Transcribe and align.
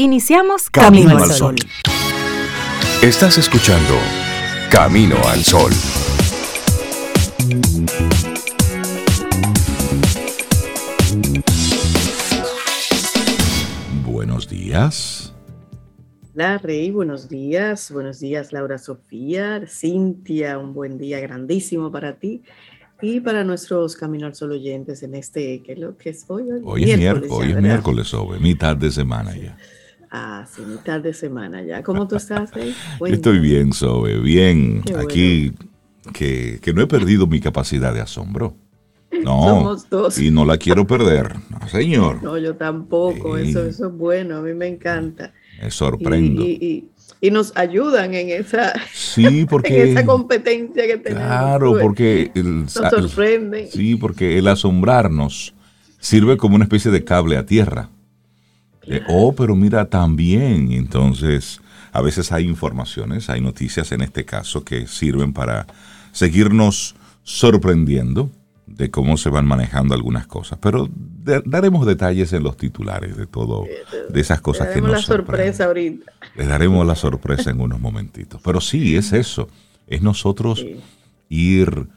Iniciamos 0.00 0.70
Camino, 0.70 1.18
al 1.18 1.28
Sol. 1.32 1.56
Estás 3.02 3.36
escuchando 3.36 3.94
Camino 4.70 5.16
al 5.26 5.42
Sol. 5.42 5.72
Buenos 14.04 14.48
días. 14.48 15.34
Hola 16.32 16.58
Rey, 16.58 16.92
buenos 16.92 17.28
días. 17.28 17.90
Buenos 17.90 18.20
días 18.20 18.52
Laura 18.52 18.78
Sofía, 18.78 19.66
Cintia, 19.66 20.58
un 20.58 20.74
buen 20.74 20.96
día 20.98 21.18
grandísimo 21.18 21.90
para 21.90 22.20
ti 22.20 22.44
y 23.02 23.18
para 23.18 23.42
nuestros 23.42 23.96
Camino 23.96 24.28
al 24.28 24.36
Sol 24.36 24.52
oyentes 24.52 25.02
en 25.02 25.16
este, 25.16 25.60
¿qué 25.64 25.72
es 25.72 25.78
lo 25.80 25.96
que 25.96 26.10
es 26.10 26.24
hoy? 26.28 26.44
Hoy, 26.62 26.88
es 26.88 26.96
miércoles, 26.96 27.30
hoy 27.32 27.50
es 27.50 27.60
miércoles, 27.60 28.14
mitad 28.40 28.76
de 28.76 28.92
semana 28.92 29.36
ya. 29.36 29.58
Ah, 30.10 30.46
sí, 30.50 30.62
mitad 30.62 31.00
de 31.00 31.12
semana 31.12 31.62
ya. 31.62 31.82
¿Cómo 31.82 32.08
tú 32.08 32.16
estás? 32.16 32.50
Estoy 33.06 33.38
bien, 33.38 33.72
Sobe, 33.72 34.18
bien. 34.18 34.82
Aquí, 34.98 35.52
que, 36.12 36.58
que 36.62 36.72
no 36.72 36.82
he 36.82 36.86
perdido 36.86 37.26
mi 37.26 37.40
capacidad 37.40 37.92
de 37.92 38.00
asombro. 38.00 38.54
No, 39.24 39.42
Somos 39.42 39.88
dos. 39.88 40.18
y 40.18 40.30
no 40.30 40.44
la 40.44 40.58
quiero 40.58 40.86
perder, 40.86 41.34
no, 41.48 41.66
señor. 41.68 42.22
No, 42.22 42.36
yo 42.36 42.56
tampoco, 42.56 43.38
eso, 43.38 43.64
eso 43.64 43.86
es 43.86 43.92
bueno, 43.92 44.36
a 44.36 44.42
mí 44.42 44.52
me 44.52 44.66
encanta. 44.66 45.32
Me 45.60 45.70
sorprendo. 45.70 46.42
Y, 46.42 46.90
y, 47.20 47.30
nos 47.30 47.56
ayudan 47.56 48.14
en 48.14 48.28
esa, 48.28 48.74
sí, 48.92 49.46
porque, 49.50 49.92
esa 49.92 50.04
competencia 50.04 50.86
que 50.86 50.98
tenemos. 50.98 51.26
Claro, 51.26 51.78
porque... 51.80 52.30
nos 52.34 52.72
sorprenden. 52.72 53.68
Sí, 53.70 53.96
porque 53.96 54.38
el 54.38 54.46
asombrarnos 54.46 55.54
sirve 55.98 56.36
como 56.36 56.56
una 56.56 56.64
especie 56.64 56.90
de 56.90 57.02
cable 57.02 57.38
a 57.38 57.46
tierra. 57.46 57.88
Eh, 58.88 59.02
oh, 59.08 59.34
pero 59.34 59.54
mira, 59.54 59.86
también, 59.86 60.72
entonces, 60.72 61.60
a 61.92 62.00
veces 62.00 62.32
hay 62.32 62.46
informaciones, 62.46 63.28
hay 63.30 63.40
noticias 63.40 63.92
en 63.92 64.02
este 64.02 64.24
caso 64.24 64.64
que 64.64 64.86
sirven 64.86 65.32
para 65.32 65.66
seguirnos 66.12 66.94
sorprendiendo 67.22 68.30
de 68.66 68.90
cómo 68.90 69.16
se 69.16 69.30
van 69.30 69.46
manejando 69.46 69.94
algunas 69.94 70.26
cosas, 70.26 70.58
pero 70.60 70.88
daremos 71.44 71.86
detalles 71.86 72.32
en 72.32 72.42
los 72.42 72.56
titulares 72.56 73.16
de 73.16 73.26
todo, 73.26 73.64
de 74.08 74.20
esas 74.20 74.40
cosas 74.40 74.68
que 74.68 74.80
nos 74.80 74.90
la 74.90 75.02
sorpresa 75.02 75.64
ahorita. 75.64 76.12
Les 76.36 76.48
daremos 76.48 76.86
la 76.86 76.94
sorpresa 76.94 77.50
en 77.50 77.60
unos 77.60 77.80
momentitos. 77.80 78.40
Pero 78.42 78.60
sí, 78.60 78.96
es 78.96 79.12
eso, 79.12 79.48
es 79.86 80.02
nosotros 80.02 80.64
ir 81.28 81.88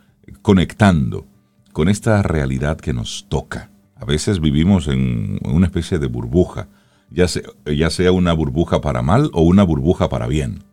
conectando 0.41 1.25
con 1.71 1.89
esta 1.89 2.21
realidad 2.21 2.77
que 2.77 2.93
nos 2.93 3.27
toca. 3.29 3.69
A 3.95 4.05
veces 4.05 4.39
vivimos 4.39 4.87
en 4.87 5.39
una 5.43 5.67
especie 5.67 5.99
de 5.99 6.07
burbuja, 6.07 6.67
ya 7.11 7.27
sea, 7.27 7.43
ya 7.65 7.89
sea 7.89 8.11
una 8.11 8.33
burbuja 8.33 8.81
para 8.81 9.01
mal 9.01 9.29
o 9.33 9.41
una 9.41 9.63
burbuja 9.63 10.09
para 10.09 10.27
bien. 10.27 10.63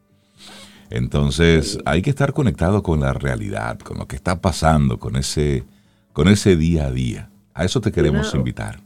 Entonces 0.91 1.79
hay 1.85 2.03
que 2.03 2.11
estar 2.11 2.33
conectado 2.33 2.83
con 2.83 3.01
la 3.01 3.13
realidad, 3.13 3.79
con 3.79 3.99
lo 3.99 4.07
que 4.07 4.17
está 4.17 4.41
pasando, 4.41 4.99
con 4.99 5.17
ese 5.17 5.65
con 6.13 6.29
ese 6.29 6.57
día 6.57 6.87
a 6.87 6.91
día. 6.91 7.31
A 7.55 7.65
eso 7.65 7.81
te 7.81 7.93
queremos 7.93 8.35
invitar. 8.35 8.81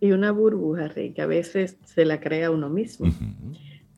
Y 0.00 0.12
una 0.12 0.32
burbuja, 0.32 0.88
Rey, 0.88 1.12
que 1.12 1.22
a 1.22 1.26
veces 1.26 1.76
se 1.84 2.04
la 2.04 2.20
crea 2.20 2.50
uno 2.50 2.68
mismo, 2.68 3.12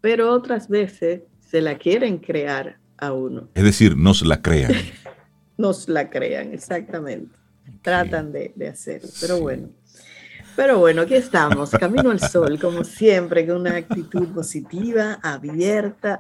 pero 0.01 0.33
otras 0.33 0.69
veces 0.69 1.23
se 1.41 1.61
la 1.61 1.79
quieren 1.79 2.19
crear 2.19 2.79
a 2.97 3.13
uno. 3.13 3.49
Es 3.55 3.65
decir, 3.65 3.97
nos 3.97 4.25
la 4.25 4.43
crean. 4.43 4.73
nos 5.59 5.89
la 5.89 6.11
crean, 6.11 6.53
exactamente. 6.53 7.37
Tratan 7.83 8.33
de, 8.33 8.53
hacerlo, 8.69 9.09
pero 9.21 9.41
bueno. 9.41 9.69
Pero 10.57 10.79
bueno, 10.79 11.03
aquí 11.03 11.15
estamos, 11.15 11.71
camino 11.71 12.11
al 12.11 12.21
sol, 12.21 12.59
como 12.59 12.83
siempre, 12.83 13.47
con 13.47 13.59
una 13.61 13.77
actitud 13.77 14.29
positiva, 14.29 15.19
abierta. 15.23 16.19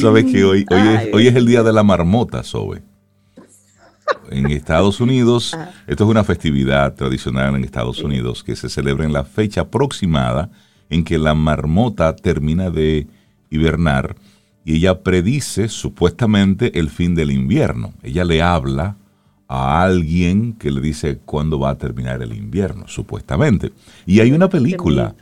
Sabes 0.00 0.24
que 0.24 0.44
hoy, 0.44 0.66
hoy, 0.70 0.88
es, 0.88 1.14
hoy 1.14 1.26
es 1.28 1.34
el 1.34 1.46
día 1.46 1.62
de 1.62 1.72
la 1.72 1.82
marmota, 1.82 2.42
Sobe 2.42 2.82
en 4.30 4.50
Estados 4.50 5.00
Unidos, 5.00 5.54
ah. 5.54 5.70
esto 5.86 6.04
es 6.04 6.10
una 6.10 6.24
festividad 6.24 6.94
tradicional 6.94 7.54
en 7.54 7.64
Estados 7.64 8.00
Unidos 8.00 8.42
que 8.42 8.56
se 8.56 8.68
celebra 8.68 9.04
en 9.04 9.12
la 9.12 9.24
fecha 9.24 9.62
aproximada 9.62 10.50
en 10.90 11.04
que 11.04 11.18
la 11.18 11.34
marmota 11.34 12.14
termina 12.14 12.70
de 12.70 13.06
hibernar 13.50 14.16
y 14.64 14.76
ella 14.76 15.02
predice 15.02 15.68
supuestamente 15.68 16.78
el 16.78 16.90
fin 16.90 17.14
del 17.14 17.30
invierno. 17.30 17.92
Ella 18.02 18.24
le 18.24 18.42
habla 18.42 18.96
a 19.48 19.82
alguien 19.82 20.54
que 20.54 20.70
le 20.70 20.80
dice 20.80 21.18
cuándo 21.24 21.58
va 21.58 21.70
a 21.70 21.78
terminar 21.78 22.22
el 22.22 22.32
invierno, 22.34 22.88
supuestamente. 22.88 23.72
Y 24.06 24.20
hay 24.20 24.32
una 24.32 24.48
película, 24.48 25.14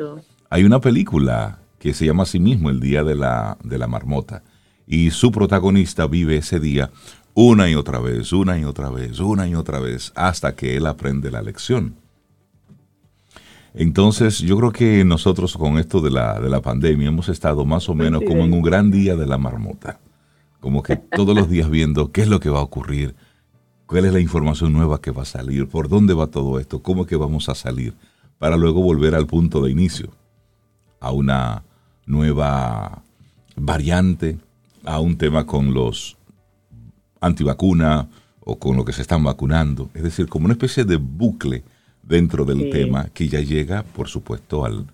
hay 0.49 0.65
una 0.65 0.81
película 0.81 1.59
que 1.79 1.95
se 1.95 2.07
llama 2.07 2.23
a 2.23 2.27
sí 2.27 2.39
mismo 2.39 2.71
El 2.71 2.81
Día 2.81 3.03
de 3.03 3.17
la, 3.17 3.59
de 3.65 3.79
la 3.79 3.89
Marmota. 3.89 4.43
Y 4.87 5.11
su 5.11 5.33
protagonista 5.33 6.07
vive 6.07 6.37
ese 6.37 6.61
día 6.61 6.91
una 7.35 7.69
y 7.69 7.75
otra 7.75 7.99
vez, 7.99 8.33
una 8.33 8.59
y 8.59 8.65
otra 8.65 8.91
vez, 8.91 9.19
una 9.19 9.49
y 9.49 9.55
otra 9.55 9.81
vez, 9.81 10.13
hasta 10.15 10.55
que 10.55 10.77
él 10.77 10.87
aprende 10.87 11.31
la 11.31 11.43
lección. 11.43 11.97
Entonces, 13.75 14.39
yo 14.39 14.57
creo 14.59 14.71
que 14.71 15.05
nosotros 15.05 15.57
con 15.57 15.79
esto 15.79 16.01
de 16.01 16.11
la, 16.11 16.39
de 16.39 16.51
la 16.51 16.61
pandemia 16.61 17.09
hemos 17.09 17.29
estado 17.29 17.65
más 17.65 17.89
o 17.89 17.95
menos 17.95 18.23
como 18.27 18.45
en 18.45 18.53
un 18.53 18.63
gran 18.63 18.91
día 18.91 19.17
de 19.17 19.27
la 19.27 19.39
marmota. 19.39 19.99
Como 20.61 20.83
que 20.83 20.97
todos 20.97 21.35
los 21.35 21.49
días 21.49 21.71
viendo 21.71 22.13
qué 22.13 22.23
es 22.23 22.29
lo 22.29 22.39
que 22.39 22.51
va 22.51 22.61
a 22.61 22.63
ocurrir, 22.63 23.17
cuál 23.93 24.07
es 24.07 24.13
la 24.15 24.21
información 24.21 24.73
nueva 24.73 25.03
que 25.03 25.11
va 25.11 25.21
a 25.21 25.27
salir, 25.27 25.69
por 25.69 25.91
dónde 25.91 26.15
va 26.15 26.27
todo 26.27 26.59
esto, 26.59 26.83
cómo 26.83 27.03
es 27.03 27.09
que 27.09 27.17
vamos 27.17 27.51
a 27.51 27.55
salir, 27.55 27.93
para 28.39 28.57
luego 28.57 28.81
volver 28.81 29.15
al 29.15 29.27
punto 29.27 29.61
de 29.61 29.71
inicio, 29.71 30.09
a 30.99 31.13
una 31.13 31.63
nueva 32.07 33.03
variante, 33.55 34.39
a 34.87 34.99
un 34.99 35.19
tema 35.19 35.45
con 35.45 35.75
los 35.75 36.17
antivacuna 37.21 38.09
o 38.41 38.59
con 38.59 38.79
lo 38.79 38.85
que 38.87 38.95
se 38.95 39.03
están 39.03 39.23
vacunando. 39.25 39.91
Es 39.93 40.03
decir, 40.03 40.27
como 40.27 40.47
una 40.47 40.55
especie 40.55 40.87
de 40.87 40.97
bucle 40.97 41.63
dentro 42.03 42.47
del 42.47 42.71
tema 42.71 43.11
que 43.13 43.29
ya 43.29 43.41
llega, 43.41 43.83
por 43.83 44.09
supuesto, 44.09 44.65
al, 44.65 44.87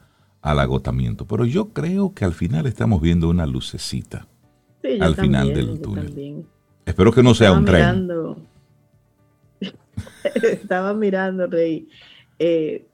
al, 0.42 0.58
agotamiento. 0.58 1.24
Pero 1.24 1.44
yo 1.44 1.68
creo 1.68 2.12
que 2.14 2.24
al 2.24 2.34
final 2.34 2.66
estamos 2.66 3.00
viendo 3.00 3.28
una 3.28 3.46
lucecita 3.46 4.26
al 5.00 5.14
final 5.14 5.54
del 5.54 5.80
túnel. 5.80 6.44
Espero 6.84 7.12
que 7.12 7.22
no 7.22 7.32
sea 7.34 7.52
un 7.52 7.64
tren. 7.64 8.08
Estaba 10.42 10.94
mirando, 10.94 11.46
Rey. 11.46 11.88
Eh, 12.38 12.86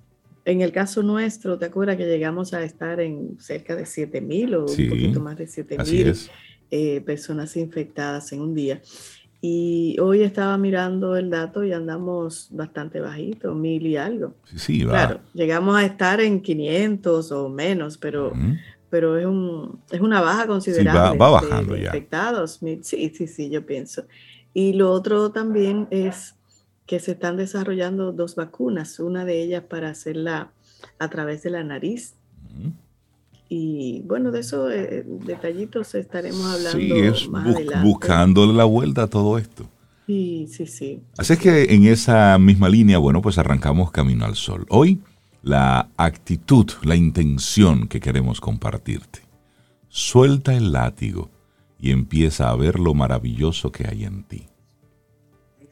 en 0.44 0.60
el 0.60 0.72
caso 0.72 1.02
nuestro, 1.02 1.58
¿te 1.58 1.66
acuerdas 1.66 1.96
que 1.96 2.06
llegamos 2.06 2.52
a 2.52 2.62
estar 2.62 3.00
en 3.00 3.38
cerca 3.40 3.74
de 3.74 3.86
7 3.86 4.20
mil 4.20 4.54
o 4.54 4.66
un 4.66 4.88
poquito 4.88 5.20
más 5.20 5.36
de 5.38 5.46
7 5.46 5.78
mil 5.78 6.14
eh, 6.70 7.00
personas 7.00 7.56
infectadas 7.56 8.32
en 8.32 8.40
un 8.42 8.54
día? 8.54 8.80
Y 9.40 9.98
hoy 10.00 10.22
estaba 10.22 10.56
mirando 10.56 11.16
el 11.16 11.28
dato 11.28 11.64
y 11.64 11.72
andamos 11.72 12.48
bastante 12.50 13.00
bajito, 13.00 13.54
mil 13.54 13.86
y 13.86 13.96
algo. 13.96 14.34
Sí, 14.44 14.58
sí, 14.58 14.84
va. 14.84 14.92
Claro, 14.92 15.20
llegamos 15.34 15.76
a 15.76 15.84
estar 15.84 16.20
en 16.20 16.40
500 16.40 17.30
o 17.32 17.48
menos, 17.50 17.98
pero, 17.98 18.32
pero 18.88 19.18
es, 19.18 19.26
un, 19.26 19.80
es 19.90 20.00
una 20.00 20.22
baja 20.22 20.46
considerable. 20.46 21.12
Sí, 21.12 21.18
va, 21.18 21.28
bajando 21.28 21.76
ya. 21.76 21.86
Infectados, 21.86 22.60
sí, 22.82 23.10
sí, 23.12 23.26
sí, 23.26 23.50
yo 23.50 23.66
pienso. 23.66 24.06
Y 24.54 24.72
lo 24.72 24.90
otro 24.92 25.30
también 25.30 25.88
es 25.90 26.33
que 26.86 27.00
se 27.00 27.12
están 27.12 27.36
desarrollando 27.36 28.12
dos 28.12 28.34
vacunas, 28.34 29.00
una 29.00 29.24
de 29.24 29.42
ellas 29.42 29.64
para 29.64 29.90
hacerla 29.90 30.52
a 30.98 31.08
través 31.08 31.42
de 31.42 31.50
la 31.50 31.64
nariz 31.64 32.14
y 33.48 34.02
bueno, 34.06 34.30
de 34.30 34.40
esos 34.40 34.72
eh, 34.72 35.04
detallitos 35.06 35.94
estaremos 35.94 36.44
hablando 36.46 36.78
sí, 36.78 36.92
es 36.92 37.28
más 37.28 37.54
buscándole 37.82 38.52
la 38.52 38.64
vuelta 38.64 39.04
a 39.04 39.06
todo 39.06 39.38
esto. 39.38 39.68
Sí, 40.06 40.46
sí, 40.50 40.66
sí. 40.66 41.02
Así 41.16 41.34
es 41.34 41.38
que 41.38 41.74
en 41.74 41.84
esa 41.84 42.38
misma 42.38 42.68
línea, 42.68 42.98
bueno, 42.98 43.22
pues 43.22 43.38
arrancamos 43.38 43.90
Camino 43.90 44.24
al 44.24 44.34
Sol. 44.34 44.66
Hoy 44.68 45.00
la 45.42 45.88
actitud, 45.96 46.70
la 46.82 46.96
intención 46.96 47.86
que 47.86 48.00
queremos 48.00 48.40
compartirte. 48.40 49.20
Suelta 49.88 50.54
el 50.54 50.72
látigo 50.72 51.30
y 51.78 51.90
empieza 51.90 52.50
a 52.50 52.56
ver 52.56 52.80
lo 52.80 52.94
maravilloso 52.94 53.70
que 53.70 53.86
hay 53.86 54.04
en 54.04 54.24
ti. 54.24 54.46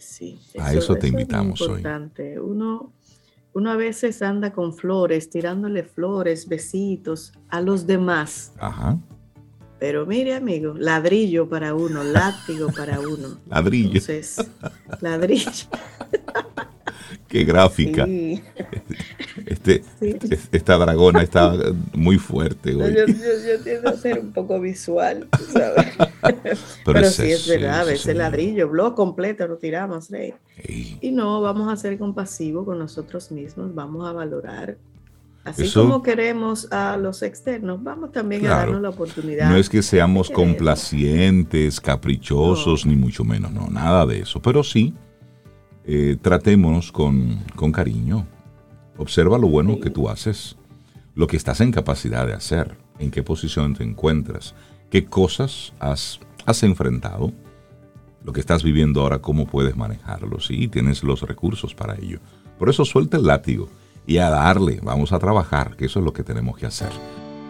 Sí, 0.03 0.41
a 0.59 0.73
eso, 0.75 0.97
te 0.97 1.09
invitamos 1.09 1.61
es 1.61 1.69
hoy. 1.69 1.83
Uno 2.41 2.93
uno 3.55 3.71
a 3.71 3.77
veces 3.77 4.23
anda 4.23 4.53
con 4.53 4.75
flores, 4.75 5.29
tirándole 5.29 5.85
flores, 5.85 6.49
besitos 6.49 7.33
a 7.49 7.61
los 7.61 7.87
demás. 7.87 8.53
Ajá. 8.59 8.99
Pero 9.79 10.07
mire, 10.07 10.35
amigo, 10.35 10.75
ladrillo 10.79 11.49
para 11.49 11.75
uno, 11.75 12.03
látigo 12.03 12.69
para 12.69 13.01
uno. 13.01 13.39
Ladrillo. 13.49 13.89
Entonces, 13.89 14.37
ladrillo. 15.01 15.51
Qué 17.33 17.45
gráfica. 17.45 18.07
Este, 19.47 19.83
Esta 20.53 20.77
dragona 20.77 21.23
está 21.23 21.55
muy 21.95 22.19
fuerte. 22.19 22.73
Yo, 22.73 22.87
yo, 22.87 23.63
tiendo 23.65 23.89
a 23.89 23.97
ser 23.97 24.19
un 24.19 24.33
poco 24.33 24.61
visual, 24.61 25.27
¿sabes? 25.51 25.87
Pero, 26.85 27.05
sí 27.09 27.33
es 27.33 27.49
verdad, 27.49 27.91
ese 27.91 28.13
ladrillo, 28.13 28.69
blog 28.69 28.95
completo 28.95 29.49
lo 29.49 29.57
tiramos, 29.57 30.11
Rey. 30.11 30.35
Y 31.01 31.11
no, 31.11 31.41
vamos 31.41 31.73
a 31.73 31.77
ser 31.77 31.97
compasivos 31.97 32.67
con 32.67 32.79
nosotros 32.79 33.33
mismos, 33.33 33.75
vamos 33.75 34.07
a 34.07 34.13
valorar 34.13 34.77
Así 35.43 35.73
como 35.73 36.03
queremos 36.03 36.71
a 36.71 36.99
los 36.99 37.23
externos, 37.23 37.83
vamos 37.83 38.13
también 38.13 38.47
a 38.47 38.51
darnos 38.51 38.83
la 38.83 38.91
oportunidad. 38.91 39.49
No 39.49 39.57
es 39.57 39.71
que 39.71 39.83
seamos 39.83 40.29
complacientes, 40.29 41.81
caprichosos, 41.81 42.85
ni 42.85 42.95
mucho 42.95 43.25
menos, 43.25 43.51
no, 43.51 43.69
nada 43.69 44.05
de 44.05 44.21
eso. 44.21 44.43
Pero 44.43 44.63
sí, 44.63 44.95
eh, 45.85 46.17
tratémonos 46.21 46.93
con, 46.93 47.41
cariño. 47.73 48.27
Observa 48.97 49.39
lo 49.39 49.49
bueno 49.49 49.81
que 49.81 49.91
tú 49.91 50.09
haces, 50.09 50.57
lo 51.15 51.27
que 51.27 51.37
estás 51.37 51.61
en 51.61 51.73
capacidad 51.73 52.27
de 52.27 52.35
hacer, 52.35 52.77
en 52.99 53.11
qué 53.11 53.23
posición 53.23 53.75
te 53.75 53.83
encuentras, 53.83 54.55
qué 54.91 55.07
cosas 55.07 55.73
has, 55.81 56.21
has 56.47 56.63
enfrentado, 56.63 57.33
lo 58.25 58.33
que 58.33 58.41
estás 58.41 58.63
viviendo 58.63 59.01
ahora, 59.01 59.21
cómo 59.21 59.47
puedes 59.47 59.77
manejarlo. 59.77 60.41
Sí, 60.41 60.69
tienes 60.69 61.03
los 61.03 61.23
recursos 61.23 61.75
para 61.75 61.97
ello. 61.97 62.21
Por 62.59 62.69
eso 62.69 62.85
suelta 62.85 63.17
el 63.17 63.27
látigo 63.27 63.69
y 64.07 64.19
a 64.19 64.31
darle, 64.31 64.81
vamos 64.83 65.13
a 65.13 65.19
trabajar, 65.19 65.77
que 65.77 65.87
eso 65.87 65.99
es 65.99 66.05
lo 66.05 66.13
que 66.13 66.23
tenemos 66.23 66.57
que 66.57 66.67
hacer. 66.67 66.91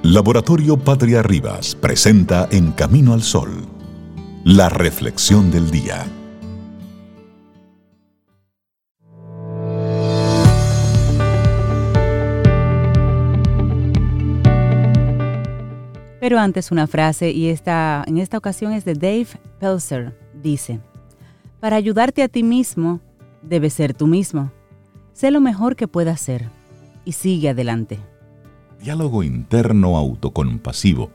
Laboratorio 0.03 0.79
Patria 0.79 1.23
Rivas 1.23 1.75
presenta 1.75 2.49
En 2.51 2.73
Camino 2.73 3.13
al 3.13 3.23
Sol, 3.23 3.51
la 4.45 4.69
reflexión 4.69 5.51
del 5.51 5.71
día. 5.71 6.07
Pero 16.23 16.39
antes 16.39 16.71
una 16.71 16.87
frase, 16.87 17.33
y 17.33 17.49
esta, 17.49 18.05
en 18.07 18.17
esta 18.17 18.39
ocasión 18.39 18.71
es 18.71 18.85
de 18.85 18.95
Dave 18.95 19.27
Pelzer, 19.59 20.13
dice, 20.41 20.79
para 21.59 21.75
ayudarte 21.75 22.23
a 22.23 22.29
ti 22.29 22.45
mismo, 22.45 23.01
debes 23.43 23.73
ser 23.73 23.93
tú 23.93 24.07
mismo. 24.07 24.53
Sé 25.15 25.33
lo 25.33 25.41
mejor 25.41 25.75
que 25.75 25.89
puedas 25.89 26.21
ser 26.21 26.45
y 27.05 27.11
sigue 27.11 27.49
adelante. 27.49 27.99
Diálogo 28.81 29.25
interno 29.25 29.97
autocompasivo. 29.97 31.11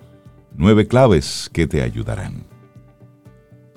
Nueve 0.58 0.90
claves 0.90 1.50
que 1.54 1.68
te 1.68 1.82
ayudarán. 1.84 2.44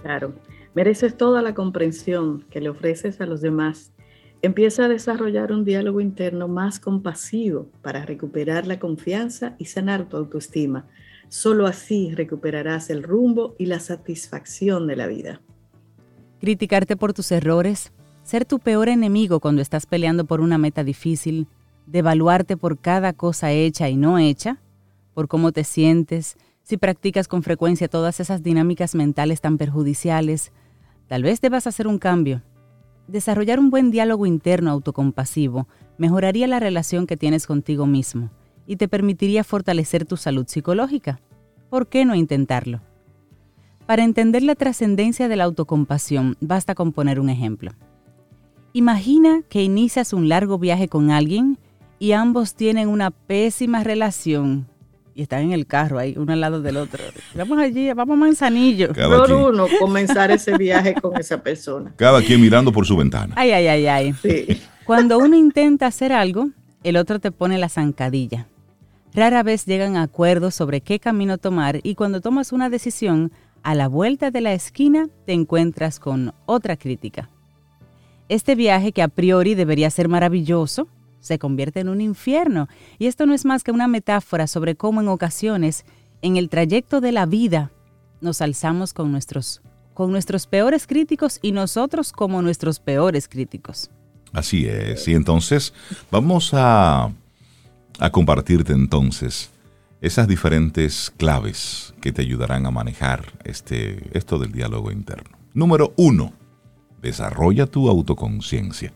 Claro, 0.02 0.34
mereces 0.74 1.16
toda 1.16 1.42
la 1.42 1.54
comprensión 1.54 2.44
que 2.50 2.60
le 2.60 2.70
ofreces 2.70 3.20
a 3.20 3.26
los 3.26 3.40
demás. 3.40 3.92
Empieza 4.42 4.86
a 4.86 4.88
desarrollar 4.88 5.52
un 5.52 5.64
diálogo 5.64 6.00
interno 6.00 6.48
más 6.48 6.80
compasivo 6.80 7.70
para 7.82 8.04
recuperar 8.04 8.66
la 8.66 8.80
confianza 8.80 9.54
y 9.58 9.66
sanar 9.66 10.08
tu 10.08 10.16
autoestima. 10.16 10.88
Solo 11.30 11.68
así 11.68 12.12
recuperarás 12.12 12.90
el 12.90 13.04
rumbo 13.04 13.54
y 13.56 13.66
la 13.66 13.78
satisfacción 13.78 14.88
de 14.88 14.96
la 14.96 15.06
vida. 15.06 15.40
Criticarte 16.40 16.96
por 16.96 17.12
tus 17.12 17.30
errores 17.30 17.92
ser 18.24 18.44
tu 18.44 18.58
peor 18.58 18.88
enemigo 18.88 19.38
cuando 19.38 19.62
estás 19.62 19.86
peleando 19.86 20.24
por 20.24 20.40
una 20.40 20.58
meta 20.58 20.82
difícil, 20.82 21.46
devaluarte 21.86 22.56
por 22.56 22.78
cada 22.78 23.12
cosa 23.12 23.52
hecha 23.52 23.88
y 23.88 23.96
no 23.96 24.18
hecha, 24.18 24.58
por 25.14 25.28
cómo 25.28 25.52
te 25.52 25.62
sientes, 25.62 26.36
si 26.64 26.76
practicas 26.76 27.28
con 27.28 27.44
frecuencia 27.44 27.86
todas 27.86 28.18
esas 28.18 28.42
dinámicas 28.42 28.96
mentales 28.96 29.40
tan 29.40 29.56
perjudiciales, 29.56 30.50
tal 31.06 31.22
vez 31.22 31.40
debas 31.40 31.68
hacer 31.68 31.86
un 31.86 31.98
cambio. 31.98 32.42
Desarrollar 33.06 33.60
un 33.60 33.70
buen 33.70 33.92
diálogo 33.92 34.26
interno 34.26 34.72
autocompasivo 34.72 35.68
mejoraría 35.96 36.48
la 36.48 36.58
relación 36.58 37.06
que 37.06 37.16
tienes 37.16 37.46
contigo 37.46 37.86
mismo 37.86 38.30
y 38.66 38.76
te 38.76 38.88
permitiría 38.88 39.44
fortalecer 39.44 40.04
tu 40.04 40.16
salud 40.16 40.46
psicológica. 40.46 41.20
¿Por 41.68 41.88
qué 41.88 42.04
no 42.04 42.14
intentarlo? 42.14 42.80
Para 43.86 44.04
entender 44.04 44.42
la 44.42 44.54
trascendencia 44.54 45.28
de 45.28 45.36
la 45.36 45.44
autocompasión, 45.44 46.36
basta 46.40 46.74
con 46.74 46.92
poner 46.92 47.18
un 47.18 47.28
ejemplo. 47.30 47.72
Imagina 48.72 49.42
que 49.48 49.62
inicias 49.62 50.12
un 50.12 50.28
largo 50.28 50.58
viaje 50.58 50.88
con 50.88 51.10
alguien 51.10 51.58
y 51.98 52.12
ambos 52.12 52.54
tienen 52.54 52.88
una 52.88 53.10
pésima 53.10 53.82
relación 53.82 54.68
y 55.14 55.22
están 55.22 55.42
en 55.42 55.52
el 55.52 55.66
carro 55.66 55.98
ahí, 55.98 56.14
uno 56.16 56.32
al 56.32 56.40
lado 56.40 56.62
del 56.62 56.76
otro. 56.76 57.02
Vamos 57.34 57.58
allí, 57.58 57.92
vamos 57.92 58.14
a 58.14 58.16
Manzanillo. 58.16 58.92
Por 58.92 59.32
uno, 59.32 59.66
comenzar 59.78 60.30
ese 60.30 60.56
viaje 60.56 60.94
con 60.94 61.18
esa 61.18 61.42
persona. 61.42 61.92
Cada 61.96 62.22
quien 62.22 62.40
mirando 62.40 62.72
por 62.72 62.86
su 62.86 62.96
ventana. 62.96 63.34
Ay, 63.36 63.50
ay, 63.50 63.66
ay, 63.66 63.86
ay. 63.86 64.60
Cuando 64.84 65.18
uno 65.18 65.36
intenta 65.36 65.86
hacer 65.86 66.12
algo, 66.12 66.50
el 66.82 66.96
otro 66.96 67.20
te 67.20 67.30
pone 67.30 67.58
la 67.58 67.68
zancadilla. 67.68 68.48
Rara 69.12 69.42
vez 69.42 69.66
llegan 69.66 69.96
a 69.96 70.02
acuerdos 70.02 70.54
sobre 70.54 70.80
qué 70.80 71.00
camino 71.00 71.38
tomar 71.38 71.80
y 71.82 71.94
cuando 71.94 72.20
tomas 72.20 72.52
una 72.52 72.70
decisión, 72.70 73.32
a 73.62 73.74
la 73.74 73.88
vuelta 73.88 74.30
de 74.30 74.40
la 74.40 74.54
esquina 74.54 75.08
te 75.26 75.32
encuentras 75.32 75.98
con 75.98 76.32
otra 76.46 76.76
crítica. 76.76 77.28
Este 78.28 78.54
viaje, 78.54 78.92
que 78.92 79.02
a 79.02 79.08
priori 79.08 79.54
debería 79.54 79.90
ser 79.90 80.08
maravilloso, 80.08 80.88
se 81.20 81.38
convierte 81.38 81.80
en 81.80 81.88
un 81.88 82.00
infierno. 82.00 82.68
Y 82.98 83.06
esto 83.06 83.26
no 83.26 83.34
es 83.34 83.44
más 83.44 83.62
que 83.62 83.72
una 83.72 83.88
metáfora 83.88 84.46
sobre 84.46 84.76
cómo 84.76 85.00
en 85.00 85.08
ocasiones, 85.08 85.84
en 86.22 86.36
el 86.36 86.48
trayecto 86.48 87.00
de 87.00 87.12
la 87.12 87.26
vida, 87.26 87.70
nos 88.20 88.40
alzamos 88.40 88.94
con 88.94 89.10
nuestros, 89.10 89.62
con 89.94 90.10
nuestros 90.10 90.46
peores 90.46 90.86
críticos 90.86 91.38
y 91.42 91.52
nosotros 91.52 92.12
como 92.12 92.40
nuestros 92.40 92.80
peores 92.80 93.28
críticos. 93.28 93.90
Así 94.32 94.66
es. 94.66 95.06
Y 95.08 95.14
entonces 95.14 95.72
vamos 96.10 96.50
a, 96.54 97.12
a 97.98 98.10
compartirte 98.10 98.72
entonces 98.72 99.50
esas 100.00 100.28
diferentes 100.28 101.12
claves 101.16 101.94
que 102.00 102.12
te 102.12 102.22
ayudarán 102.22 102.66
a 102.66 102.70
manejar 102.70 103.32
este, 103.44 104.08
esto 104.16 104.38
del 104.38 104.52
diálogo 104.52 104.90
interno. 104.90 105.36
Número 105.52 105.92
uno, 105.96 106.32
Desarrolla 107.02 107.66
tu 107.66 107.88
autoconciencia. 107.88 108.92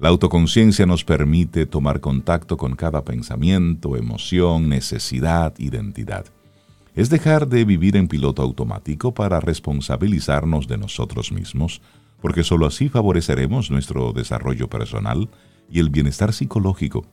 La 0.00 0.08
autoconciencia 0.08 0.86
nos 0.86 1.04
permite 1.04 1.66
tomar 1.66 2.00
contacto 2.00 2.56
con 2.56 2.74
cada 2.74 3.04
pensamiento, 3.04 3.96
emoción, 3.96 4.68
necesidad, 4.68 5.54
identidad. 5.58 6.26
Es 6.96 7.10
dejar 7.10 7.48
de 7.48 7.64
vivir 7.64 7.96
en 7.96 8.08
piloto 8.08 8.42
automático 8.42 9.14
para 9.14 9.40
responsabilizarnos 9.40 10.66
de 10.66 10.78
nosotros 10.78 11.32
mismos, 11.32 11.80
porque 12.24 12.42
sólo 12.42 12.64
así 12.64 12.88
favoreceremos 12.88 13.70
nuestro 13.70 14.14
desarrollo 14.14 14.70
personal 14.70 15.28
y 15.68 15.78
el 15.78 15.90
bienestar 15.90 16.32
psicológico. 16.32 17.04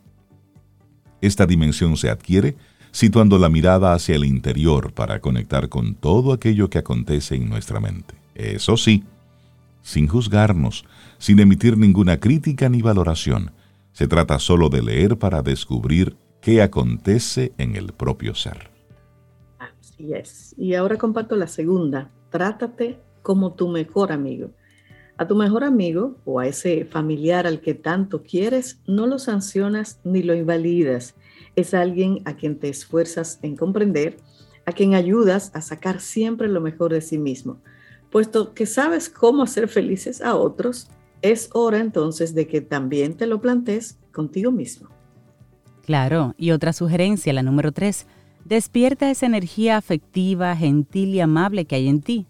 Esta 1.20 1.46
dimensión 1.46 1.98
se 1.98 2.10
adquiere 2.10 2.56
situando 2.92 3.38
la 3.38 3.50
mirada 3.50 3.94
hacia 3.94 4.16
el 4.16 4.24
interior 4.24 4.94
para 4.94 5.20
conectar 5.20 5.68
con 5.68 5.96
todo 5.96 6.32
aquello 6.32 6.70
que 6.70 6.78
acontece 6.78 7.36
en 7.36 7.50
nuestra 7.50 7.82
mente. 7.82 8.16
Eso 8.36 8.78
sí, 8.78 9.04
sin 9.82 10.08
juzgarnos, 10.08 10.86
sin 11.18 11.42
emitir 11.42 11.78
ninguna 11.78 12.18
crítica 12.18 12.70
ni 12.70 12.82
valoración. 12.82 13.52
Se 13.92 14.08
trata 14.08 14.40
solo 14.40 14.70
de 14.70 14.82
leer 14.82 15.18
para 15.18 15.42
descubrir 15.42 16.16
qué 16.40 16.62
acontece 16.62 17.52
en 17.58 17.76
el 17.76 17.92
propio 17.92 18.34
ser. 18.34 18.72
Así 19.60 20.14
es. 20.14 20.56
Y 20.58 20.74
ahora 20.76 20.98
comparto 20.98 21.36
la 21.36 21.48
segunda. 21.48 22.10
Trátate 22.30 22.98
como 23.22 23.56
tu 23.56 23.68
mejor 23.68 24.14
amigo. 24.14 24.52
A 25.22 25.28
tu 25.28 25.36
mejor 25.36 25.64
amigo 25.64 26.16
o 26.26 26.40
a 26.40 26.48
ese 26.48 26.86
familiar 26.86 27.46
al 27.46 27.62
que 27.62 27.76
tanto 27.76 28.24
quieres, 28.24 28.80
no 28.88 29.06
lo 29.06 29.20
sancionas 29.20 30.00
ni 30.04 30.24
lo 30.24 30.34
invalidas. 30.34 31.14
Es 31.56 31.76
alguien 31.76 32.22
a 32.26 32.36
quien 32.36 32.58
te 32.58 32.70
esfuerzas 32.70 33.38
en 33.44 33.56
comprender, 33.56 34.18
a 34.66 34.72
quien 34.72 34.96
ayudas 34.96 35.52
a 35.54 35.62
sacar 35.62 36.00
siempre 36.00 36.48
lo 36.48 36.60
mejor 36.60 36.94
de 36.94 37.02
sí 37.02 37.20
mismo 37.20 37.60
puesto 38.12 38.54
que 38.54 38.66
sabes 38.66 39.10
cómo 39.10 39.44
hacer 39.44 39.68
felices 39.68 40.22
a 40.22 40.36
otros, 40.36 40.90
es 41.22 41.50
hora 41.54 41.80
entonces 41.80 42.36
de 42.36 42.48
que 42.48 42.62
también 42.62 43.16
te 43.16 43.26
lo 43.26 43.42
plantees 43.42 43.98
contigo 44.12 44.52
mismo. 44.52 44.90
Claro, 45.86 46.36
y 46.38 46.52
otra 46.52 46.74
sugerencia, 46.74 47.34
la 47.34 47.42
número 47.42 47.72
tres, 47.72 48.06
despierta 48.46 49.10
esa 49.10 49.26
energía 49.26 49.78
afectiva, 49.78 50.56
gentil 50.56 51.16
y 51.16 51.22
amable 51.22 51.66
que 51.66 51.76
hay 51.76 51.88
en 51.88 52.02
ti. 52.02 52.28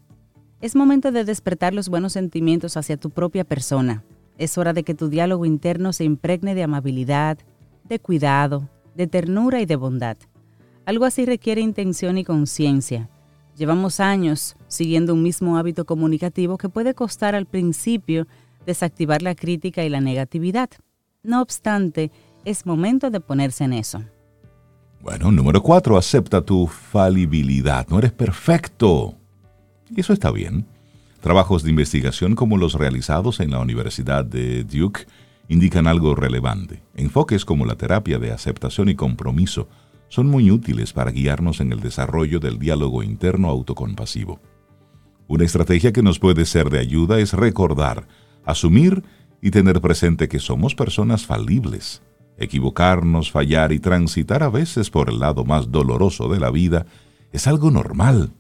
Es 0.61 0.75
momento 0.75 1.11
de 1.11 1.25
despertar 1.25 1.73
los 1.73 1.89
buenos 1.89 2.13
sentimientos 2.13 2.77
hacia 2.77 2.97
tu 2.97 3.09
propia 3.09 3.43
persona. 3.43 4.03
Es 4.37 4.57
hora 4.57 4.73
de 4.73 4.83
que 4.83 4.93
tu 4.93 5.09
diálogo 5.09 5.45
interno 5.45 5.93
se 5.93 6.03
impregne 6.03 6.55
de 6.55 6.63
amabilidad, 6.63 7.37
de 7.89 7.99
cuidado, 7.99 8.69
de 8.95 9.07
ternura 9.07 9.61
y 9.61 9.65
de 9.65 9.75
bondad. 9.75 10.17
Algo 10.85 11.05
así 11.05 11.25
requiere 11.25 11.61
intención 11.61 12.17
y 12.17 12.23
conciencia 12.23 13.09
Llevamos 13.57 13.99
años 13.99 14.55
siguiendo 14.67 15.13
un 15.13 15.23
mismo 15.23 15.57
hábito 15.57 15.85
comunicativo 15.85 16.57
que 16.57 16.69
puede 16.69 16.93
costar 16.93 17.35
al 17.35 17.45
principio 17.45 18.27
desactivar 18.65 19.21
la 19.21 19.35
crítica 19.35 19.83
y 19.83 19.89
la 19.89 20.01
negatividad. 20.01 20.69
No 21.23 21.41
obstante, 21.41 22.11
es 22.45 22.65
momento 22.65 23.09
de 23.09 23.19
ponerse 23.19 23.65
en 23.65 23.73
eso. 23.73 24.01
Bueno, 25.01 25.31
número 25.31 25.61
cuatro, 25.61 25.97
acepta 25.97 26.41
tu 26.41 26.67
falibilidad. 26.67 27.87
No 27.87 27.99
eres 27.99 28.11
perfecto. 28.11 29.15
Eso 29.95 30.13
está 30.13 30.31
bien. 30.31 30.65
Trabajos 31.19 31.63
de 31.63 31.69
investigación 31.69 32.33
como 32.35 32.57
los 32.57 32.75
realizados 32.75 33.41
en 33.41 33.51
la 33.51 33.59
Universidad 33.59 34.23
de 34.23 34.63
Duke 34.63 35.05
indican 35.49 35.85
algo 35.85 36.15
relevante. 36.15 36.81
Enfoques 36.95 37.43
como 37.43 37.65
la 37.65 37.75
terapia 37.75 38.17
de 38.17 38.31
aceptación 38.31 38.87
y 38.87 38.95
compromiso 38.95 39.67
son 40.07 40.27
muy 40.27 40.49
útiles 40.49 40.93
para 40.93 41.11
guiarnos 41.11 41.59
en 41.59 41.73
el 41.73 41.81
desarrollo 41.81 42.39
del 42.39 42.57
diálogo 42.57 43.03
interno 43.03 43.49
autocompasivo. 43.49 44.39
Una 45.27 45.43
estrategia 45.43 45.91
que 45.91 46.03
nos 46.03 46.19
puede 46.19 46.45
ser 46.45 46.69
de 46.69 46.79
ayuda 46.79 47.19
es 47.19 47.33
recordar, 47.33 48.07
asumir 48.45 49.03
y 49.41 49.51
tener 49.51 49.81
presente 49.81 50.29
que 50.29 50.39
somos 50.39 50.73
personas 50.73 51.25
falibles. 51.25 52.01
Equivocarnos, 52.37 53.29
fallar 53.29 53.73
y 53.73 53.79
transitar 53.79 54.41
a 54.41 54.49
veces 54.49 54.89
por 54.89 55.09
el 55.09 55.19
lado 55.19 55.43
más 55.43 55.69
doloroso 55.69 56.29
de 56.29 56.39
la 56.39 56.49
vida 56.49 56.85
es 57.31 57.47
algo 57.47 57.71
normal 57.71 58.31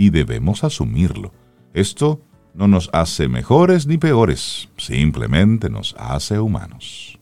y 0.00 0.08
debemos 0.08 0.64
asumirlo. 0.64 1.30
Esto 1.74 2.22
no 2.54 2.66
nos 2.68 2.88
hace 2.94 3.28
mejores 3.28 3.86
ni 3.86 3.98
peores, 3.98 4.70
simplemente 4.78 5.68
nos 5.68 5.94
hace 5.98 6.40
humanos. 6.40 7.20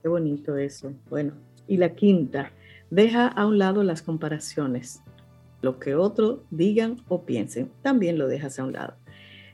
Qué 0.00 0.08
bonito 0.08 0.56
eso. 0.56 0.92
Bueno, 1.10 1.32
y 1.66 1.78
la 1.78 1.96
quinta, 1.96 2.52
deja 2.90 3.26
a 3.26 3.44
un 3.44 3.58
lado 3.58 3.82
las 3.82 4.02
comparaciones. 4.02 5.02
Lo 5.62 5.80
que 5.80 5.96
otros 5.96 6.42
digan 6.52 7.02
o 7.08 7.22
piensen, 7.22 7.72
también 7.82 8.18
lo 8.18 8.28
dejas 8.28 8.60
a 8.60 8.64
un 8.64 8.74
lado. 8.74 8.94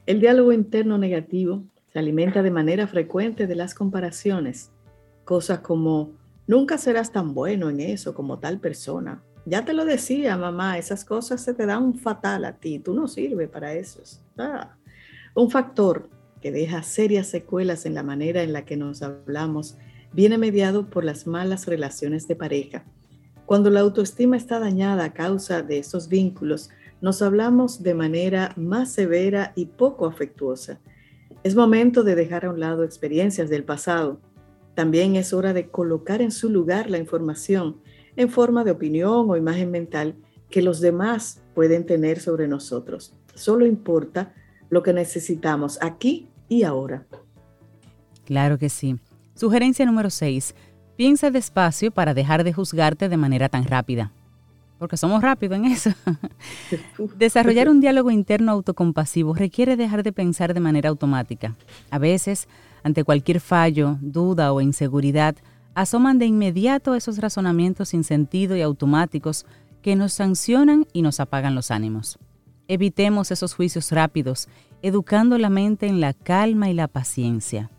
El 0.05 0.21
diálogo 0.21 0.53
interno 0.53 0.99
negativo 0.99 1.65
se 1.91 2.01
alimenta 2.01 2.43
de 2.43 2.51
manera 2.51 2.87
frecuente 2.87 3.47
de 3.47 3.55
las 3.55 3.73
comparaciones 3.73 4.71
Cosas 5.25 5.61
como, 5.61 6.11
nunca 6.47 6.77
serás 6.77 7.13
tan 7.13 7.33
bueno 7.33 7.71
en 7.71 7.81
eso 7.81 8.15
como 8.15 8.41
tal 8.41 8.59
persona. 8.59 9.23
Ya 9.47 9.65
te 9.65 9.73
lo 9.73 9.85
decía, 9.85 10.37
mamá, 10.37 10.79
esas 10.79 11.05
cosas 11.05 11.41
se 11.41 11.55
te 11.55 11.67
dan 11.67 11.95
fatal 11.95 12.45
a 12.45 12.57
ti, 12.57 12.79
tú 12.79 12.95
no 12.95 13.09
sirves 13.09 13.49
para 13.49 13.73
eso. 13.75 14.03
Un 15.35 15.51
factor 15.51 16.09
que 16.41 16.53
deja 16.53 16.83
serias 16.83 17.27
secuelas 17.27 17.87
en 17.87 17.95
la 17.95 18.03
manera 18.03 18.43
en 18.43 18.53
la 18.53 18.65
que 18.65 18.77
nos 18.77 19.03
hablamos 19.03 19.77
viene 20.13 20.39
mediado 20.39 20.91
por 20.91 21.05
las 21.05 21.27
malas 21.27 21.67
relaciones 21.67 22.27
de 22.29 22.37
pareja. 22.37 22.85
Cuando 23.47 23.71
la 23.71 23.81
autoestima 23.81 24.37
está 24.37 24.59
dañada 24.59 25.05
a 25.05 25.13
causa 25.13 25.63
de 25.63 25.79
esos 25.79 26.09
vínculos, 26.09 26.71
nos 27.01 27.23
hablamos 27.23 27.83
de 27.83 27.95
manera 27.95 28.53
más 28.57 28.93
severa 28.93 29.53
y 29.57 29.67
poco 29.67 30.07
afectuosa. 30.07 30.81
Es 31.43 31.55
momento 31.55 32.05
de 32.05 32.15
dejar 32.15 32.45
a 32.45 32.51
un 32.51 32.61
lado 32.61 32.85
experiencias 32.85 33.49
del 33.49 33.65
pasado 33.65 34.21
también 34.75 35.17
es 35.17 35.33
hora 35.33 35.53
de 35.53 35.69
colocar 35.69 36.23
en 36.23 36.31
su 36.31 36.49
lugar 36.49 36.89
la 36.89 36.99
información 36.99 37.83
en 38.17 38.29
forma 38.29 38.65
de 38.65 38.71
opinión 38.71 39.31
o 39.31 39.37
imagen 39.37 39.71
mental 39.71 40.17
que 40.51 40.63
los 40.63 40.81
demás 40.81 41.43
pueden 41.55 41.87
tener 41.87 42.21
sobre 42.21 42.49
nosotros. 42.49 43.15
Solo 43.35 43.67
importa 43.67 44.35
lo 44.69 44.83
que 44.83 44.93
necesitamos 44.93 45.79
aquí 45.81 46.29
y 46.49 46.65
ahora. 46.65 47.07
Claro 48.25 48.59
que 48.59 48.69
sí. 48.69 48.97
Sugerencia 49.35 49.87
número 49.87 50.11
6. 50.11 50.55
Piensa 50.97 51.31
despacio 51.31 51.91
para 51.91 52.15
dejar 52.15 52.45
de 52.45 52.53
juzgarte 52.53 53.09
de 53.09 53.17
manera 53.17 53.49
tan 53.49 53.65
rápida. 53.65 54.13
Porque 54.79 54.97
somos 54.97 55.23
rápidos 55.23 55.59
en 55.59 55.67
eso. 55.67 55.91
Desarrollar 57.19 57.69
un 57.69 57.81
diálogo 57.81 58.11
interno 58.11 58.53
autocompasivo 58.53 59.35
requiere 59.35 59.77
dejar 59.77 60.03
de 60.03 60.13
pensar 60.13 60.55
de 60.55 60.61
manera 60.61 60.89
automática. 60.89 61.57
A 61.91 61.99
veces 61.99 62.49
ante 62.83 63.05
cualquier 63.05 63.41
fallo, 63.41 63.99
duda 64.01 64.53
o 64.53 64.61
inseguridad, 64.61 65.37
asoman 65.75 66.19
de 66.19 66.27
inmediato 66.27 66.95
esos 66.95 67.19
razonamientos 67.19 67.91
sin 67.91 68.05
sentido 68.05 68.57
y 68.57 68.63
automáticos 68.63 69.47
que 69.83 69.97
nos 69.97 70.13
sancionan 70.13 70.87
y 70.93 71.03
nos 71.03 71.21
apagan 71.21 71.55
los 71.55 71.71
ánimos. 71.71 72.19
Evitemos 72.69 73.31
esos 73.31 73.55
juicios 73.55 73.91
rápidos, 73.91 74.49
educando 74.83 75.39
la 75.39 75.51
mente 75.51 75.87
en 75.87 76.01
la 76.01 76.13
calma 76.13 76.71
y 76.71 76.75
la 76.75 76.89
paciencia. 76.89 77.71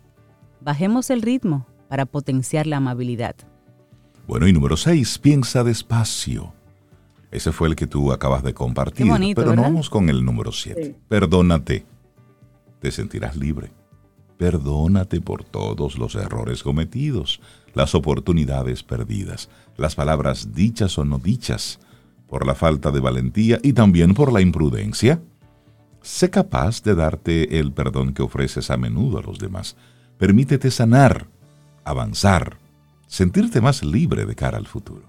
Bajemos 0.60 1.10
el 1.10 1.21
ritmo 1.21 1.65
para 1.88 2.05
potenciar 2.05 2.67
la 2.67 2.77
amabilidad. 2.77 3.36
Bueno, 4.27 4.48
y 4.48 4.53
número 4.53 4.77
6, 4.77 5.19
piensa 5.19 5.63
despacio. 5.63 6.53
Ese 7.31 7.51
fue 7.51 7.69
el 7.69 7.75
que 7.75 7.88
tú 7.88 8.12
acabas 8.12 8.43
de 8.43 8.53
compartir. 8.53 9.07
pero 9.36 9.55
no 9.55 9.62
vamos 9.62 9.89
con 9.89 10.10
el 10.10 10.24
número 10.24 10.51
7. 10.51 10.95
Perdónate. 11.07 11.86
Te 12.79 12.91
sentirás 12.91 13.38
libre. 13.38 13.71
Perdónate 14.38 15.21
por 15.21 15.43
todos 15.43 15.98
los 15.98 16.15
errores 16.15 16.63
cometidos, 16.63 17.39
las 17.73 17.95
oportunidades 17.95 18.83
perdidas, 18.83 19.49
las 19.77 19.95
palabras 19.95 20.53
dichas 20.53 20.97
o 20.97 21.05
no 21.05 21.17
dichas, 21.17 21.79
por 22.27 22.45
la 22.45 22.55
falta 22.55 22.91
de 22.91 22.99
valentía 22.99 23.59
y 23.61 23.73
también 23.73 24.13
por 24.13 24.31
la 24.31 24.41
imprudencia. 24.41 25.21
Sé 26.01 26.29
capaz 26.29 26.81
de 26.83 26.95
darte 26.95 27.59
el 27.59 27.73
perdón 27.73 28.13
que 28.13 28.23
ofreces 28.23 28.71
a 28.71 28.77
menudo 28.77 29.19
a 29.19 29.21
los 29.21 29.37
demás. 29.37 29.75
Permítete 30.17 30.71
sanar, 30.71 31.27
avanzar, 31.83 32.57
sentirte 33.07 33.59
más 33.59 33.83
libre 33.83 34.25
de 34.25 34.35
cara 34.35 34.57
al 34.57 34.67
futuro. 34.67 35.03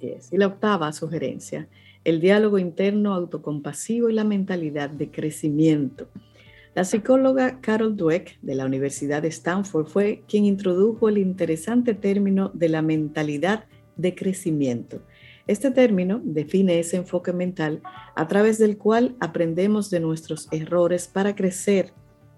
Y 0.00 0.36
la 0.36 0.48
octava 0.48 0.92
sugerencia, 0.92 1.68
el 2.04 2.20
diálogo 2.20 2.58
interno 2.58 3.14
autocompasivo 3.14 4.08
y 4.08 4.12
la 4.12 4.24
mentalidad 4.24 4.90
de 4.90 5.10
crecimiento. 5.10 6.08
La 6.74 6.84
psicóloga 6.84 7.60
Carol 7.60 7.98
Dweck 7.98 8.40
de 8.40 8.54
la 8.54 8.64
Universidad 8.64 9.20
de 9.20 9.28
Stanford 9.28 9.88
fue 9.88 10.22
quien 10.26 10.46
introdujo 10.46 11.10
el 11.10 11.18
interesante 11.18 11.92
término 11.92 12.50
de 12.54 12.70
la 12.70 12.80
mentalidad 12.80 13.66
de 13.96 14.14
crecimiento. 14.14 15.02
Este 15.46 15.70
término 15.70 16.22
define 16.24 16.78
ese 16.78 16.96
enfoque 16.96 17.34
mental 17.34 17.82
a 18.14 18.26
través 18.26 18.56
del 18.56 18.78
cual 18.78 19.16
aprendemos 19.20 19.90
de 19.90 20.00
nuestros 20.00 20.48
errores 20.50 21.08
para 21.08 21.36
crecer, 21.36 21.92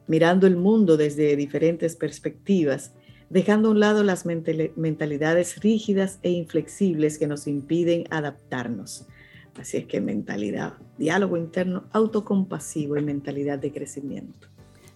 mirando 0.08 0.48
el 0.48 0.56
mundo 0.56 0.96
desde 0.96 1.36
diferentes 1.36 1.94
perspectivas, 1.94 2.92
dejando 3.30 3.68
a 3.68 3.70
un 3.70 3.78
lado 3.78 4.02
las 4.02 4.26
mentalidades 4.26 5.60
rígidas 5.60 6.18
e 6.24 6.30
inflexibles 6.30 7.18
que 7.18 7.28
nos 7.28 7.46
impiden 7.46 8.04
adaptarnos. 8.10 9.06
Así 9.58 9.76
es 9.76 9.86
que 9.86 10.00
mentalidad, 10.00 10.74
diálogo 10.98 11.36
interno 11.36 11.84
autocompasivo 11.92 12.96
y 12.96 13.02
mentalidad 13.02 13.58
de 13.58 13.72
crecimiento. 13.72 14.48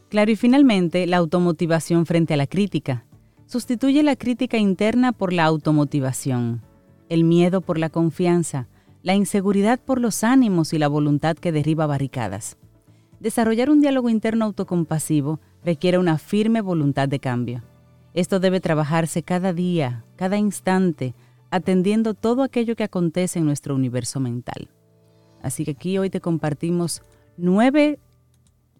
Claro, 0.08 0.30
y 0.30 0.36
finalmente 0.36 1.06
la 1.06 1.18
automotivación 1.18 2.06
frente 2.06 2.34
a 2.34 2.36
la 2.36 2.46
crítica. 2.46 3.04
Sustituye 3.46 4.02
la 4.02 4.16
crítica 4.16 4.58
interna 4.58 5.12
por 5.12 5.32
la 5.32 5.44
automotivación, 5.44 6.62
el 7.08 7.24
miedo 7.24 7.60
por 7.60 7.78
la 7.78 7.88
confianza, 7.88 8.68
la 9.02 9.14
inseguridad 9.14 9.80
por 9.80 10.00
los 10.00 10.24
ánimos 10.24 10.72
y 10.72 10.78
la 10.78 10.88
voluntad 10.88 11.36
que 11.36 11.52
derriba 11.52 11.86
barricadas. 11.86 12.56
Desarrollar 13.20 13.70
un 13.70 13.80
diálogo 13.80 14.10
interno 14.10 14.44
autocompasivo 14.44 15.40
requiere 15.64 15.98
una 15.98 16.18
firme 16.18 16.60
voluntad 16.60 17.08
de 17.08 17.20
cambio. 17.20 17.62
Esto 18.14 18.40
debe 18.40 18.60
trabajarse 18.60 19.22
cada 19.22 19.52
día, 19.52 20.04
cada 20.16 20.36
instante, 20.36 21.14
atendiendo 21.50 22.14
todo 22.14 22.42
aquello 22.42 22.76
que 22.76 22.84
acontece 22.84 23.38
en 23.38 23.46
nuestro 23.46 23.74
universo 23.74 24.20
mental. 24.20 24.68
Así 25.42 25.64
que 25.64 25.72
aquí 25.72 25.98
hoy 25.98 26.10
te 26.10 26.20
compartimos 26.20 27.02
nueve 27.36 27.98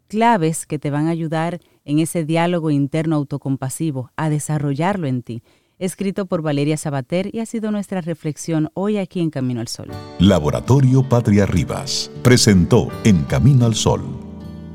claves 0.09 0.67
que 0.67 0.79
te 0.79 0.91
van 0.91 1.07
a 1.07 1.11
ayudar 1.11 1.61
en 1.85 1.99
ese 1.99 2.25
diálogo 2.25 2.71
interno 2.71 3.17
autocompasivo, 3.17 4.11
a 4.17 4.31
desarrollarlo 4.31 5.07
en 5.07 5.23
ti. 5.23 5.43
Escrito 5.79 6.27
por 6.27 6.43
Valeria 6.43 6.77
Sabater 6.77 7.31
y 7.33 7.39
ha 7.39 7.47
sido 7.47 7.71
nuestra 7.71 8.01
reflexión 8.01 8.71
hoy 8.75 8.97
aquí 8.97 9.21
en 9.21 9.31
Camino 9.31 9.61
al 9.61 9.69
Sol. 9.69 9.89
Laboratorio 10.19 11.09
Patria 11.09 11.47
Rivas 11.47 12.11
presentó 12.23 12.89
En 13.05 13.23
Camino 13.25 13.65
al 13.65 13.77
Sol 13.77 14.29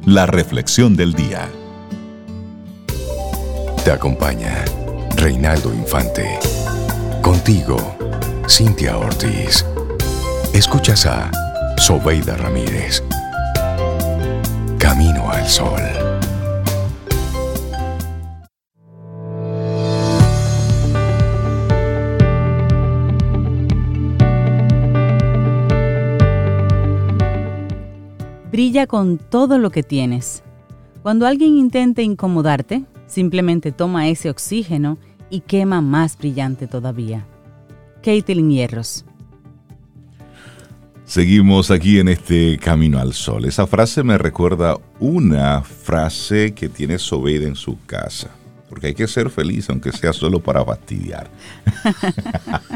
la 0.05 0.25
reflexión 0.25 0.95
del 0.95 1.13
día. 1.13 1.49
Te 3.85 3.91
acompaña 3.91 4.65
Reinaldo 5.15 5.73
Infante. 5.73 6.39
Contigo, 7.23 7.77
Cintia 8.49 8.97
Ortiz. 8.97 9.65
Escuchas 10.53 11.05
a 11.05 11.31
Sobeida 11.77 12.35
Ramírez. 12.35 13.01
Camino 14.77 15.31
al 15.31 15.47
Sol. 15.47 15.79
Brilla 28.51 28.85
con 28.85 29.17
todo 29.17 29.57
lo 29.59 29.71
que 29.71 29.83
tienes. 29.83 30.43
Cuando 31.01 31.25
alguien 31.25 31.57
intente 31.57 32.03
incomodarte, 32.03 32.83
simplemente 33.07 33.71
toma 33.71 34.09
ese 34.09 34.29
oxígeno 34.29 34.97
y 35.07 35.12
quema 35.41 35.81
más 35.81 36.17
brillante 36.17 36.67
todavía. 36.67 37.25
Caitlin 38.01 38.49
Hierros. 38.49 39.05
Seguimos 41.05 41.69
aquí 41.69 41.99
en 41.99 42.07
este 42.07 42.57
Camino 42.57 42.99
al 42.99 43.13
Sol. 43.13 43.45
Esa 43.45 43.67
frase 43.67 44.03
me 44.03 44.17
recuerda 44.17 44.77
una 44.99 45.61
frase 45.61 46.53
que 46.53 46.69
tiene 46.69 46.97
Sobeida 46.97 47.47
en 47.47 47.55
su 47.55 47.77
casa. 47.85 48.29
Porque 48.69 48.87
hay 48.87 48.93
que 48.95 49.07
ser 49.07 49.29
feliz, 49.29 49.69
aunque 49.69 49.91
sea 49.91 50.13
solo 50.13 50.39
para 50.39 50.65
fastidiar. 50.65 51.29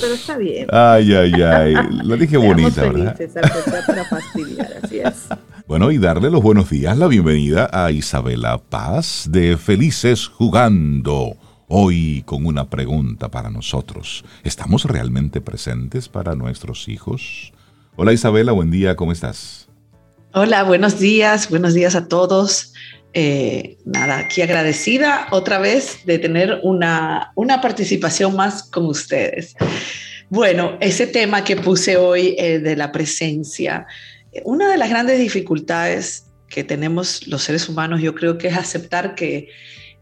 pero 0.00 0.14
está 0.14 0.36
bien. 0.38 0.66
Ay, 0.72 1.14
ay, 1.14 1.32
ay. 1.42 1.74
Lo 2.04 2.16
dije 2.16 2.36
bonita, 2.36 2.82
¿verdad? 2.82 3.16
para 3.86 4.04
fastidiar, 4.04 4.72
así 4.82 5.00
es. 5.00 5.26
Bueno, 5.66 5.90
y 5.92 5.98
darle 5.98 6.30
los 6.30 6.42
buenos 6.42 6.70
días, 6.70 6.98
la 6.98 7.06
bienvenida 7.06 7.70
a 7.72 7.90
Isabela 7.92 8.58
Paz 8.58 9.28
de 9.30 9.56
Felices 9.56 10.26
Jugando. 10.26 11.36
Hoy 11.68 12.22
con 12.26 12.46
una 12.46 12.68
pregunta 12.68 13.30
para 13.30 13.48
nosotros. 13.48 14.24
¿Estamos 14.44 14.84
realmente 14.84 15.40
presentes 15.40 16.08
para 16.08 16.34
nuestros 16.34 16.88
hijos? 16.88 17.52
Hola 17.96 18.12
Isabela, 18.12 18.52
buen 18.52 18.70
día, 18.70 18.96
¿cómo 18.96 19.12
estás? 19.12 19.68
Hola, 20.34 20.64
buenos 20.64 20.98
días, 20.98 21.48
buenos 21.48 21.74
días 21.74 21.94
a 21.94 22.08
todos. 22.08 22.74
eh, 23.14 23.78
nada, 23.84 24.18
aquí 24.18 24.42
agradecida 24.42 25.28
otra 25.30 25.58
vez 25.58 26.04
de 26.06 26.18
tener 26.18 26.60
una, 26.62 27.32
una 27.36 27.60
participación 27.60 28.34
más 28.34 28.64
con 28.64 28.86
ustedes. 28.86 29.54
Bueno, 30.30 30.78
ese 30.80 31.06
tema 31.06 31.44
que 31.44 31.56
puse 31.56 31.98
hoy 31.98 32.34
eh, 32.38 32.58
de 32.58 32.74
la 32.74 32.90
presencia, 32.90 33.86
una 34.44 34.70
de 34.70 34.78
las 34.78 34.88
grandes 34.88 35.18
dificultades 35.18 36.26
que 36.48 36.64
tenemos 36.64 37.26
los 37.26 37.42
seres 37.42 37.68
humanos, 37.68 38.00
yo 38.00 38.14
creo 38.14 38.38
que 38.38 38.48
es 38.48 38.56
aceptar 38.56 39.14
que, 39.14 39.48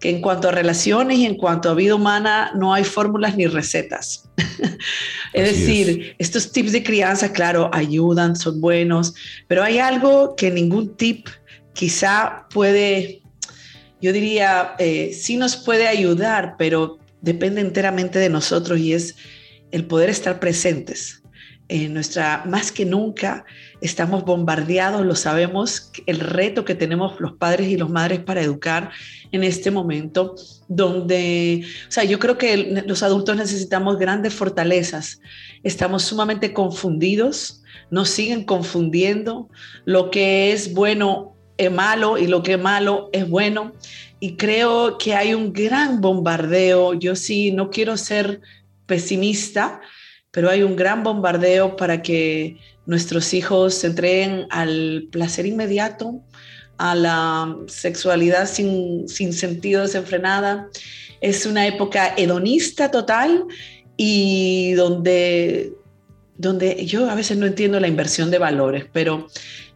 que 0.01 0.11
en 0.11 0.21
cuanto 0.21 0.49
a 0.49 0.53
relaciones 0.53 1.19
y 1.19 1.27
en 1.27 1.37
cuanto 1.37 1.71
a 1.71 1.75
vida 1.75 1.95
humana 1.95 2.53
no 2.57 2.75
hay 2.75 2.85
fórmulas 2.85 3.37
ni 3.37 3.47
recetas. 3.47 4.29
es 5.33 5.45
decir, 5.45 6.17
estos 6.19 6.51
tips 6.53 6.73
de 6.73 6.83
crianza, 6.83 7.33
claro, 7.33 7.71
ayudan, 7.73 8.35
son 8.35 8.61
buenos, 8.61 9.15
pero 9.47 9.63
hay 9.63 9.79
algo 9.79 10.35
que 10.37 10.51
ningún 10.51 10.97
tip 10.97 11.29
quizá 11.73 12.47
puede, 12.53 13.23
yo 14.01 14.13
diría, 14.13 14.75
eh, 14.79 15.13
sí 15.13 15.37
nos 15.37 15.57
puede 15.57 15.87
ayudar, 15.87 16.55
pero 16.59 16.99
depende 17.21 17.61
enteramente 17.61 18.19
de 18.19 18.31
nosotros 18.31 18.79
y 18.79 18.95
es 18.95 19.17
el 19.71 19.87
poder 19.87 20.11
estar 20.11 20.41
presentes. 20.41 21.23
En 21.69 21.95
nuestra, 21.95 22.43
más 22.47 22.73
que 22.73 22.85
nunca, 22.85 23.45
estamos 23.81 24.25
bombardeados, 24.25 25.05
lo 25.05 25.15
sabemos, 25.15 25.91
el 26.07 26.21
reto 26.21 26.65
que 26.65 26.75
tenemos 26.75 27.21
los 27.21 27.33
padres 27.35 27.69
y 27.69 27.77
los 27.77 27.91
madres 27.91 28.21
para 28.21 28.43
educar 28.43 28.91
en 29.33 29.45
este 29.45 29.71
momento, 29.71 30.35
donde, 30.69 31.65
o 31.89 31.91
sea, 31.91 32.05
yo 32.05 32.19
creo 32.19 32.37
que 32.37 32.83
los 32.87 33.03
adultos 33.03 33.37
necesitamos 33.37 33.99
grandes 33.99 34.35
fortalezas, 34.35 35.21
estamos 35.63 36.03
sumamente 36.03 36.53
confundidos, 36.53 37.63
nos 37.91 38.11
siguen 38.11 38.45
confundiendo, 38.45 39.49
lo 39.85 40.11
que 40.11 40.53
es 40.53 40.75
bueno 40.75 41.37
es 41.61 41.71
malo 41.71 42.17
y 42.17 42.27
lo 42.27 42.43
que 42.43 42.55
es 42.55 42.61
malo 42.61 43.11
es 43.13 43.29
bueno. 43.29 43.73
Y 44.19 44.37
creo 44.37 44.97
que 44.97 45.15
hay 45.15 45.35
un 45.35 45.53
gran 45.53 46.01
bombardeo. 46.01 46.95
Yo 46.95 47.15
sí, 47.17 47.53
no 47.53 47.71
quiero 47.71 47.97
ser 47.97 48.41
pesimista, 48.87 49.81
pero 50.31 50.49
hay 50.49 50.63
un 50.63 50.75
gran 50.75 51.03
bombardeo 51.03 51.77
para 51.77 52.01
que 52.01 52.59
nuestros 52.87 53.35
hijos 53.35 53.75
se 53.75 53.89
entreguen 53.89 54.47
al 54.51 55.09
placer 55.11 55.47
inmediato, 55.47 56.21
a 56.79 56.95
la 56.95 57.57
sexualidad 57.67 58.49
sin, 58.49 59.09
sin 59.09 59.33
sentido 59.33 59.83
desenfrenada. 59.83 60.69
Es 61.21 61.45
una 61.45 61.67
época 61.67 62.15
hedonista 62.17 62.91
total 62.91 63.45
y 63.97 64.73
donde, 64.73 65.75
donde 66.39 66.87
yo 66.87 67.11
a 67.11 67.15
veces 67.15 67.37
no 67.37 67.47
entiendo 67.47 67.79
la 67.81 67.89
inversión 67.89 68.31
de 68.31 68.39
valores, 68.39 68.87
pero 68.93 69.27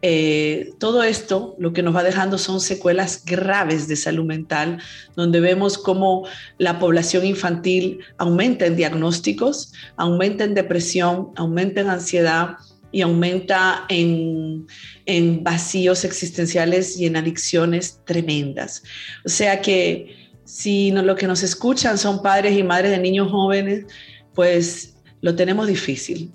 eh, 0.06 0.72
todo 0.78 1.02
esto 1.02 1.56
lo 1.58 1.72
que 1.72 1.82
nos 1.82 1.96
va 1.96 2.02
dejando 2.02 2.36
son 2.36 2.60
secuelas 2.60 3.24
graves 3.24 3.88
de 3.88 3.96
salud 3.96 4.26
mental, 4.26 4.78
donde 5.16 5.40
vemos 5.40 5.78
cómo 5.78 6.26
la 6.58 6.78
población 6.78 7.24
infantil 7.24 8.00
aumenta 8.18 8.66
en 8.66 8.76
diagnósticos, 8.76 9.72
aumenta 9.96 10.44
en 10.44 10.54
depresión, 10.54 11.30
aumenta 11.36 11.80
en 11.80 11.88
ansiedad 11.88 12.56
y 12.94 13.02
aumenta 13.02 13.84
en, 13.88 14.66
en 15.06 15.42
vacíos 15.42 16.04
existenciales 16.04 16.98
y 16.98 17.06
en 17.06 17.16
adicciones 17.16 18.00
tremendas. 18.04 18.82
O 19.24 19.28
sea 19.28 19.60
que 19.60 20.30
si 20.44 20.90
no, 20.92 21.02
lo 21.02 21.16
que 21.16 21.26
nos 21.26 21.42
escuchan 21.42 21.98
son 21.98 22.22
padres 22.22 22.56
y 22.56 22.62
madres 22.62 22.92
de 22.92 22.98
niños 22.98 23.30
jóvenes, 23.30 23.84
pues 24.34 24.94
lo 25.20 25.34
tenemos 25.34 25.66
difícil 25.66 26.30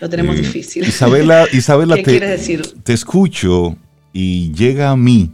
lo 0.00 0.10
tenemos 0.10 0.36
difícil. 0.36 0.86
Isabela, 0.86 1.46
Isabela 1.52 1.96
te, 1.96 2.20
decir? 2.20 2.62
te 2.82 2.92
escucho 2.92 3.76
y 4.12 4.52
llega 4.52 4.90
a 4.90 4.96
mí, 4.96 5.32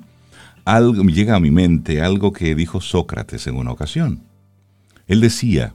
algo, 0.64 1.02
llega 1.04 1.36
a 1.36 1.40
mi 1.40 1.50
mente 1.50 2.00
algo 2.00 2.32
que 2.32 2.54
dijo 2.54 2.80
Sócrates 2.80 3.46
en 3.46 3.56
una 3.56 3.72
ocasión. 3.72 4.22
Él 5.06 5.20
decía, 5.20 5.74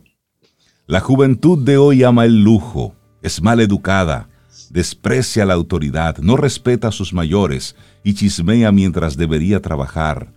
la 0.88 1.02
juventud 1.02 1.64
de 1.66 1.78
hoy 1.78 2.04
ama 2.04 2.26
el 2.26 2.42
lujo, 2.42 2.96
es 3.22 3.42
mal 3.42 3.60
educada, 3.60 4.30
desprecia 4.72 5.46
la 5.46 5.54
autoridad, 5.54 6.18
no 6.20 6.38
respeta 6.38 6.90
a 6.90 6.92
sus 6.92 7.14
mayores 7.14 7.76
y 8.04 8.14
chismea 8.14 8.72
mientras 8.72 9.18
debería 9.18 9.62
trabajar. 9.62 10.28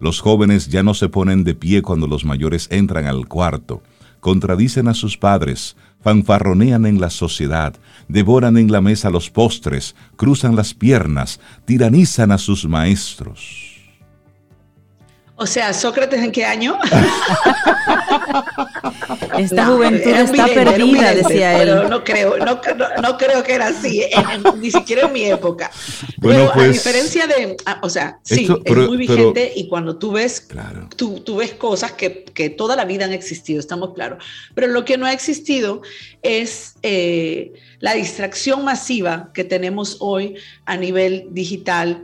Los 0.00 0.20
jóvenes 0.20 0.68
ya 0.68 0.82
no 0.82 0.94
se 0.94 1.08
ponen 1.08 1.44
de 1.44 1.54
pie 1.54 1.82
cuando 1.82 2.06
los 2.06 2.24
mayores 2.24 2.68
entran 2.70 3.06
al 3.06 3.26
cuarto, 3.26 3.82
contradicen 4.20 4.88
a 4.88 4.94
sus 4.94 5.16
padres, 5.16 5.76
fanfarronean 6.00 6.86
en 6.86 7.00
la 7.00 7.10
sociedad, 7.10 7.74
devoran 8.06 8.56
en 8.56 8.70
la 8.70 8.80
mesa 8.80 9.10
los 9.10 9.30
postres, 9.30 9.96
cruzan 10.16 10.54
las 10.54 10.74
piernas, 10.74 11.40
tiranizan 11.64 12.30
a 12.32 12.38
sus 12.38 12.66
maestros. 12.66 13.78
O 15.40 15.46
sea, 15.46 15.72
Sócrates 15.72 16.20
en 16.20 16.32
qué 16.32 16.44
año? 16.44 16.76
Esta 19.38 19.66
juventud 19.66 20.10
está 20.10 20.46
perdida, 20.46 21.14
decía 21.14 21.62
él. 21.62 21.68
Pero 21.68 21.88
no 21.88 22.04
creo, 22.04 22.36
no, 22.38 23.16
creo 23.18 23.42
que 23.42 23.54
era 23.54 23.68
así, 23.68 24.02
ni 24.58 24.70
siquiera 24.70 25.06
en 25.06 25.12
mi 25.12 25.24
época. 25.24 25.70
Bueno, 26.18 26.50
pues, 26.54 26.66
a 26.66 26.72
diferencia 26.72 27.26
de, 27.26 27.56
ah, 27.66 27.80
o 27.82 27.90
sea, 27.90 28.18
sí, 28.22 28.48
es 28.64 28.76
muy 28.76 28.96
vigente 28.96 29.52
y 29.54 29.68
cuando 29.68 29.98
tú 29.98 30.12
ves, 30.12 30.40
claro. 30.40 30.88
tú, 30.96 31.20
tú, 31.20 31.36
ves 31.36 31.52
cosas 31.52 31.92
que, 31.92 32.24
que, 32.24 32.50
toda 32.50 32.76
la 32.76 32.84
vida 32.84 33.04
han 33.04 33.12
existido, 33.12 33.60
estamos 33.60 33.94
claros. 33.94 34.24
Pero 34.54 34.68
lo 34.68 34.84
que 34.84 34.98
no 34.98 35.06
ha 35.06 35.12
existido 35.12 35.82
es 36.22 36.74
eh, 36.82 37.52
la 37.80 37.94
distracción 37.94 38.64
masiva 38.64 39.30
que 39.32 39.44
tenemos 39.44 39.96
hoy 40.00 40.36
a 40.64 40.76
nivel 40.76 41.28
digital. 41.30 42.02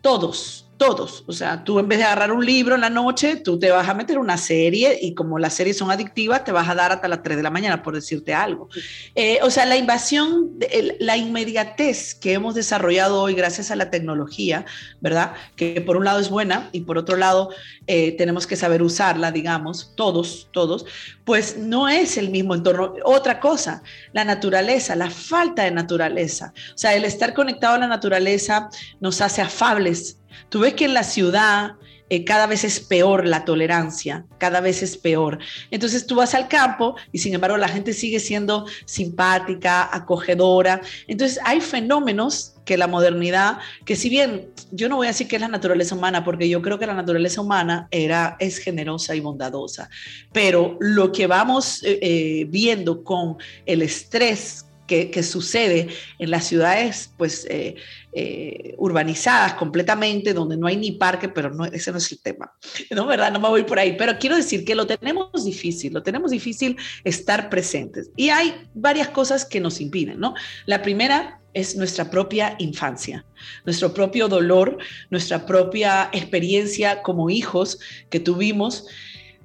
Todos, 0.00 0.63
todos. 0.76 1.24
O 1.26 1.32
sea, 1.32 1.64
tú 1.64 1.78
en 1.78 1.88
vez 1.88 1.98
de 1.98 2.04
agarrar 2.04 2.32
un 2.32 2.44
libro 2.44 2.74
en 2.74 2.80
la 2.80 2.90
noche, 2.90 3.36
tú 3.36 3.58
te 3.58 3.70
vas 3.70 3.88
a 3.88 3.94
meter 3.94 4.18
una 4.18 4.36
serie 4.36 4.98
y 5.00 5.14
como 5.14 5.38
las 5.38 5.54
series 5.54 5.78
son 5.78 5.90
adictivas, 5.90 6.44
te 6.44 6.52
vas 6.52 6.68
a 6.68 6.74
dar 6.74 6.92
hasta 6.92 7.08
las 7.08 7.22
3 7.22 7.36
de 7.36 7.42
la 7.42 7.50
mañana, 7.50 7.82
por 7.82 7.94
decirte 7.94 8.34
algo. 8.34 8.68
Eh, 9.14 9.38
o 9.42 9.50
sea, 9.50 9.66
la 9.66 9.76
invasión, 9.76 10.50
la 10.98 11.16
inmediatez 11.16 12.14
que 12.14 12.32
hemos 12.32 12.54
desarrollado 12.54 13.20
hoy 13.20 13.34
gracias 13.34 13.70
a 13.70 13.76
la 13.76 13.90
tecnología, 13.90 14.64
¿verdad? 15.00 15.34
Que 15.56 15.80
por 15.80 15.96
un 15.96 16.04
lado 16.04 16.18
es 16.18 16.28
buena 16.28 16.68
y 16.72 16.80
por 16.80 16.98
otro 16.98 17.16
lado 17.16 17.50
eh, 17.86 18.12
tenemos 18.12 18.46
que 18.46 18.56
saber 18.56 18.82
usarla, 18.82 19.30
digamos, 19.30 19.92
todos, 19.94 20.48
todos, 20.52 20.86
pues 21.24 21.56
no 21.56 21.88
es 21.88 22.16
el 22.16 22.30
mismo 22.30 22.54
entorno. 22.54 22.94
Otra 23.04 23.40
cosa, 23.40 23.82
la 24.12 24.24
naturaleza, 24.24 24.96
la 24.96 25.10
falta 25.10 25.62
de 25.64 25.70
naturaleza. 25.70 26.52
O 26.74 26.78
sea, 26.78 26.94
el 26.94 27.04
estar 27.04 27.32
conectado 27.32 27.74
a 27.74 27.78
la 27.78 27.86
naturaleza 27.86 28.68
nos 29.00 29.20
hace 29.20 29.40
afables 29.42 30.18
Tú 30.48 30.60
ves 30.60 30.74
que 30.74 30.84
en 30.84 30.94
la 30.94 31.04
ciudad 31.04 31.76
eh, 32.10 32.24
cada 32.24 32.46
vez 32.46 32.64
es 32.64 32.80
peor 32.80 33.26
la 33.26 33.46
tolerancia, 33.46 34.26
cada 34.38 34.60
vez 34.60 34.82
es 34.82 34.98
peor. 34.98 35.38
Entonces 35.70 36.06
tú 36.06 36.16
vas 36.16 36.34
al 36.34 36.48
campo 36.48 36.96
y 37.12 37.18
sin 37.18 37.34
embargo 37.34 37.56
la 37.56 37.68
gente 37.68 37.94
sigue 37.94 38.20
siendo 38.20 38.66
simpática, 38.84 39.88
acogedora. 39.90 40.82
Entonces 41.08 41.40
hay 41.44 41.62
fenómenos 41.62 42.54
que 42.66 42.76
la 42.76 42.86
modernidad, 42.86 43.58
que 43.86 43.96
si 43.96 44.10
bien 44.10 44.50
yo 44.70 44.88
no 44.88 44.96
voy 44.96 45.06
a 45.06 45.10
decir 45.10 45.28
que 45.28 45.36
es 45.36 45.42
la 45.42 45.48
naturaleza 45.48 45.94
humana, 45.94 46.24
porque 46.24 46.48
yo 46.48 46.60
creo 46.60 46.78
que 46.78 46.86
la 46.86 46.94
naturaleza 46.94 47.40
humana 47.40 47.88
era, 47.90 48.36
es 48.38 48.58
generosa 48.58 49.14
y 49.14 49.20
bondadosa, 49.20 49.88
pero 50.32 50.76
lo 50.80 51.10
que 51.10 51.26
vamos 51.26 51.82
eh, 51.84 51.98
eh, 52.02 52.46
viendo 52.48 53.02
con 53.02 53.38
el 53.64 53.82
estrés 53.82 54.66
que, 54.86 55.22
sucede 55.22 55.88
en 56.18 56.30
las 56.30 56.46
ciudades 56.46 57.12
pues, 57.16 57.46
eh, 57.48 57.76
eh, 58.12 58.74
urbanizadas 58.78 59.54
completamente, 59.54 60.34
donde 60.34 60.56
no 60.56 60.66
hay 60.66 60.76
ni 60.76 60.92
parque, 60.92 61.28
pero 61.28 61.50
no, 61.50 61.64
ese 61.64 61.90
no 61.90 61.98
es 61.98 62.12
el 62.12 62.20
tema. 62.20 62.52
No, 62.94 63.06
¿verdad? 63.06 63.32
No 63.32 63.40
me 63.40 63.48
voy 63.48 63.64
por 63.64 63.78
ahí. 63.78 63.96
Pero 63.96 64.18
quiero 64.18 64.36
decir 64.36 64.64
que 64.64 64.74
lo 64.74 64.86
tenemos 64.86 65.44
difícil, 65.44 65.92
lo 65.92 66.02
tenemos 66.02 66.30
difícil 66.30 66.76
estar 67.02 67.48
presentes. 67.50 68.10
Y 68.16 68.28
hay 68.28 68.54
varias 68.74 69.08
cosas 69.08 69.44
que 69.44 69.58
nos 69.60 69.80
impiden, 69.80 70.20
¿no? 70.20 70.34
La 70.66 70.82
primera 70.82 71.40
es 71.54 71.76
nuestra 71.76 72.10
propia 72.10 72.56
infancia, 72.58 73.24
nuestro 73.64 73.94
propio 73.94 74.28
dolor, 74.28 74.76
nuestra 75.10 75.46
propia 75.46 76.10
experiencia 76.12 77.02
como 77.02 77.30
hijos 77.30 77.78
que 78.10 78.20
tuvimos 78.20 78.86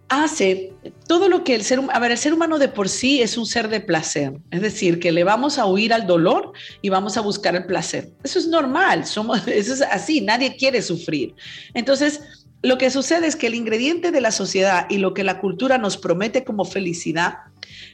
hace 0.10 0.74
todo 1.08 1.30
lo 1.30 1.44
que 1.44 1.56
el 1.56 1.64
ser, 1.64 1.80
a 1.92 2.00
ver, 2.00 2.12
el 2.12 2.18
ser 2.18 2.34
humano 2.34 2.58
de 2.58 2.68
por 2.68 2.90
sí 2.90 3.22
es 3.22 3.38
un 3.38 3.46
ser 3.46 3.70
de 3.70 3.80
placer, 3.80 4.34
es 4.52 4.62
decir, 4.62 5.00
que 5.00 5.12
le 5.12 5.24
vamos 5.24 5.58
a 5.60 5.66
huir 5.66 5.94
al 5.94 6.08
dolor 6.08 6.52
y 6.82 6.90
vamos 6.90 7.16
a 7.16 7.22
buscar 7.22 7.56
el 7.56 7.66
placer. 7.66 8.10
Eso 8.24 8.40
es 8.40 8.48
normal, 8.48 9.06
somos, 9.06 9.42
eso 9.48 9.74
es 9.74 9.82
así, 9.84 10.22
nadie 10.22 10.56
quiere 10.58 10.82
sufrir. 10.82 11.36
Entonces, 11.74 12.22
lo 12.62 12.78
que 12.78 12.90
sucede 12.90 13.28
es 13.28 13.36
que 13.36 13.48
el 13.48 13.56
ingrediente 13.56 14.12
de 14.12 14.20
la 14.20 14.32
sociedad 14.32 14.88
y 14.90 14.98
lo 14.98 15.14
que 15.14 15.24
la 15.24 15.40
cultura 15.40 15.78
nos 15.78 15.96
promete 15.96 16.44
como 16.44 16.66
felicidad, 16.66 17.36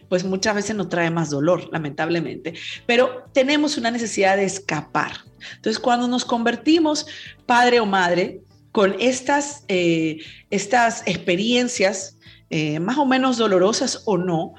pues 0.10 0.24
muchas 0.24 0.56
veces 0.56 0.76
nos 0.76 0.90
trae 0.90 1.12
más 1.12 1.30
dolor, 1.30 1.70
lamentablemente. 1.72 2.54
Pero 2.88 3.26
tenemos 3.34 3.78
una 3.78 3.92
necesidad 3.92 4.38
de 4.38 4.46
escapar. 4.46 5.18
Entonces, 5.56 5.80
cuando 5.80 6.08
nos 6.08 6.26
convertimos 6.26 7.06
padre 7.46 7.80
o 7.80 7.86
madre, 7.86 8.42
con 8.76 8.94
estas, 9.00 9.64
eh, 9.70 10.18
estas 10.50 11.02
experiencias, 11.06 12.18
eh, 12.50 12.82
más 12.82 12.98
o 12.98 13.06
menos 13.06 13.38
dolorosas 13.38 14.04
o 14.04 14.18
no, 14.18 14.54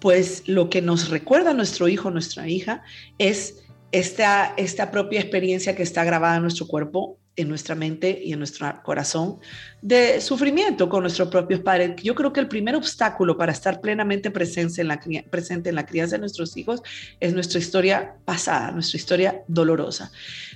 pues 0.00 0.44
lo 0.46 0.70
que 0.70 0.80
nos 0.80 1.10
recuerda 1.10 1.52
nuestro 1.52 1.86
hijo, 1.86 2.10
nuestra 2.10 2.48
hija, 2.48 2.82
es 3.18 3.66
esta, 3.92 4.54
esta 4.56 4.90
propia 4.90 5.20
experiencia 5.20 5.76
que 5.76 5.82
está 5.82 6.02
grabada 6.02 6.36
en 6.36 6.42
nuestro 6.44 6.66
cuerpo 6.66 7.18
en 7.36 7.50
nuestra 7.50 7.74
mente 7.74 8.18
y 8.24 8.32
en 8.32 8.38
nuestro 8.38 8.82
corazón 8.82 9.38
de 9.80 10.20
sufrimiento 10.20 10.88
con 10.88 11.02
nuestros 11.02 11.28
propios 11.28 11.60
padres. 11.60 12.02
Yo 12.02 12.14
creo 12.14 12.32
que 12.32 12.40
el 12.40 12.48
primer 12.48 12.74
obstáculo 12.74 13.36
para 13.36 13.52
estar 13.52 13.80
plenamente 13.80 14.30
presente 14.30 14.80
en 14.80 14.88
la, 14.88 15.00
presente 15.30 15.68
en 15.68 15.76
la 15.76 15.86
crianza 15.86 16.16
de 16.16 16.20
nuestros 16.20 16.56
hijos 16.56 16.82
es 17.20 17.32
nuestra 17.32 17.60
historia 17.60 18.14
pasada, 18.24 18.72
nuestra 18.72 18.96
historia 18.96 19.42
dolorosa. 19.46 20.10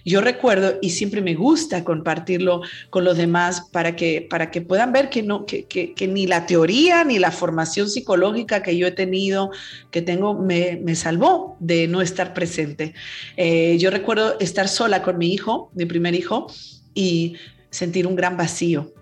Yo 0.05 0.21
recuerdo 0.21 0.79
y 0.83 0.91
siempre 0.91 1.21
me 1.21 1.35
gusta 1.35 1.85
compartirlo 1.85 2.63
con 2.91 3.05
los 3.05 3.17
demás 3.17 3.69
para 3.71 3.95
que, 3.95 4.27
para 4.29 4.51
que 4.51 4.61
puedan 4.61 4.93
ver 4.93 5.09
que, 5.09 5.23
no, 5.23 5.47
que, 5.47 5.67
que, 5.67 6.09
ni 6.09 6.27
la 6.27 6.47
teoría 6.47 7.05
ni 7.05 7.21
la 7.21 7.31
formación 7.31 7.89
psicológica 7.89 8.63
que 8.63 8.77
yo 8.77 8.89
he 8.89 8.93
tenido, 8.93 9.51
que 9.93 10.03
tengo, 10.03 10.35
me, 10.35 10.81
me 10.83 10.97
salvó 10.97 11.57
de 11.61 11.87
no 11.87 12.03
estar 12.03 12.35
presente. 12.35 12.95
Eh, 13.37 13.77
yo 13.79 13.91
recuerdo 13.91 14.39
estar 14.41 14.67
sola 14.67 15.03
con 15.03 15.17
mi 15.17 15.33
hijo, 15.33 15.71
mi 15.75 15.87
primer 15.87 16.17
hijo, 16.17 16.49
y 16.93 17.37
sentir 17.71 18.07
un 18.07 18.17
gran 18.17 18.37
vacío 18.37 18.93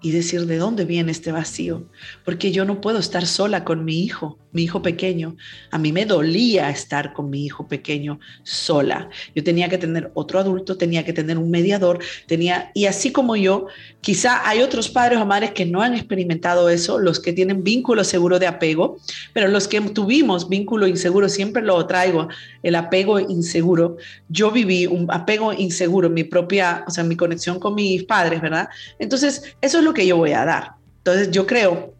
y 0.00 0.12
decir 0.12 0.46
de 0.46 0.58
dónde 0.58 0.84
viene 0.84 1.12
este 1.12 1.32
vacío, 1.32 1.84
porque 2.24 2.52
yo 2.52 2.64
no 2.64 2.80
puedo 2.80 2.98
estar 2.98 3.26
sola 3.26 3.64
con 3.64 3.84
mi 3.84 4.02
hijo 4.02 4.38
mi 4.52 4.62
hijo 4.62 4.82
pequeño. 4.82 5.36
A 5.70 5.78
mí 5.78 5.92
me 5.92 6.06
dolía 6.06 6.70
estar 6.70 7.12
con 7.12 7.30
mi 7.30 7.44
hijo 7.44 7.66
pequeño 7.68 8.18
sola. 8.42 9.08
Yo 9.34 9.44
tenía 9.44 9.68
que 9.68 9.78
tener 9.78 10.10
otro 10.14 10.38
adulto, 10.38 10.76
tenía 10.76 11.04
que 11.04 11.12
tener 11.12 11.38
un 11.38 11.50
mediador, 11.50 11.98
tenía 12.26 12.70
y 12.74 12.86
así 12.86 13.12
como 13.12 13.36
yo, 13.36 13.66
quizá 14.00 14.48
hay 14.48 14.60
otros 14.60 14.88
padres 14.88 15.18
o 15.18 15.26
madres 15.26 15.52
que 15.52 15.66
no 15.66 15.82
han 15.82 15.94
experimentado 15.94 16.68
eso, 16.68 16.98
los 16.98 17.20
que 17.20 17.32
tienen 17.32 17.62
vínculo 17.62 18.04
seguro 18.04 18.38
de 18.38 18.46
apego, 18.46 18.98
pero 19.32 19.48
los 19.48 19.68
que 19.68 19.80
tuvimos 19.80 20.48
vínculo 20.48 20.86
inseguro, 20.86 21.28
siempre 21.28 21.62
lo 21.62 21.86
traigo, 21.86 22.28
el 22.62 22.74
apego 22.74 23.20
inseguro. 23.20 23.96
Yo 24.28 24.50
viví 24.50 24.86
un 24.86 25.06
apego 25.10 25.52
inseguro, 25.52 26.10
mi 26.10 26.24
propia, 26.24 26.84
o 26.86 26.90
sea, 26.90 27.04
mi 27.04 27.16
conexión 27.16 27.58
con 27.58 27.74
mis 27.74 28.04
padres, 28.04 28.40
¿verdad? 28.40 28.68
Entonces, 28.98 29.54
eso 29.60 29.78
es 29.78 29.84
lo 29.84 29.94
que 29.94 30.06
yo 30.06 30.16
voy 30.16 30.32
a 30.32 30.44
dar. 30.44 30.72
Entonces, 30.98 31.30
yo 31.30 31.46
creo 31.46 31.97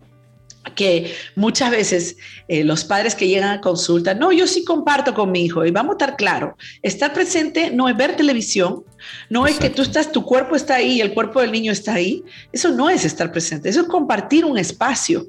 que 0.74 1.14
muchas 1.37 1.70
veces 1.70 2.16
eh, 2.48 2.64
los 2.64 2.85
padres 2.85 3.14
que 3.14 3.28
llegan 3.28 3.50
a 3.50 3.61
consulta, 3.61 4.14
no, 4.14 4.33
yo 4.33 4.46
sí 4.46 4.64
comparto 4.64 5.14
con 5.14 5.31
mi 5.31 5.44
hijo 5.44 5.64
y 5.64 5.70
vamos 5.70 5.92
a 5.92 6.04
estar 6.04 6.16
claro, 6.16 6.57
estar 6.83 7.12
presente 7.12 7.70
no 7.70 7.88
es 7.88 7.96
ver 7.96 8.16
televisión, 8.16 8.85
no 9.31 9.46
es 9.46 9.59
que 9.59 9.70
tú 9.70 9.83
estás, 9.83 10.12
tu 10.12 10.24
cuerpo 10.24 10.57
está 10.57 10.76
ahí 10.76 10.96
y 10.96 11.00
el 11.00 11.14
cuerpo 11.14 11.40
del 11.40 11.52
niño 11.52 11.72
está 11.72 11.94
ahí, 11.94 12.24
eso 12.52 12.70
no 12.70 12.90
es 12.90 13.04
estar 13.04 13.31
presente, 13.33 13.68
eso 13.68 13.83
es 13.83 13.87
compartir 13.88 14.44
un 14.44 14.59
espacio. 14.59 15.26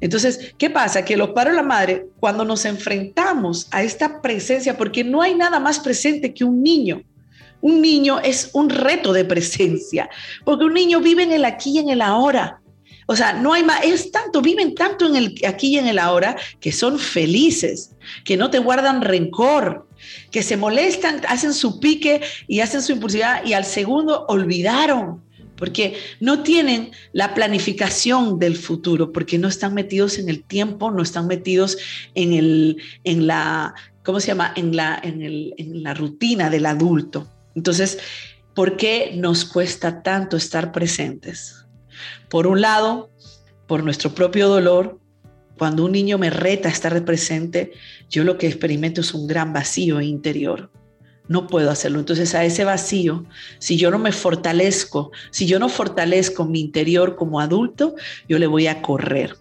Entonces, 0.00 0.52
¿qué 0.58 0.68
pasa? 0.68 1.04
Que 1.04 1.16
los 1.16 1.30
padres 1.30 1.54
y 1.54 1.56
la 1.56 1.62
madre, 1.62 2.06
cuando 2.18 2.44
nos 2.44 2.64
enfrentamos 2.64 3.68
a 3.70 3.84
esta 3.84 4.20
presencia, 4.20 4.76
porque 4.76 5.04
no 5.04 5.22
hay 5.22 5.34
nada 5.34 5.60
más 5.60 5.78
presente 5.78 6.34
que 6.34 6.44
un 6.44 6.60
niño, 6.60 7.02
un 7.60 7.80
niño 7.80 8.18
es 8.18 8.50
un 8.52 8.68
reto 8.68 9.12
de 9.12 9.24
presencia, 9.24 10.10
porque 10.44 10.64
un 10.64 10.74
niño 10.74 11.00
vive 11.00 11.22
en 11.22 11.32
el 11.32 11.44
aquí 11.44 11.70
y 11.70 11.78
en 11.78 11.88
el 11.88 12.02
ahora. 12.02 12.61
O 13.06 13.16
sea, 13.16 13.32
no 13.32 13.52
hay 13.52 13.64
más, 13.64 13.84
es 13.84 14.10
tanto, 14.10 14.40
viven 14.40 14.74
tanto 14.74 15.06
en 15.06 15.16
el 15.16 15.34
aquí 15.46 15.68
y 15.68 15.78
en 15.78 15.86
el 15.86 15.98
ahora 15.98 16.36
que 16.60 16.72
son 16.72 16.98
felices, 16.98 17.92
que 18.24 18.36
no 18.36 18.50
te 18.50 18.58
guardan 18.58 19.02
rencor, 19.02 19.88
que 20.30 20.42
se 20.42 20.56
molestan, 20.56 21.20
hacen 21.28 21.54
su 21.54 21.80
pique 21.80 22.20
y 22.46 22.60
hacen 22.60 22.82
su 22.82 22.92
impulsividad 22.92 23.44
y 23.44 23.52
al 23.52 23.64
segundo 23.64 24.24
olvidaron, 24.28 25.22
porque 25.56 25.96
no 26.20 26.42
tienen 26.42 26.90
la 27.12 27.34
planificación 27.34 28.38
del 28.38 28.56
futuro, 28.56 29.12
porque 29.12 29.38
no 29.38 29.48
están 29.48 29.74
metidos 29.74 30.18
en 30.18 30.28
el 30.28 30.42
tiempo, 30.42 30.90
no 30.90 31.02
están 31.02 31.26
metidos 31.26 31.78
en, 32.14 32.32
el, 32.32 32.78
en 33.04 33.26
la, 33.26 33.74
¿cómo 34.02 34.18
se 34.18 34.28
llama? 34.28 34.52
En 34.56 34.74
la, 34.74 34.98
en, 35.02 35.22
el, 35.22 35.54
en 35.58 35.82
la 35.82 35.94
rutina 35.94 36.50
del 36.50 36.66
adulto. 36.66 37.28
Entonces, 37.54 37.98
¿por 38.54 38.76
qué 38.76 39.12
nos 39.14 39.44
cuesta 39.44 40.02
tanto 40.02 40.36
estar 40.36 40.72
presentes? 40.72 41.61
Por 42.28 42.46
un 42.46 42.60
lado, 42.60 43.10
por 43.66 43.84
nuestro 43.84 44.14
propio 44.14 44.48
dolor, 44.48 44.98
cuando 45.58 45.84
un 45.84 45.92
niño 45.92 46.18
me 46.18 46.30
reta 46.30 46.68
a 46.68 46.72
estar 46.72 47.04
presente, 47.04 47.72
yo 48.10 48.24
lo 48.24 48.38
que 48.38 48.46
experimento 48.46 49.00
es 49.00 49.14
un 49.14 49.26
gran 49.26 49.52
vacío 49.52 50.00
interior. 50.00 50.70
No 51.28 51.46
puedo 51.46 51.70
hacerlo. 51.70 52.00
Entonces 52.00 52.34
a 52.34 52.44
ese 52.44 52.64
vacío, 52.64 53.24
si 53.58 53.76
yo 53.76 53.90
no 53.90 53.98
me 53.98 54.12
fortalezco, 54.12 55.12
si 55.30 55.46
yo 55.46 55.58
no 55.58 55.68
fortalezco 55.68 56.44
mi 56.44 56.60
interior 56.60 57.16
como 57.16 57.40
adulto, 57.40 57.94
yo 58.28 58.38
le 58.38 58.46
voy 58.46 58.66
a 58.66 58.82
correr. 58.82 59.36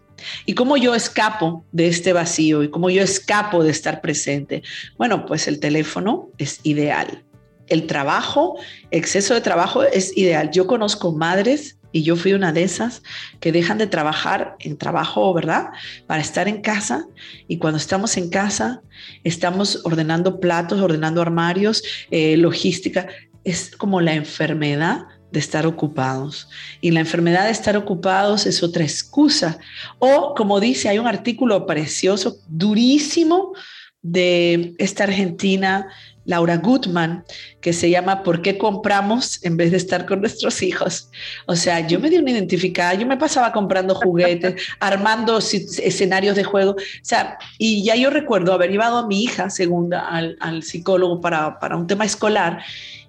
¿Y 0.46 0.54
cómo 0.54 0.78
yo 0.78 0.94
escapo 0.94 1.66
de 1.72 1.88
este 1.88 2.14
vacío 2.14 2.64
y 2.64 2.70
cómo 2.70 2.90
yo 2.90 3.02
escapo 3.02 3.64
de 3.64 3.72
estar 3.72 4.02
presente? 4.02 4.62
Bueno, 4.98 5.26
pues 5.26 5.48
el 5.48 5.60
teléfono 5.60 6.30
es 6.38 6.60
ideal. 6.64 7.24
El 7.68 7.88
trabajo, 7.88 8.58
exceso 8.92 9.34
de 9.34 9.42
trabajo 9.42 9.84
es 9.84 10.16
ideal. 10.16 10.52
Yo 10.52 10.68
conozco 10.68 11.14
madres 11.14 11.80
y 11.92 12.04
yo 12.04 12.16
fui 12.16 12.34
una 12.34 12.54
de 12.54 12.64
esas 12.64 13.04
que 13.40 13.52
dejan 13.52 13.78
de 13.78 13.88
trabajar 13.88 14.56
en 14.60 14.78
trabajo, 14.78 15.34
¿verdad? 15.34 15.70
Para 16.08 16.22
estar 16.22 16.48
en 16.48 16.62
casa. 16.62 17.06
Y 17.48 17.58
cuando 17.58 17.78
estamos 17.78 18.18
en 18.18 18.30
casa, 18.30 18.82
estamos 19.24 19.82
ordenando 19.84 20.40
platos, 20.40 20.80
ordenando 20.80 21.22
armarios, 21.22 21.84
eh, 22.12 22.38
logística. 22.38 23.08
Es 23.44 23.76
como 23.76 24.02
la 24.02 24.14
enfermedad 24.14 25.06
de 25.32 25.40
estar 25.40 25.66
ocupados. 25.66 26.50
Y 26.82 26.92
la 26.92 27.00
enfermedad 27.00 27.46
de 27.46 27.52
estar 27.52 27.78
ocupados 27.78 28.46
es 28.46 28.64
otra 28.64 28.84
excusa. 28.84 29.60
O, 30.00 30.34
como 30.36 30.60
dice, 30.60 30.90
hay 30.90 31.00
un 31.00 31.08
artículo 31.08 31.66
precioso, 31.66 32.38
durísimo, 32.48 33.54
de 34.02 34.74
esta 34.80 35.04
argentina 35.04 35.88
Laura 36.26 36.58
Goodman, 36.58 37.24
que 37.62 37.74
se 37.74 37.90
llama 37.90 38.24
¿Por 38.24 38.42
qué 38.42 38.58
compramos 38.58 39.44
en 39.44 39.58
vez 39.58 39.72
de 39.72 39.78
estar 39.78 40.06
con 40.06 40.22
nuestros 40.22 40.62
hijos? 40.62 41.10
O 41.48 41.56
sea, 41.56 41.88
yo 41.88 42.00
me 42.00 42.10
di 42.10 42.18
una 42.18 42.32
identificada, 42.32 42.94
yo 42.94 43.06
me 43.06 43.18
pasaba 43.18 43.52
comprando 43.52 43.96
juguetes, 43.96 44.62
armando 44.80 45.40
escenarios 45.40 46.36
de 46.36 46.44
juego, 46.44 46.72
o 46.72 46.76
sea, 47.02 47.38
y 47.58 47.84
ya 47.84 47.96
yo 47.96 48.10
recuerdo 48.10 48.54
haber 48.54 48.72
llevado 48.72 48.98
a 48.98 49.08
mi 49.08 49.24
hija 49.24 49.50
segunda 49.50 50.08
al, 50.08 50.64
psicólogo 50.64 51.22
para, 51.22 51.60
para 51.60 51.76
un 51.76 51.88
tema 51.88 52.06
escolar 52.06 52.60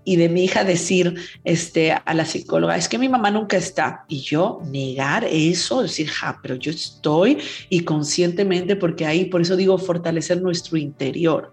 y 0.05 0.17
de 0.17 0.29
mi 0.29 0.45
hija 0.45 0.65
decir 0.65 1.15
este, 1.45 1.93
a 1.93 2.15
la 2.15 2.25
psicóloga, 2.25 2.77
es 2.77 2.89
que 2.89 2.99
mi 2.99 3.09
mamá 3.09 3.31
nunca 3.31 3.57
está. 3.57 4.05
Y 4.09 4.21
yo 4.21 4.61
negar 4.67 5.25
eso, 5.25 5.83
decir, 5.83 6.09
ja, 6.09 6.39
pero 6.43 6.57
yo 6.57 6.73
estoy 6.73 7.39
y 7.69 7.81
conscientemente, 7.81 8.77
porque 8.77 9.07
ahí, 9.07 9.27
por 9.27 9.43
eso 9.43 9.57
digo, 9.57 9.79
fortalecer 9.79 10.43
nuestro 10.43 10.77
interior. 10.77 11.53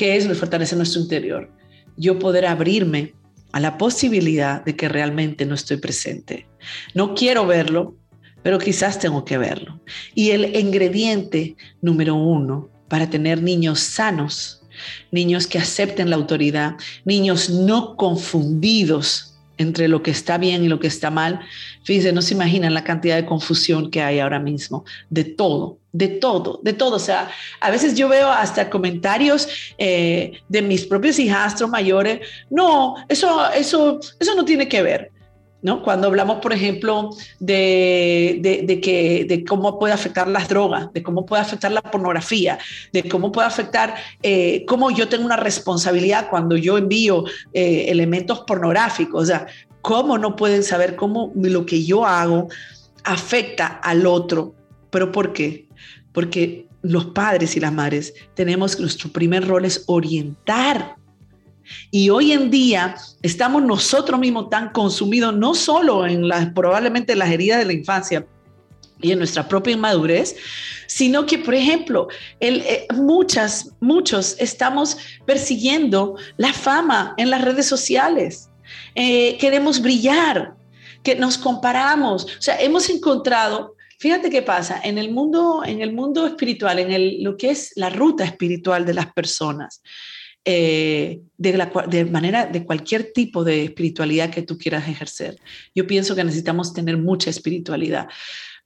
¿Qué 0.00 0.16
es 0.16 0.24
lo 0.24 0.34
fortalecer 0.34 0.78
nuestro 0.78 1.02
interior? 1.02 1.52
Yo 1.98 2.18
poder 2.18 2.46
abrirme 2.46 3.12
a 3.52 3.60
la 3.60 3.76
posibilidad 3.76 4.64
de 4.64 4.74
que 4.74 4.88
realmente 4.88 5.44
no 5.44 5.54
estoy 5.54 5.76
presente. 5.76 6.46
No 6.94 7.14
quiero 7.14 7.46
verlo, 7.46 7.98
pero 8.42 8.58
quizás 8.58 8.98
tengo 8.98 9.26
que 9.26 9.36
verlo. 9.36 9.78
Y 10.14 10.30
el 10.30 10.56
ingrediente 10.56 11.54
número 11.82 12.14
uno 12.14 12.70
para 12.88 13.10
tener 13.10 13.42
niños 13.42 13.80
sanos, 13.80 14.62
niños 15.10 15.46
que 15.46 15.58
acepten 15.58 16.08
la 16.08 16.16
autoridad, 16.16 16.76
niños 17.04 17.50
no 17.50 17.94
confundidos 17.96 19.38
entre 19.58 19.86
lo 19.86 20.02
que 20.02 20.12
está 20.12 20.38
bien 20.38 20.64
y 20.64 20.68
lo 20.68 20.80
que 20.80 20.86
está 20.86 21.10
mal. 21.10 21.40
Fíjense, 21.84 22.12
no 22.12 22.22
se 22.22 22.34
imaginan 22.34 22.74
la 22.74 22.84
cantidad 22.84 23.16
de 23.16 23.24
confusión 23.24 23.90
que 23.90 24.02
hay 24.02 24.18
ahora 24.18 24.38
mismo, 24.38 24.84
de 25.08 25.24
todo, 25.24 25.78
de 25.92 26.08
todo, 26.08 26.60
de 26.62 26.72
todo. 26.72 26.96
O 26.96 27.00
sea, 27.00 27.30
a 27.60 27.70
veces 27.70 27.94
yo 27.94 28.08
veo 28.08 28.30
hasta 28.30 28.68
comentarios 28.68 29.48
eh, 29.78 30.32
de 30.48 30.62
mis 30.62 30.84
propios 30.84 31.18
hijastros 31.18 31.70
mayores, 31.70 32.20
no, 32.50 32.96
eso, 33.08 33.50
eso, 33.52 33.98
eso 34.18 34.34
no 34.34 34.44
tiene 34.44 34.68
que 34.68 34.82
ver. 34.82 35.10
¿No? 35.62 35.82
Cuando 35.82 36.06
hablamos, 36.06 36.38
por 36.38 36.54
ejemplo, 36.54 37.10
de, 37.38 38.62
de, 38.66 38.80
que, 38.80 39.26
de 39.28 39.44
cómo 39.44 39.78
puede 39.78 39.92
afectar 39.92 40.26
las 40.26 40.48
drogas, 40.48 40.90
de 40.94 41.02
cómo 41.02 41.26
puede 41.26 41.42
afectar 41.42 41.70
la 41.70 41.82
pornografía, 41.82 42.58
de 42.94 43.06
cómo 43.06 43.30
puede 43.30 43.46
afectar, 43.46 43.94
eh, 44.22 44.64
cómo 44.66 44.90
yo 44.90 45.06
tengo 45.10 45.26
una 45.26 45.36
responsabilidad 45.36 46.30
cuando 46.30 46.56
yo 46.56 46.78
envío 46.78 47.24
eh, 47.52 47.84
elementos 47.88 48.40
pornográficos, 48.46 49.24
o 49.24 49.26
sea, 49.26 49.46
cómo 49.82 50.18
no 50.18 50.36
pueden 50.36 50.62
saber 50.62 50.96
cómo 50.96 51.32
lo 51.34 51.66
que 51.66 51.84
yo 51.84 52.04
hago 52.06 52.48
afecta 53.04 53.66
al 53.66 54.06
otro. 54.06 54.54
¿Pero 54.90 55.12
por 55.12 55.32
qué? 55.32 55.68
Porque 56.12 56.66
los 56.82 57.06
padres 57.06 57.56
y 57.56 57.60
las 57.60 57.72
madres 57.72 58.14
tenemos 58.34 58.78
nuestro 58.80 59.10
primer 59.10 59.46
rol 59.46 59.64
es 59.64 59.84
orientar 59.86 60.96
y 61.90 62.10
hoy 62.10 62.32
en 62.32 62.50
día 62.50 62.96
estamos 63.22 63.62
nosotros 63.62 64.18
mismos 64.18 64.50
tan 64.50 64.70
consumidos, 64.70 65.36
no 65.36 65.54
solo 65.54 66.06
en 66.06 66.28
las, 66.28 66.52
probablemente 66.52 67.14
las 67.16 67.30
heridas 67.30 67.58
de 67.58 67.64
la 67.66 67.72
infancia, 67.72 68.26
y 69.02 69.12
en 69.12 69.18
nuestra 69.18 69.48
propia 69.48 69.72
inmadurez, 69.72 70.36
sino 70.86 71.24
que, 71.24 71.38
por 71.38 71.54
ejemplo, 71.54 72.08
eh, 72.40 72.86
muchas, 72.94 73.70
muchos 73.80 74.36
estamos 74.38 74.98
persiguiendo 75.24 76.16
la 76.36 76.52
fama 76.52 77.14
en 77.16 77.30
las 77.30 77.42
redes 77.42 77.66
sociales. 77.66 78.49
Eh, 78.94 79.36
queremos 79.38 79.80
brillar, 79.80 80.54
que 81.02 81.14
nos 81.14 81.38
comparamos. 81.38 82.24
O 82.24 82.42
sea, 82.42 82.60
hemos 82.60 82.88
encontrado, 82.90 83.76
fíjate 83.98 84.30
qué 84.30 84.42
pasa, 84.42 84.80
en 84.82 84.98
el 84.98 85.10
mundo, 85.10 85.62
en 85.64 85.80
el 85.80 85.92
mundo 85.92 86.26
espiritual, 86.26 86.78
en 86.78 86.92
el, 86.92 87.22
lo 87.22 87.36
que 87.36 87.50
es 87.50 87.72
la 87.76 87.90
ruta 87.90 88.24
espiritual 88.24 88.84
de 88.84 88.94
las 88.94 89.12
personas, 89.12 89.82
eh, 90.44 91.20
de, 91.36 91.56
la, 91.56 91.70
de 91.88 92.04
manera, 92.06 92.46
de 92.46 92.64
cualquier 92.64 93.12
tipo 93.12 93.44
de 93.44 93.64
espiritualidad 93.64 94.30
que 94.30 94.42
tú 94.42 94.58
quieras 94.58 94.88
ejercer. 94.88 95.36
Yo 95.74 95.86
pienso 95.86 96.14
que 96.14 96.24
necesitamos 96.24 96.72
tener 96.72 96.96
mucha 96.96 97.30
espiritualidad 97.30 98.08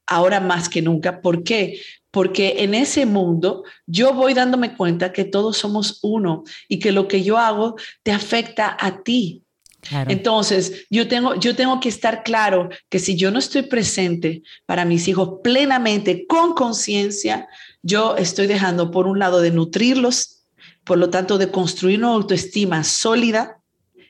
ahora 0.07 0.41
más 0.41 0.69
que 0.69 0.83
nunca. 0.83 1.21
¿Por 1.21 1.43
qué? 1.45 1.81
Porque 2.11 2.57
en 2.59 2.75
ese 2.75 3.07
mundo 3.07 3.65
yo 3.87 4.13
voy 4.13 4.35
dándome 4.35 4.77
cuenta 4.77 5.13
que 5.13 5.25
todos 5.25 5.57
somos 5.57 5.99
uno 6.03 6.45
y 6.69 6.79
que 6.79 6.93
lo 6.93 7.09
que 7.09 7.23
yo 7.23 7.39
hago 7.39 7.77
te 8.03 8.13
afecta 8.13 8.77
a 8.79 9.03
ti. 9.03 9.44
Entonces, 9.91 10.87
yo 10.91 11.09
tengo, 11.09 11.35
yo 11.35 11.55
tengo 11.55 11.81
que 11.81 11.89
estar 11.89 12.23
claro 12.23 12.69
que 12.89 12.99
si 12.99 13.17
yo 13.17 13.31
no 13.31 13.39
estoy 13.39 13.63
presente 13.63 14.43
para 14.67 14.85
mis 14.85 15.09
hijos 15.09 15.41
plenamente, 15.43 16.27
con 16.27 16.55
conciencia, 16.55 17.49
yo 17.83 18.17
estoy 18.17 18.47
dejando 18.47 18.91
por 18.91 19.07
un 19.07 19.19
lado 19.19 19.41
de 19.41 19.51
nutrirlos, 19.51 20.47
por 20.85 20.99
lo 20.99 21.11
tanto 21.11 21.39
de 21.39 21.51
construir 21.51 21.99
una 21.99 22.09
autoestima 22.09 22.85
sólida. 22.85 23.59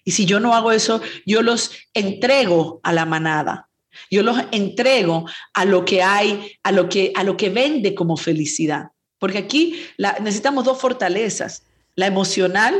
Y 0.05 0.13
si 0.13 0.27
yo 0.27 0.41
no 0.41 0.55
hago 0.55 0.73
eso, 0.73 1.01
yo 1.27 1.43
los 1.43 1.73
entrego 1.93 2.81
a 2.83 2.93
la 2.93 3.07
manada. 3.07 3.69
Yo 4.11 4.23
los 4.23 4.39
entrego 4.51 5.27
a 5.55 5.65
lo 5.65 5.85
que 5.85 6.03
hay, 6.03 6.59
a 6.63 6.73
lo 6.73 6.89
que, 6.89 7.13
a 7.15 7.25
lo 7.25 7.37
que 7.37 7.49
vende 7.49 7.95
como 7.95 8.17
felicidad. 8.17 8.89
Porque 9.19 9.39
aquí 9.39 9.81
necesitamos 10.21 10.65
dos 10.65 10.81
fortalezas, 10.81 11.65
la 11.95 12.07
emocional, 12.07 12.75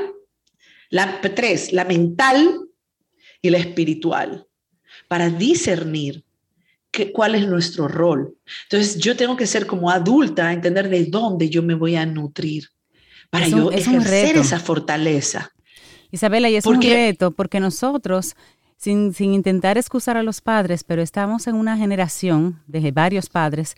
la 0.91 1.21
tres, 1.21 1.73
la 1.73 1.85
mental 1.85 2.61
y 3.45 3.51
la 3.51 3.59
espiritual, 3.59 4.47
para 5.07 5.29
discernir 5.29 6.25
cuál 7.13 7.35
es 7.35 7.47
nuestro 7.47 7.89
rol. 7.89 8.35
Entonces 8.65 8.97
yo 8.99 9.17
tengo 9.17 9.37
que 9.37 9.47
ser 9.47 9.67
como 9.67 9.91
adulta, 9.91 10.51
entender 10.51 10.89
de 10.89 11.05
dónde 11.05 11.51
yo 11.51 11.63
me 11.63 11.75
voy 11.75 11.97
a 11.97 12.07
nutrir 12.07 12.71
para 13.29 13.47
yo 13.47 13.71
ejercer 13.71 14.39
esa 14.39 14.59
fortaleza. 14.59 15.53
Isabela, 16.11 16.49
y 16.49 16.57
es 16.57 16.65
un 16.65 16.81
reto 16.81 17.33
porque 17.33 17.61
nosotros 17.61 18.35
sin, 18.79 19.13
intentar 19.19 19.77
excusar 19.77 20.17
a 20.17 20.23
los 20.23 20.41
padres, 20.41 20.85
pero 20.85 21.03
estamos 21.03 21.47
en 21.47 21.57
una 21.57 21.77
generación 21.77 22.63
de 22.67 22.93
varios 22.93 23.29
padres, 23.29 23.75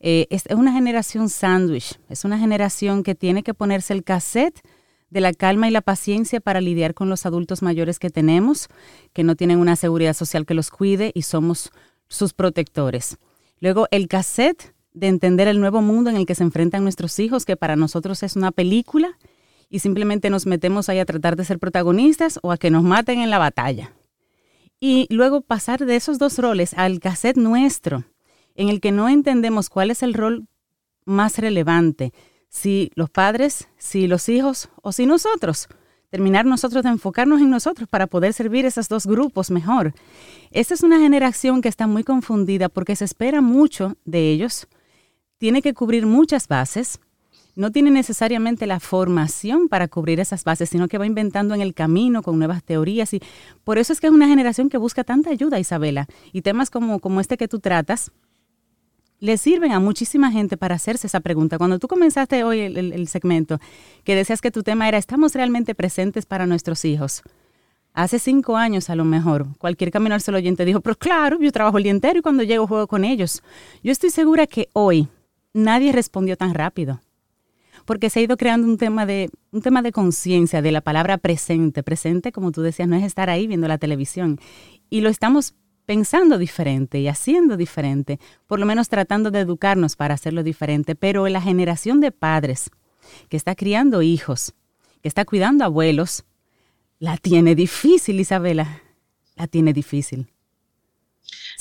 eh, 0.00 0.26
es 0.30 0.44
una 0.50 0.72
generación 0.72 1.28
sándwich, 1.28 1.98
es 2.08 2.24
una 2.24 2.38
generación 2.38 3.02
que 3.02 3.14
tiene 3.14 3.42
que 3.42 3.52
ponerse 3.52 3.92
el 3.92 4.04
cassette 4.04 4.60
de 5.12 5.20
la 5.20 5.32
calma 5.32 5.68
y 5.68 5.70
la 5.70 5.82
paciencia 5.82 6.40
para 6.40 6.60
lidiar 6.60 6.94
con 6.94 7.08
los 7.08 7.26
adultos 7.26 7.62
mayores 7.62 7.98
que 7.98 8.10
tenemos, 8.10 8.68
que 9.12 9.24
no 9.24 9.36
tienen 9.36 9.58
una 9.58 9.76
seguridad 9.76 10.14
social 10.14 10.46
que 10.46 10.54
los 10.54 10.70
cuide 10.70 11.12
y 11.14 11.22
somos 11.22 11.70
sus 12.08 12.32
protectores. 12.32 13.18
Luego 13.60 13.86
el 13.90 14.08
cassette 14.08 14.74
de 14.94 15.08
entender 15.08 15.48
el 15.48 15.60
nuevo 15.60 15.82
mundo 15.82 16.10
en 16.10 16.16
el 16.16 16.26
que 16.26 16.34
se 16.34 16.42
enfrentan 16.42 16.82
nuestros 16.82 17.18
hijos, 17.18 17.44
que 17.44 17.56
para 17.56 17.76
nosotros 17.76 18.22
es 18.22 18.36
una 18.36 18.52
película, 18.52 19.16
y 19.68 19.78
simplemente 19.78 20.30
nos 20.30 20.46
metemos 20.46 20.88
ahí 20.88 20.98
a 20.98 21.06
tratar 21.06 21.36
de 21.36 21.44
ser 21.44 21.58
protagonistas 21.58 22.38
o 22.42 22.52
a 22.52 22.58
que 22.58 22.70
nos 22.70 22.82
maten 22.82 23.20
en 23.20 23.30
la 23.30 23.38
batalla 23.38 23.92
y 24.84 25.06
luego 25.10 25.42
pasar 25.42 25.86
de 25.86 25.94
esos 25.94 26.18
dos 26.18 26.38
roles 26.40 26.74
al 26.74 26.98
cassette 26.98 27.36
nuestro, 27.36 28.02
en 28.56 28.68
el 28.68 28.80
que 28.80 28.90
no 28.90 29.08
entendemos 29.08 29.70
cuál 29.70 29.92
es 29.92 30.02
el 30.02 30.12
rol 30.12 30.48
más 31.04 31.38
relevante, 31.38 32.12
si 32.52 32.92
los 32.94 33.08
padres, 33.08 33.68
si 33.78 34.06
los 34.06 34.28
hijos 34.28 34.68
o 34.82 34.92
si 34.92 35.06
nosotros. 35.06 35.68
Terminar 36.10 36.44
nosotros 36.44 36.82
de 36.82 36.90
enfocarnos 36.90 37.40
en 37.40 37.48
nosotros 37.48 37.88
para 37.88 38.06
poder 38.06 38.34
servir 38.34 38.66
esos 38.66 38.90
dos 38.90 39.06
grupos 39.06 39.50
mejor. 39.50 39.94
Esta 40.50 40.74
es 40.74 40.82
una 40.82 40.98
generación 40.98 41.62
que 41.62 41.70
está 41.70 41.86
muy 41.86 42.04
confundida 42.04 42.68
porque 42.68 42.94
se 42.94 43.06
espera 43.06 43.40
mucho 43.40 43.96
de 44.04 44.30
ellos, 44.30 44.68
tiene 45.38 45.62
que 45.62 45.72
cubrir 45.72 46.04
muchas 46.04 46.46
bases, 46.46 47.00
no 47.56 47.72
tiene 47.72 47.90
necesariamente 47.90 48.66
la 48.66 48.80
formación 48.80 49.68
para 49.68 49.88
cubrir 49.88 50.20
esas 50.20 50.44
bases, 50.44 50.68
sino 50.68 50.88
que 50.88 50.98
va 50.98 51.06
inventando 51.06 51.54
en 51.54 51.62
el 51.62 51.72
camino 51.72 52.22
con 52.22 52.38
nuevas 52.38 52.62
teorías. 52.62 53.14
Y 53.14 53.22
por 53.64 53.78
eso 53.78 53.94
es 53.94 54.00
que 54.00 54.08
es 54.08 54.12
una 54.12 54.28
generación 54.28 54.68
que 54.68 54.76
busca 54.76 55.04
tanta 55.04 55.30
ayuda, 55.30 55.58
Isabela. 55.58 56.06
Y 56.32 56.42
temas 56.42 56.68
como, 56.68 57.00
como 57.00 57.20
este 57.20 57.38
que 57.38 57.48
tú 57.48 57.60
tratas, 57.60 58.12
le 59.22 59.38
sirven 59.38 59.70
a 59.70 59.78
muchísima 59.78 60.32
gente 60.32 60.56
para 60.56 60.74
hacerse 60.74 61.06
esa 61.06 61.20
pregunta. 61.20 61.56
Cuando 61.56 61.78
tú 61.78 61.86
comenzaste 61.86 62.42
hoy 62.42 62.58
el, 62.60 63.06
segmento, 63.06 63.60
que 64.02 64.16
decías 64.16 64.40
que 64.40 64.50
tu 64.50 64.64
tema 64.64 64.88
era, 64.88 64.98
¿estamos 64.98 65.32
realmente 65.36 65.76
presentes 65.76 66.26
para 66.26 66.44
nuestros 66.44 66.84
hijos? 66.84 67.22
Hace 67.94 68.18
cinco 68.18 68.56
años 68.56 68.90
a 68.90 68.96
lo 68.96 69.04
mejor, 69.04 69.46
cualquier 69.58 69.92
camino 69.92 70.16
al 70.16 70.22
solo 70.22 70.38
oyente 70.38 70.64
dijo, 70.64 70.80
pero 70.80 70.96
claro, 70.96 71.38
yo 71.40 71.52
trabajo 71.52 71.78
el 71.78 71.84
día 71.84 71.92
entero 71.92 72.18
y 72.18 72.22
cuando 72.22 72.42
llego 72.42 72.66
juego 72.66 72.88
con 72.88 73.04
ellos. 73.04 73.44
Yo 73.84 73.92
estoy 73.92 74.10
segura 74.10 74.48
que 74.48 74.68
hoy 74.72 75.06
nadie 75.54 75.92
respondió 75.92 76.36
tan 76.36 76.52
rápido 76.52 77.00
porque 77.84 78.10
se 78.10 78.18
ha 78.18 78.22
ido 78.22 78.36
creando 78.36 78.66
un 78.66 78.76
tema 78.76 79.06
de, 79.06 79.30
un 79.52 79.62
tema 79.62 79.82
de 79.82 79.92
conciencia 79.92 80.62
de 80.62 80.72
la 80.72 80.80
palabra 80.80 81.16
presente. 81.18 81.84
Presente, 81.84 82.32
como 82.32 82.50
tú 82.50 82.62
decías, 82.62 82.88
no 82.88 82.96
es 82.96 83.04
estar 83.04 83.30
ahí 83.30 83.46
viendo 83.46 83.68
la 83.68 83.78
televisión. 83.78 84.40
Y 84.90 85.00
lo 85.00 85.08
estamos 85.08 85.54
pensando 85.86 86.38
diferente 86.38 87.00
y 87.00 87.08
haciendo 87.08 87.56
diferente, 87.56 88.18
por 88.46 88.58
lo 88.58 88.66
menos 88.66 88.88
tratando 88.88 89.30
de 89.30 89.40
educarnos 89.40 89.96
para 89.96 90.14
hacerlo 90.14 90.42
diferente. 90.42 90.94
Pero 90.94 91.28
la 91.28 91.40
generación 91.40 92.00
de 92.00 92.12
padres 92.12 92.70
que 93.28 93.36
está 93.36 93.54
criando 93.54 94.02
hijos, 94.02 94.54
que 95.02 95.08
está 95.08 95.24
cuidando 95.24 95.64
abuelos, 95.64 96.24
la 96.98 97.16
tiene 97.16 97.54
difícil, 97.54 98.20
Isabela. 98.20 98.82
La 99.36 99.46
tiene 99.46 99.72
difícil 99.72 100.31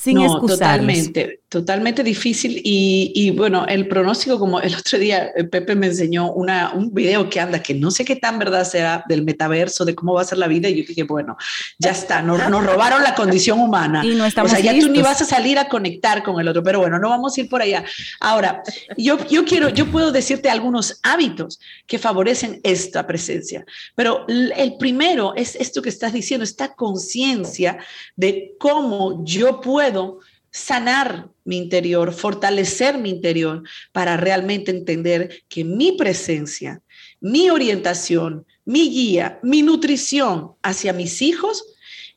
sin 0.02 0.16
no, 0.16 0.42
Totalmente, 0.42 1.42
totalmente 1.48 2.04
difícil. 2.04 2.60
Y, 2.64 3.30
bueno, 3.32 3.68
el 3.68 3.88
pronóstico, 3.88 4.40
como 4.40 4.60
el 4.60 4.74
otro 4.74 4.98
día 4.98 5.30
eh, 5.36 5.44
Pepe 5.44 5.76
me 5.76 5.88
enseñó 5.88 6.32
una, 6.32 6.72
un 6.74 6.92
video 6.92 7.30
que 7.30 7.40
anda, 7.40 7.62
que 7.62 7.76
no 7.76 7.92
sé 7.92 8.04
qué 8.04 8.16
tan 8.16 8.40
verdad 8.40 8.64
sea 8.64 9.04
del 9.08 9.24
metaverso, 9.24 9.86
de 9.86 9.94
cómo 9.94 10.14
va 10.14 10.22
a 10.22 10.26
ser 10.26 10.40
la 10.40 10.48
vida. 10.48 10.70
Y 10.70 10.82
yo 10.82 10.88
dije, 10.88 11.04
bueno, 11.04 11.38
ya 11.78 11.92
está, 11.92 12.24
nos, 12.24 12.50
nos 12.50 12.66
robaron 12.66 13.04
la 13.04 13.14
condición 13.14 13.60
humana. 13.60 14.02
Y 14.12 14.16
no 14.16 14.26
estamos 14.26 14.52
o 14.52 14.56
sea, 14.56 14.64
ya 14.64 14.78
tú 14.78 14.90
ni 14.90 15.04
vas 15.04 15.22
a 15.22 15.26
salir 15.26 15.60
a 15.60 15.70
conectar 15.70 16.24
con 16.24 16.40
el 16.40 16.48
otro, 16.48 16.64
pero 16.64 16.80
bueno, 16.80 16.98
no 16.98 17.10
vamos 17.10 17.38
a 17.38 17.42
ir 17.42 17.48
por 17.48 17.62
allá. 17.62 17.86
Ahora, 18.20 18.64
yo, 18.98 19.24
yo 19.28 19.46
quiero, 19.46 19.70
yo 19.70 19.90
puedo 19.92 20.12
decirte 20.12 20.50
algunos 20.50 21.00
hábitos 21.04 21.60
que 21.86 22.00
favorecen 22.00 22.60
esta 22.64 23.06
presencia, 23.06 23.64
pero 23.96 24.26
el 24.28 24.78
primero 24.78 25.34
es 25.36 25.56
esto 25.56 25.82
que 25.82 25.90
estás 25.90 26.12
diciendo, 26.12 26.44
esta 26.44 26.74
conciencia 26.74 27.78
de 28.16 28.56
cómo 28.58 29.24
yo 29.24 29.62
puedo 29.62 29.91
sanar 30.52 31.30
mi 31.46 31.58
interior, 31.58 32.14
fortalecer 32.14 32.98
mi 32.98 33.10
interior 33.10 33.64
para 33.92 34.18
realmente 34.18 34.72
entender 34.72 35.44
que 35.48 35.64
mi 35.64 35.94
presencia, 35.94 36.82
mi 37.20 37.50
orientación, 37.50 38.46
mi 38.66 38.90
guía, 38.90 39.40
mi 39.44 39.62
nutrición 39.62 40.52
hacia 40.62 40.94
mis 40.94 41.22
hijos 41.22 41.64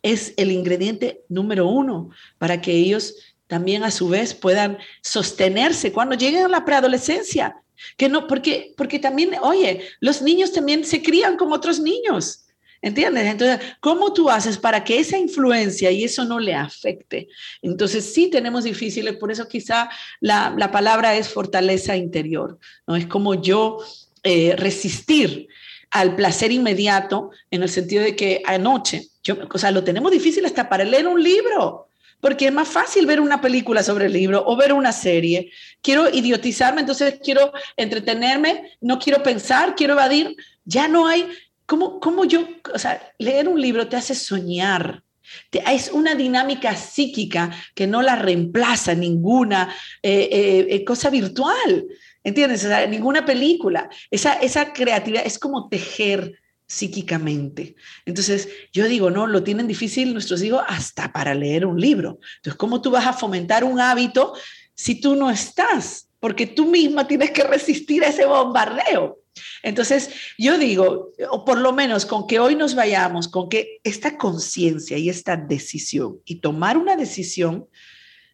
es 0.02 0.34
el 0.36 0.50
ingrediente 0.50 1.22
número 1.28 1.66
uno 1.66 2.10
para 2.38 2.60
que 2.60 2.72
ellos 2.72 3.14
también 3.46 3.84
a 3.84 3.90
su 3.90 4.08
vez 4.08 4.34
puedan 4.34 4.78
sostenerse 5.02 5.92
cuando 5.92 6.16
lleguen 6.16 6.44
a 6.44 6.48
la 6.48 6.64
preadolescencia. 6.64 7.56
Que 7.96 8.08
no, 8.08 8.26
porque, 8.26 8.72
porque 8.76 8.98
también, 8.98 9.32
oye, 9.42 9.82
los 10.00 10.22
niños 10.22 10.52
también 10.52 10.84
se 10.84 11.02
crían 11.02 11.36
como 11.36 11.54
otros 11.54 11.80
niños. 11.80 12.43
¿Entiendes? 12.84 13.24
Entonces, 13.24 13.60
¿cómo 13.80 14.12
tú 14.12 14.28
haces 14.28 14.58
para 14.58 14.84
que 14.84 14.98
esa 14.98 15.16
influencia 15.16 15.90
y 15.90 16.04
eso 16.04 16.26
no 16.26 16.38
le 16.38 16.54
afecte? 16.54 17.28
Entonces, 17.62 18.12
sí 18.12 18.28
tenemos 18.28 18.64
difíciles, 18.64 19.16
por 19.16 19.32
eso 19.32 19.48
quizá 19.48 19.88
la, 20.20 20.54
la 20.58 20.70
palabra 20.70 21.16
es 21.16 21.30
fortaleza 21.30 21.96
interior, 21.96 22.58
¿no? 22.86 22.94
Es 22.94 23.06
como 23.06 23.40
yo 23.40 23.78
eh, 24.22 24.54
resistir 24.58 25.48
al 25.90 26.14
placer 26.14 26.52
inmediato 26.52 27.30
en 27.50 27.62
el 27.62 27.70
sentido 27.70 28.02
de 28.02 28.14
que 28.14 28.42
anoche, 28.44 29.06
yo, 29.22 29.36
o 29.50 29.58
sea, 29.58 29.70
lo 29.70 29.82
tenemos 29.82 30.12
difícil 30.12 30.44
hasta 30.44 30.68
para 30.68 30.84
leer 30.84 31.08
un 31.08 31.22
libro 31.22 31.88
porque 32.20 32.46
es 32.46 32.52
más 32.54 32.68
fácil 32.68 33.04
ver 33.04 33.20
una 33.20 33.42
película 33.42 33.82
sobre 33.82 34.06
el 34.06 34.14
libro 34.14 34.42
o 34.46 34.56
ver 34.56 34.72
una 34.72 34.92
serie. 34.92 35.50
Quiero 35.82 36.08
idiotizarme, 36.08 36.80
entonces 36.80 37.20
quiero 37.22 37.52
entretenerme, 37.76 38.72
no 38.80 38.98
quiero 38.98 39.22
pensar, 39.22 39.74
quiero 39.74 39.92
evadir. 39.92 40.34
Ya 40.64 40.88
no 40.88 41.06
hay, 41.06 41.28
¿Cómo, 41.66 42.00
¿Cómo, 42.00 42.24
yo, 42.24 42.46
o 42.72 42.78
sea, 42.78 43.00
leer 43.18 43.48
un 43.48 43.60
libro 43.60 43.88
te 43.88 43.96
hace 43.96 44.14
soñar? 44.14 45.02
Es 45.50 45.90
una 45.90 46.14
dinámica 46.14 46.76
psíquica 46.76 47.50
que 47.74 47.86
no 47.86 48.02
la 48.02 48.16
reemplaza 48.16 48.94
ninguna 48.94 49.74
eh, 50.02 50.28
eh, 50.30 50.66
eh, 50.70 50.84
cosa 50.84 51.10
virtual, 51.10 51.86
¿entiendes? 52.22 52.64
O 52.64 52.68
sea, 52.68 52.86
ninguna 52.86 53.24
película. 53.24 53.88
Esa, 54.10 54.34
esa 54.34 54.72
creatividad 54.72 55.24
es 55.24 55.38
como 55.38 55.68
tejer 55.68 56.38
psíquicamente. 56.66 57.76
Entonces, 58.04 58.48
yo 58.72 58.86
digo, 58.86 59.10
no, 59.10 59.26
lo 59.26 59.42
tienen 59.42 59.66
difícil 59.66 60.12
nuestros 60.12 60.42
hijos 60.42 60.62
hasta 60.66 61.12
para 61.12 61.34
leer 61.34 61.66
un 61.66 61.80
libro. 61.80 62.18
Entonces, 62.36 62.58
¿cómo 62.58 62.82
tú 62.82 62.90
vas 62.90 63.06
a 63.06 63.12
fomentar 63.12 63.64
un 63.64 63.80
hábito 63.80 64.34
si 64.74 65.00
tú 65.00 65.14
no 65.14 65.30
estás? 65.30 66.08
Porque 66.20 66.46
tú 66.46 66.66
misma 66.66 67.06
tienes 67.06 67.30
que 67.30 67.44
resistir 67.44 68.02
ese 68.02 68.24
bombardeo. 68.24 69.23
Entonces, 69.62 70.10
yo 70.38 70.58
digo, 70.58 71.12
o 71.30 71.44
por 71.44 71.58
lo 71.58 71.72
menos 71.72 72.06
con 72.06 72.26
que 72.26 72.38
hoy 72.38 72.54
nos 72.54 72.74
vayamos, 72.74 73.28
con 73.28 73.48
que 73.48 73.80
esta 73.82 74.16
conciencia 74.16 74.96
y 74.98 75.08
esta 75.08 75.36
decisión, 75.36 76.20
y 76.24 76.36
tomar 76.36 76.76
una 76.76 76.96
decisión, 76.96 77.66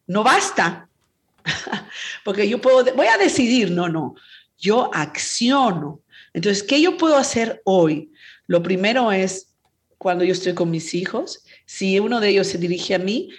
no 0.07 0.23
basta, 0.23 0.89
porque 2.25 2.49
yo 2.49 2.61
puedo, 2.61 2.95
voy 2.95 3.07
a 3.07 3.19
decidir, 3.19 3.71
no, 3.71 3.89
no, 3.89 4.15
yo 4.59 4.91
acciono, 4.95 6.03
Entonces, 6.33 6.63
¿qué 6.63 6.81
yo 6.81 6.97
puedo 6.97 7.17
hacer 7.17 7.63
hoy? 7.65 8.13
Lo 8.47 8.63
primero 8.63 9.11
es, 9.11 9.55
cuando 9.99 10.25
yo 10.25 10.33
estoy 10.33 10.55
con 10.55 10.71
mis 10.71 10.95
hijos, 10.95 11.45
si 11.67 11.99
uno 11.99 12.21
de 12.21 12.31
ellos 12.31 12.47
se 12.47 12.59
dirige 12.59 12.95
a 12.95 12.99
mí, 12.99 13.31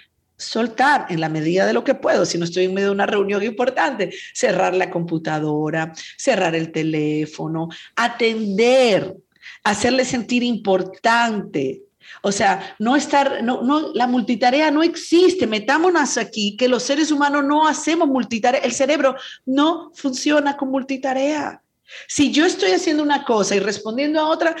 soltar 0.42 1.06
en 1.08 1.20
la 1.20 1.28
medida 1.28 1.66
de 1.66 1.72
lo 1.72 1.84
que 1.84 1.94
puedo, 1.94 2.26
si 2.26 2.38
no 2.38 2.44
estoy 2.44 2.64
en 2.64 2.74
medio 2.74 2.88
de 2.88 2.94
una 2.94 3.06
reunión 3.06 3.42
importante, 3.42 4.12
cerrar 4.34 4.74
la 4.74 4.90
computadora, 4.90 5.92
cerrar 6.16 6.54
el 6.54 6.72
teléfono, 6.72 7.68
atender, 7.96 9.16
hacerle 9.64 10.04
sentir 10.04 10.42
importante. 10.42 11.82
O 12.20 12.32
sea, 12.32 12.76
no 12.78 12.96
estar, 12.96 13.42
no, 13.42 13.62
no, 13.62 13.92
la 13.94 14.06
multitarea 14.06 14.70
no 14.70 14.82
existe. 14.82 15.46
Metámonos 15.46 16.18
aquí 16.18 16.56
que 16.56 16.68
los 16.68 16.82
seres 16.82 17.10
humanos 17.10 17.44
no 17.44 17.66
hacemos 17.66 18.08
multitarea. 18.08 18.60
El 18.60 18.72
cerebro 18.72 19.16
no 19.46 19.90
funciona 19.94 20.56
con 20.56 20.70
multitarea. 20.70 21.61
Si 22.08 22.32
yo 22.32 22.46
estoy 22.46 22.72
haciendo 22.72 23.02
una 23.02 23.24
cosa 23.24 23.54
y 23.54 23.60
respondiendo 23.60 24.20
a 24.20 24.28
otra, 24.28 24.56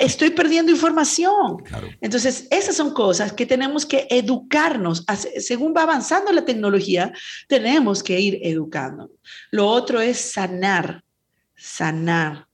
estoy 0.00 0.30
perdiendo 0.30 0.72
información. 0.72 1.56
Entonces, 2.00 2.46
esas 2.50 2.76
son 2.76 2.92
cosas 2.92 3.32
que 3.32 3.46
tenemos 3.46 3.86
que 3.86 4.06
educarnos. 4.10 5.04
Según 5.38 5.74
va 5.76 5.82
avanzando 5.82 6.32
la 6.32 6.44
tecnología, 6.44 7.12
tenemos 7.48 8.02
que 8.02 8.18
ir 8.20 8.38
educando. 8.42 9.10
Lo 9.50 9.68
otro 9.68 10.00
es 10.00 10.18
sanar, 10.18 11.04
sanar. 11.56 12.46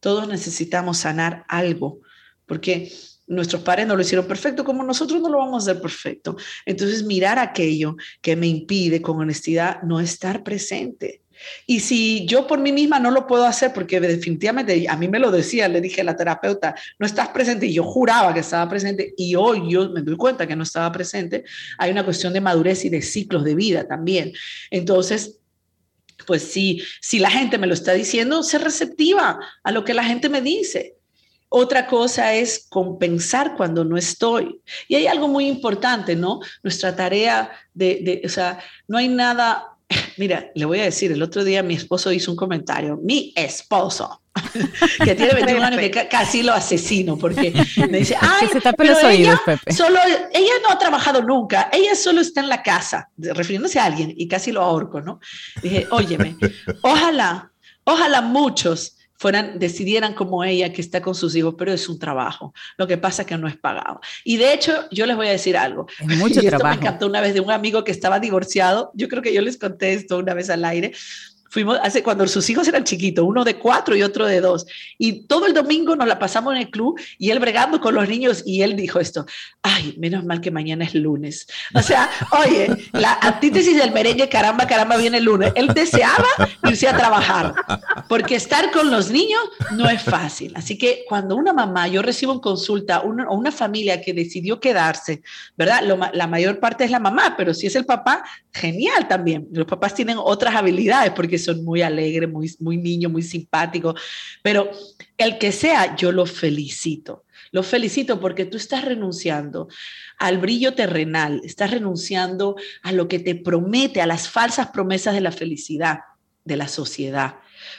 Todos 0.00 0.28
necesitamos 0.28 0.98
sanar 0.98 1.44
algo, 1.48 2.00
porque 2.46 2.92
nuestros 3.26 3.62
padres 3.62 3.86
no 3.86 3.96
lo 3.96 4.02
hicieron 4.02 4.26
perfecto, 4.26 4.64
como 4.64 4.84
nosotros 4.84 5.20
no 5.20 5.28
lo 5.28 5.38
vamos 5.38 5.66
a 5.66 5.70
hacer 5.70 5.82
perfecto. 5.82 6.36
Entonces, 6.64 7.02
mirar 7.02 7.38
aquello 7.38 7.96
que 8.20 8.36
me 8.36 8.46
impide 8.46 9.02
con 9.02 9.18
honestidad 9.18 9.82
no 9.82 10.00
estar 10.00 10.42
presente. 10.42 11.22
Y 11.66 11.80
si 11.80 12.26
yo 12.26 12.46
por 12.46 12.58
mí 12.58 12.72
misma 12.72 12.98
no 12.98 13.10
lo 13.10 13.26
puedo 13.26 13.44
hacer, 13.44 13.72
porque 13.72 14.00
definitivamente 14.00 14.86
a 14.88 14.96
mí 14.96 15.08
me 15.08 15.18
lo 15.18 15.30
decía, 15.30 15.68
le 15.68 15.80
dije 15.80 16.00
a 16.00 16.04
la 16.04 16.16
terapeuta, 16.16 16.74
no 16.98 17.06
estás 17.06 17.28
presente, 17.28 17.66
y 17.66 17.74
yo 17.74 17.84
juraba 17.84 18.32
que 18.34 18.40
estaba 18.40 18.68
presente, 18.68 19.14
y 19.16 19.34
hoy 19.34 19.70
yo 19.70 19.90
me 19.90 20.02
doy 20.02 20.16
cuenta 20.16 20.46
que 20.46 20.56
no 20.56 20.62
estaba 20.62 20.90
presente, 20.92 21.44
hay 21.78 21.90
una 21.90 22.04
cuestión 22.04 22.32
de 22.32 22.40
madurez 22.40 22.84
y 22.84 22.88
de 22.88 23.02
ciclos 23.02 23.44
de 23.44 23.54
vida 23.54 23.86
también. 23.86 24.32
Entonces, 24.70 25.38
pues 26.26 26.42
si, 26.42 26.82
si 27.00 27.18
la 27.18 27.30
gente 27.30 27.58
me 27.58 27.66
lo 27.66 27.74
está 27.74 27.92
diciendo, 27.92 28.42
ser 28.42 28.62
receptiva 28.62 29.38
a 29.62 29.70
lo 29.72 29.84
que 29.84 29.94
la 29.94 30.04
gente 30.04 30.28
me 30.28 30.40
dice. 30.40 30.96
Otra 31.48 31.86
cosa 31.86 32.34
es 32.34 32.66
compensar 32.68 33.54
cuando 33.56 33.84
no 33.84 33.96
estoy. 33.96 34.60
Y 34.88 34.96
hay 34.96 35.06
algo 35.06 35.28
muy 35.28 35.46
importante, 35.46 36.16
¿no? 36.16 36.40
Nuestra 36.62 36.96
tarea 36.96 37.50
de, 37.72 38.00
de 38.02 38.22
o 38.24 38.28
sea, 38.28 38.58
no 38.88 38.98
hay 38.98 39.08
nada 39.08 39.75
Mira, 40.16 40.50
le 40.54 40.64
voy 40.64 40.80
a 40.80 40.84
decir, 40.84 41.12
el 41.12 41.22
otro 41.22 41.44
día 41.44 41.62
mi 41.62 41.74
esposo 41.74 42.10
hizo 42.10 42.30
un 42.30 42.36
comentario, 42.36 42.96
mi 42.96 43.32
esposo, 43.36 44.22
que 45.04 45.14
tiene 45.14 45.34
21 45.34 45.64
años, 45.64 45.80
que 45.80 46.08
casi 46.08 46.42
lo 46.42 46.54
asesino, 46.54 47.16
porque 47.16 47.52
me 47.90 47.98
dice, 47.98 48.16
ay, 48.20 48.48
pero 48.76 48.98
ella, 49.08 49.40
Solo, 49.68 49.98
ella 50.32 50.52
no 50.62 50.70
ha 50.70 50.78
trabajado 50.78 51.22
nunca, 51.22 51.68
ella 51.72 51.94
solo 51.94 52.20
está 52.20 52.40
en 52.40 52.48
la 52.48 52.62
casa, 52.62 53.10
refiriéndose 53.16 53.78
a 53.78 53.84
alguien, 53.84 54.12
y 54.16 54.26
casi 54.26 54.52
lo 54.52 54.62
ahorco, 54.62 55.00
¿no? 55.00 55.20
Dije, 55.62 55.86
óyeme, 55.90 56.36
ojalá, 56.82 57.52
ojalá 57.84 58.22
muchos 58.22 58.95
fueran, 59.18 59.58
decidieran 59.58 60.14
como 60.14 60.44
ella 60.44 60.72
que 60.72 60.80
está 60.80 61.00
con 61.00 61.14
sus 61.14 61.34
hijos, 61.36 61.54
pero 61.58 61.72
es 61.72 61.88
un 61.88 61.98
trabajo. 61.98 62.52
Lo 62.76 62.86
que 62.86 62.98
pasa 62.98 63.22
es 63.22 63.28
que 63.28 63.36
no 63.36 63.48
es 63.48 63.56
pagado. 63.56 64.00
Y 64.24 64.36
de 64.36 64.52
hecho, 64.52 64.72
yo 64.90 65.06
les 65.06 65.16
voy 65.16 65.28
a 65.28 65.32
decir 65.32 65.56
algo. 65.56 65.86
Es 65.98 66.16
mucho 66.18 66.40
y 66.42 66.46
esto 66.46 66.64
me 66.64 66.74
encantó 66.74 67.06
una 67.06 67.20
vez 67.20 67.34
de 67.34 67.40
un 67.40 67.50
amigo 67.50 67.84
que 67.84 67.92
estaba 67.92 68.20
divorciado. 68.20 68.90
Yo 68.94 69.08
creo 69.08 69.22
que 69.22 69.32
yo 69.32 69.42
les 69.42 69.58
conté 69.58 69.94
esto 69.94 70.18
una 70.18 70.34
vez 70.34 70.50
al 70.50 70.64
aire. 70.64 70.92
Fuimos 71.50 71.78
hace 71.82 72.02
cuando 72.02 72.26
sus 72.26 72.48
hijos 72.50 72.66
eran 72.68 72.84
chiquitos, 72.84 73.24
uno 73.24 73.44
de 73.44 73.56
cuatro 73.56 73.96
y 73.96 74.02
otro 74.02 74.26
de 74.26 74.40
dos. 74.40 74.66
Y 74.98 75.26
todo 75.26 75.46
el 75.46 75.54
domingo 75.54 75.96
nos 75.96 76.08
la 76.08 76.18
pasamos 76.18 76.54
en 76.54 76.60
el 76.60 76.70
club 76.70 77.00
y 77.18 77.30
él 77.30 77.38
bregando 77.38 77.80
con 77.80 77.94
los 77.94 78.08
niños 78.08 78.42
y 78.44 78.62
él 78.62 78.76
dijo 78.76 79.00
esto, 79.00 79.26
ay, 79.62 79.94
menos 79.98 80.24
mal 80.24 80.40
que 80.40 80.50
mañana 80.50 80.84
es 80.84 80.94
lunes. 80.94 81.46
O 81.74 81.82
sea, 81.82 82.10
oye, 82.44 82.68
la 82.92 83.14
antítesis 83.20 83.76
del 83.76 83.92
merengue, 83.92 84.28
caramba, 84.28 84.66
caramba, 84.66 84.96
viene 84.96 85.18
el 85.18 85.24
lunes. 85.24 85.52
Él 85.54 85.68
deseaba 85.68 86.26
irse 86.64 86.88
a 86.88 86.96
trabajar 86.96 87.54
porque 88.08 88.36
estar 88.36 88.70
con 88.70 88.90
los 88.90 89.10
niños 89.10 89.40
no 89.72 89.88
es 89.88 90.02
fácil. 90.02 90.52
Así 90.56 90.78
que 90.78 91.04
cuando 91.08 91.36
una 91.36 91.52
mamá, 91.52 91.88
yo 91.88 92.02
recibo 92.02 92.32
en 92.32 92.40
consulta 92.40 93.00
o 93.00 93.08
una, 93.08 93.30
una, 93.30 93.52
familia 93.56 94.02
que 94.02 94.12
decidió 94.12 94.60
quedarse, 94.60 95.22
¿verdad? 95.56 95.82
Lo, 95.82 95.98
la 96.12 96.26
mayor 96.26 96.58
parte 96.58 96.84
es 96.84 96.90
la 96.90 96.98
mamá, 96.98 97.34
pero 97.36 97.54
si 97.54 97.66
es 97.66 97.76
el 97.76 97.86
papá, 97.86 98.22
genial 98.52 99.08
también. 99.08 99.48
Los 99.52 99.66
papás 99.66 99.94
tienen 99.94 100.18
otras 100.18 100.54
habilidades 100.54 101.12
porque 101.12 101.38
son 101.46 101.64
muy 101.64 101.82
alegres, 101.82 102.30
muy, 102.30 102.54
muy 102.60 102.76
niño, 102.76 103.08
muy 103.08 103.22
simpático, 103.22 103.94
pero 104.42 104.70
el 105.16 105.38
que 105.38 105.52
sea, 105.52 105.96
yo 105.96 106.12
lo 106.12 106.26
felicito. 106.26 107.24
Lo 107.52 107.62
felicito 107.62 108.20
porque 108.20 108.44
tú 108.44 108.56
estás 108.56 108.84
renunciando 108.84 109.68
al 110.18 110.38
brillo 110.38 110.74
terrenal, 110.74 111.40
estás 111.44 111.70
renunciando 111.70 112.56
a 112.82 112.92
lo 112.92 113.08
que 113.08 113.18
te 113.18 113.34
promete, 113.34 114.02
a 114.02 114.06
las 114.06 114.28
falsas 114.28 114.68
promesas 114.68 115.14
de 115.14 115.20
la 115.20 115.32
felicidad 115.32 116.00
de 116.46 116.56
la 116.56 116.68
sociedad. 116.68 117.36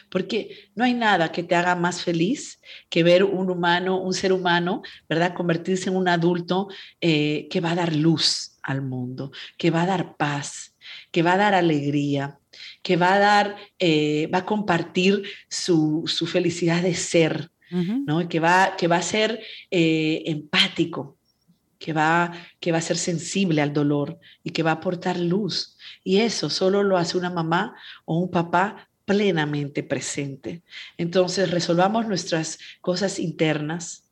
Porque 0.10 0.69
no 0.75 0.84
hay 0.84 0.93
nada 0.93 1.32
que 1.32 1.43
te 1.43 1.56
haga 1.56 1.75
más 1.75 2.03
feliz 2.03 2.60
que 2.89 3.03
ver 3.03 3.23
un 3.23 3.49
humano, 3.49 3.99
un 3.99 4.13
ser 4.13 4.34
humano, 4.34 4.82
¿verdad? 5.08 5.34
Convertirse 5.34 5.89
en 5.89 5.95
un 5.95 6.08
adulto 6.08 6.67
eh, 7.01 7.47
que 7.49 7.62
va 7.62 7.71
a 7.71 7.75
dar 7.75 7.95
luz 7.95 8.58
al 8.62 8.82
mundo, 8.82 9.32
que 9.58 9.71
va 9.71 9.84
a 9.84 9.88
dar 9.88 10.17
paz, 10.17 10.75
que 11.12 11.23
va 11.23 11.34
a 11.34 11.38
dar 11.38 11.53
alegría, 11.53 12.39
que 12.82 12.98
va 12.98 13.13
a 13.13 13.20
dar, 13.20 13.56
eh, 13.80 14.30
va 14.34 14.39
a 14.39 14.46
compartir 14.46 15.24
su, 15.50 16.06
felicidad 16.28 16.82
de 16.82 16.96
ser, 16.96 17.52
¿no? 17.70 18.28
que, 18.30 18.39
va, 18.39 18.76
que 18.78 18.88
va 18.88 18.98
a 18.98 19.02
ser 19.02 19.41
eh, 19.72 20.24
empático, 20.26 21.17
que 21.80 21.93
va, 21.93 22.32
que 22.60 22.72
va 22.72 22.80
a 22.80 22.82
ser 22.82 22.98
sensible 22.98 23.62
al 23.62 23.74
dolor 23.74 24.20
y 24.43 24.52
que 24.52 24.63
va 24.63 24.72
a 24.72 24.76
aportar 24.76 25.20
luz. 25.20 25.78
Y 26.04 26.17
eso 26.17 26.50
solo 26.50 26.84
lo 26.84 26.98
hace 26.98 27.17
una 27.17 27.30
mamá 27.30 27.76
o 28.06 28.17
un 28.20 28.32
papá 28.32 28.89
plenamente 29.06 29.84
presente. 29.84 30.63
Entonces, 30.98 31.52
resolvamos 31.52 32.08
nuestras 32.08 32.60
cosas 32.82 33.20
internas, 33.20 34.04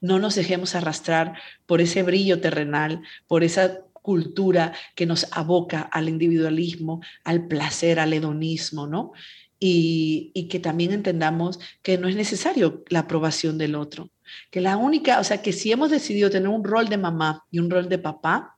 no 0.00 0.18
nos 0.18 0.34
dejemos 0.34 0.74
arrastrar 0.74 1.38
por 1.66 1.80
ese 1.80 2.02
brillo 2.02 2.40
terrenal, 2.40 3.02
por 3.28 3.44
esa 3.44 3.80
cultura 4.02 4.72
que 4.94 5.06
nos 5.06 5.26
aboca 5.32 5.82
al 5.82 6.08
individualismo, 6.08 7.00
al 7.24 7.46
placer, 7.46 8.00
al 8.00 8.12
hedonismo, 8.12 8.86
¿no? 8.86 9.12
Y, 9.58 10.48
que 10.50 10.58
también 10.58 10.92
entendamos 10.92 11.60
que 11.82 11.98
no 11.98 12.08
es 12.08 12.16
necesario 12.16 12.82
la 12.88 13.00
aprobación 13.00 13.58
del 13.58 13.74
otro, 13.74 14.10
que 14.50 14.60
la 14.60 14.76
única, 14.76 15.20
o 15.20 15.24
sea, 15.24 15.42
que 15.42 15.52
si 15.52 15.70
hemos 15.70 15.90
decidido 15.90 16.30
tener 16.30 16.48
un 16.48 16.64
rol 16.64 16.88
de 16.88 16.96
mamá 16.96 17.44
y 17.50 17.58
un 17.58 17.70
rol 17.70 17.88
de 17.88 17.98
papá, 17.98 18.56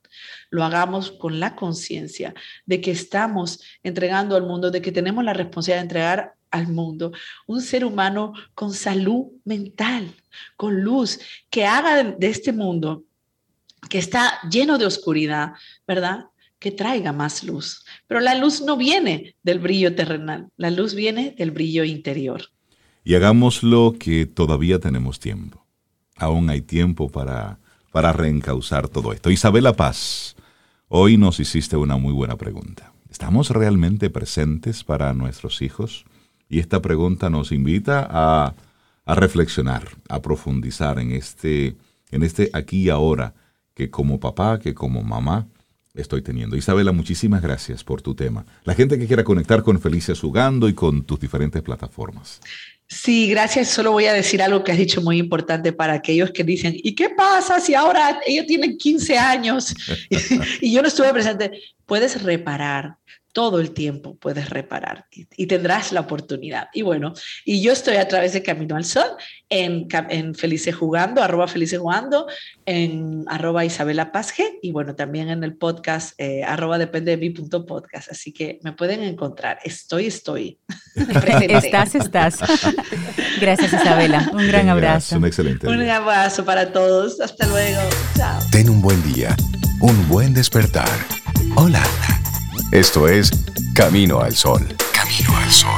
lo 0.49 0.63
hagamos 0.63 1.11
con 1.11 1.39
la 1.39 1.55
conciencia 1.55 2.33
de 2.65 2.79
que 2.79 2.91
estamos 2.91 3.61
entregando 3.83 4.35
al 4.35 4.43
mundo, 4.43 4.71
de 4.71 4.81
que 4.81 4.91
tenemos 4.91 5.23
la 5.23 5.33
responsabilidad 5.33 5.81
de 5.81 5.83
entregar 5.83 6.33
al 6.51 6.67
mundo 6.67 7.11
un 7.47 7.61
ser 7.61 7.83
humano 7.83 8.33
con 8.53 8.73
salud 8.73 9.25
mental, 9.43 10.15
con 10.55 10.81
luz, 10.81 11.19
que 11.49 11.65
haga 11.65 12.03
de 12.03 12.27
este 12.27 12.53
mundo 12.53 13.03
que 13.89 13.97
está 13.97 14.39
lleno 14.49 14.77
de 14.77 14.85
oscuridad, 14.85 15.53
¿verdad? 15.87 16.25
Que 16.59 16.71
traiga 16.71 17.11
más 17.11 17.43
luz. 17.43 17.83
Pero 18.07 18.19
la 18.19 18.35
luz 18.35 18.61
no 18.61 18.77
viene 18.77 19.35
del 19.43 19.59
brillo 19.59 19.95
terrenal, 19.95 20.49
la 20.57 20.71
luz 20.71 20.95
viene 20.95 21.35
del 21.37 21.51
brillo 21.51 21.83
interior. 21.83 22.43
Y 23.03 23.15
hagámoslo 23.15 23.95
que 23.99 24.25
todavía 24.25 24.79
tenemos 24.79 25.19
tiempo. 25.19 25.65
Aún 26.15 26.49
hay 26.49 26.61
tiempo 26.61 27.09
para, 27.09 27.59
para 27.91 28.13
reencauzar 28.13 28.87
todo 28.87 29.11
esto. 29.11 29.29
Isabela 29.29 29.73
Paz, 29.73 30.35
hoy 30.87 31.17
nos 31.17 31.39
hiciste 31.39 31.75
una 31.75 31.97
muy 31.97 32.13
buena 32.13 32.37
pregunta. 32.37 32.93
¿Estamos 33.09 33.49
realmente 33.49 34.09
presentes 34.09 34.83
para 34.83 35.13
nuestros 35.13 35.61
hijos? 35.61 36.05
Y 36.47 36.59
esta 36.59 36.81
pregunta 36.81 37.29
nos 37.29 37.51
invita 37.51 38.07
a, 38.09 38.55
a 39.05 39.15
reflexionar, 39.15 39.89
a 40.07 40.21
profundizar 40.21 40.97
en 40.99 41.11
este, 41.11 41.75
en 42.11 42.23
este 42.23 42.49
aquí 42.53 42.83
y 42.83 42.89
ahora 42.89 43.33
que 43.73 43.89
como 43.89 44.19
papá, 44.19 44.59
que 44.59 44.73
como 44.73 45.03
mamá 45.03 45.47
estoy 45.93 46.21
teniendo. 46.21 46.55
Isabela, 46.55 46.91
muchísimas 46.91 47.41
gracias 47.41 47.83
por 47.83 48.01
tu 48.01 48.15
tema. 48.15 48.45
La 48.63 48.73
gente 48.73 48.97
que 48.97 49.07
quiera 49.07 49.23
conectar 49.23 49.63
con 49.63 49.79
Felicia 49.79 50.15
Sugando 50.15 50.67
y 50.67 50.73
con 50.73 51.03
tus 51.03 51.19
diferentes 51.19 51.61
plataformas. 51.61 52.41
Sí, 52.87 53.27
gracias. 53.29 53.69
Solo 53.69 53.91
voy 53.91 54.05
a 54.05 54.13
decir 54.13 54.41
algo 54.41 54.63
que 54.63 54.71
has 54.71 54.77
dicho 54.77 55.01
muy 55.01 55.17
importante 55.17 55.73
para 55.73 55.93
aquellos 55.93 56.31
que 56.31 56.43
dicen, 56.43 56.73
¿y 56.75 56.95
qué 56.95 57.09
pasa 57.09 57.59
si 57.59 57.73
ahora 57.73 58.19
ellos 58.25 58.45
tienen 58.45 58.77
15 58.77 59.17
años 59.17 59.73
y 60.61 60.71
yo 60.71 60.81
no 60.81 60.87
estuve 60.87 61.11
presente? 61.13 61.51
Puedes 61.85 62.21
reparar 62.21 62.97
todo 63.33 63.59
el 63.59 63.71
tiempo 63.71 64.15
puedes 64.15 64.49
reparar 64.49 65.07
y, 65.11 65.47
tendrás 65.47 65.91
la 65.91 66.01
oportunidad. 66.01 66.69
Y 66.71 66.83
bueno, 66.83 67.13
y 67.43 67.61
yo 67.61 67.73
estoy 67.73 67.97
a 67.97 68.07
través 68.07 68.31
de 68.33 68.43
Camino 68.43 68.75
al 68.75 68.85
Sol, 68.85 69.09
en, 69.49 69.87
en 70.09 70.35
Felice 70.35 70.71
Jugando, 70.71 71.21
arroba 71.21 71.47
Felice 71.47 71.77
Jugando, 71.77 72.27
en 72.65 73.25
arroba 73.27 73.65
Isabela 73.65 74.11
Pazge 74.11 74.59
y 74.61 74.71
bueno, 74.71 74.95
también 74.95 75.29
en 75.29 75.43
el 75.43 75.55
podcast 75.55 76.13
eh, 76.19 76.43
arroba 76.43 76.77
depende 76.77 77.11
de 77.11 77.17
mi 77.17 77.31
punto 77.31 77.65
podcast. 77.65 78.11
Así 78.11 78.31
que 78.31 78.59
me 78.63 78.71
pueden 78.71 79.03
encontrar. 79.03 79.59
Estoy, 79.63 80.07
estoy. 80.07 80.59
estás, 80.95 81.95
estás. 81.95 82.39
Gracias 83.41 83.73
Isabela. 83.73 84.29
Un 84.31 84.47
gran 84.47 84.69
abrazo. 84.69 85.17
Un 85.17 85.25
excelente. 85.25 85.67
Un 85.67 85.89
abrazo 85.89 86.45
para 86.45 86.71
todos. 86.71 87.19
Hasta 87.19 87.47
luego. 87.47 87.81
Chao. 88.15 88.39
Ten 88.51 88.69
un 88.69 88.81
buen 88.81 89.01
día, 89.11 89.35
un 89.81 90.07
buen 90.07 90.33
despertar. 90.35 90.89
Hola. 91.55 91.83
Esto 92.73 93.07
es 93.07 93.29
Camino 93.75 94.19
al 94.19 94.33
Sol. 94.33 94.59
Camino 94.95 95.37
al 95.37 95.51
Sol. 95.51 95.69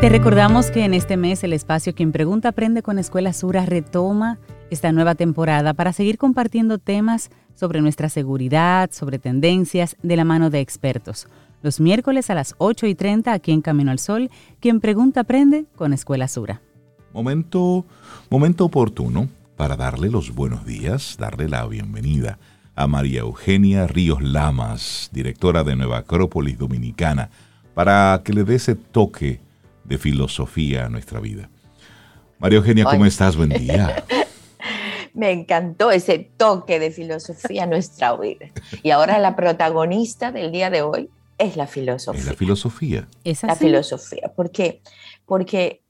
Te 0.00 0.08
recordamos 0.08 0.70
que 0.70 0.86
en 0.86 0.94
este 0.94 1.18
mes 1.18 1.44
el 1.44 1.52
espacio 1.52 1.94
Quien 1.94 2.12
Pregunta 2.12 2.48
Aprende 2.48 2.80
con 2.80 2.98
Escuela 2.98 3.34
Sura 3.34 3.66
retoma 3.66 4.38
esta 4.70 4.90
nueva 4.90 5.14
temporada 5.14 5.74
para 5.74 5.92
seguir 5.92 6.16
compartiendo 6.16 6.78
temas 6.78 7.28
sobre 7.54 7.82
nuestra 7.82 8.08
seguridad, 8.08 8.90
sobre 8.90 9.18
tendencias, 9.18 9.96
de 10.02 10.16
la 10.16 10.24
mano 10.24 10.48
de 10.48 10.60
expertos. 10.60 11.28
Los 11.60 11.78
miércoles 11.78 12.30
a 12.30 12.34
las 12.34 12.54
8 12.56 12.86
y 12.86 12.94
30 12.94 13.34
aquí 13.34 13.52
en 13.52 13.60
Camino 13.60 13.90
al 13.90 13.98
Sol, 13.98 14.30
Quien 14.60 14.80
Pregunta 14.80 15.20
Aprende 15.20 15.66
con 15.76 15.92
Escuela 15.92 16.26
Sura. 16.26 16.62
Momento, 17.16 17.86
momento 18.28 18.66
oportuno 18.66 19.30
para 19.56 19.74
darle 19.74 20.10
los 20.10 20.34
buenos 20.34 20.66
días, 20.66 21.16
darle 21.18 21.48
la 21.48 21.64
bienvenida 21.66 22.38
a 22.74 22.86
María 22.86 23.20
Eugenia 23.20 23.86
Ríos 23.86 24.22
Lamas, 24.22 25.08
directora 25.12 25.64
de 25.64 25.76
Nueva 25.76 25.96
Acrópolis 25.96 26.58
Dominicana, 26.58 27.30
para 27.72 28.20
que 28.22 28.34
le 28.34 28.44
dé 28.44 28.56
ese 28.56 28.74
toque 28.74 29.40
de 29.84 29.96
filosofía 29.96 30.84
a 30.84 30.88
nuestra 30.90 31.18
vida. 31.18 31.48
María 32.38 32.58
Eugenia, 32.58 32.84
¿cómo 32.84 33.06
estás? 33.06 33.34
Buen 33.34 33.48
día. 33.48 34.04
Me 35.14 35.30
encantó 35.30 35.90
ese 35.90 36.18
toque 36.18 36.78
de 36.78 36.90
filosofía 36.90 37.62
a 37.62 37.66
nuestra 37.66 38.14
vida. 38.18 38.50
Y 38.82 38.90
ahora 38.90 39.18
la 39.18 39.36
protagonista 39.36 40.32
del 40.32 40.52
día 40.52 40.68
de 40.68 40.82
hoy 40.82 41.08
es 41.38 41.56
la 41.56 41.66
filosofía. 41.66 42.20
Es 42.20 42.26
la 42.26 42.34
filosofía. 42.34 43.08
¿Es 43.24 43.42
La 43.42 43.56
filosofía. 43.56 44.30
¿Por 44.36 44.50
qué? 44.50 44.82
Porque 45.24 45.80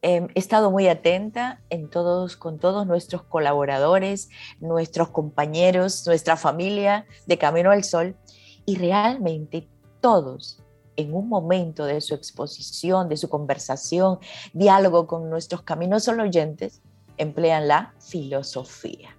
Em, 0.00 0.28
he 0.34 0.38
estado 0.38 0.70
muy 0.70 0.86
atenta 0.86 1.60
en 1.70 1.90
todos, 1.90 2.36
con 2.36 2.58
todos 2.58 2.86
nuestros 2.86 3.24
colaboradores, 3.24 4.28
nuestros 4.60 5.08
compañeros, 5.08 6.06
nuestra 6.06 6.36
familia 6.36 7.06
de 7.26 7.36
Camino 7.36 7.72
al 7.72 7.82
Sol 7.82 8.16
y 8.64 8.76
realmente 8.76 9.68
todos 10.00 10.62
en 10.94 11.14
un 11.14 11.28
momento 11.28 11.84
de 11.84 12.00
su 12.00 12.14
exposición, 12.14 13.08
de 13.08 13.16
su 13.16 13.28
conversación, 13.28 14.18
diálogo 14.52 15.06
con 15.06 15.30
nuestros 15.30 15.62
caminos 15.62 16.04
solo 16.04 16.24
oyentes, 16.24 16.80
emplean 17.16 17.66
la 17.66 17.94
filosofía 17.98 19.16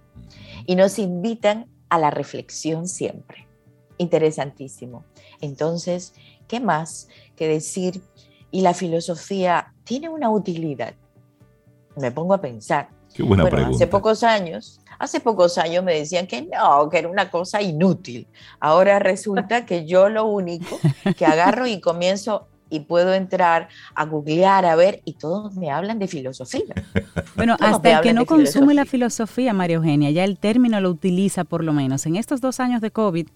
y 0.66 0.76
nos 0.76 0.98
invitan 0.98 1.66
a 1.90 1.98
la 1.98 2.10
reflexión 2.10 2.86
siempre. 2.86 3.48
Interesantísimo. 3.98 5.04
Entonces, 5.40 6.14
¿qué 6.48 6.60
más 6.60 7.08
que 7.36 7.48
decir 7.48 8.02
y 8.50 8.62
la 8.62 8.74
filosofía 8.74 9.74
tiene 9.90 10.08
una 10.08 10.30
utilidad. 10.30 10.94
Me 11.96 12.12
pongo 12.12 12.32
a 12.32 12.40
pensar. 12.40 12.90
Qué 13.12 13.24
buena 13.24 13.44
pregunta. 13.46 13.74
Hace 13.74 13.88
pocos 13.88 14.22
años, 14.22 14.80
hace 15.00 15.18
pocos 15.18 15.58
años 15.58 15.82
me 15.82 15.96
decían 15.96 16.28
que 16.28 16.42
no, 16.42 16.88
que 16.88 16.98
era 16.98 17.08
una 17.08 17.28
cosa 17.28 17.60
inútil. 17.60 18.28
Ahora 18.60 19.00
resulta 19.00 19.66
que 19.66 19.86
yo 19.86 20.08
lo 20.08 20.26
único 20.26 20.78
que 21.16 21.26
agarro 21.26 21.66
y 21.66 21.80
comienzo 21.80 22.46
y 22.68 22.78
puedo 22.80 23.14
entrar 23.14 23.68
a 23.96 24.04
googlear, 24.04 24.64
a 24.64 24.76
ver, 24.76 25.02
y 25.04 25.14
todos 25.14 25.56
me 25.56 25.72
hablan 25.72 25.98
de 25.98 26.06
filosofía. 26.06 26.72
Bueno, 27.34 27.56
hasta 27.58 27.96
el 27.96 28.00
que 28.00 28.12
no 28.12 28.26
consume 28.26 28.74
la 28.74 28.84
filosofía, 28.84 29.52
María 29.52 29.74
Eugenia, 29.74 30.12
ya 30.12 30.22
el 30.22 30.38
término 30.38 30.80
lo 30.80 30.90
utiliza 30.90 31.42
por 31.42 31.64
lo 31.64 31.72
menos. 31.72 32.06
En 32.06 32.14
estos 32.14 32.40
dos 32.40 32.60
años 32.60 32.80
de 32.80 32.92
COVID, 32.92 33.26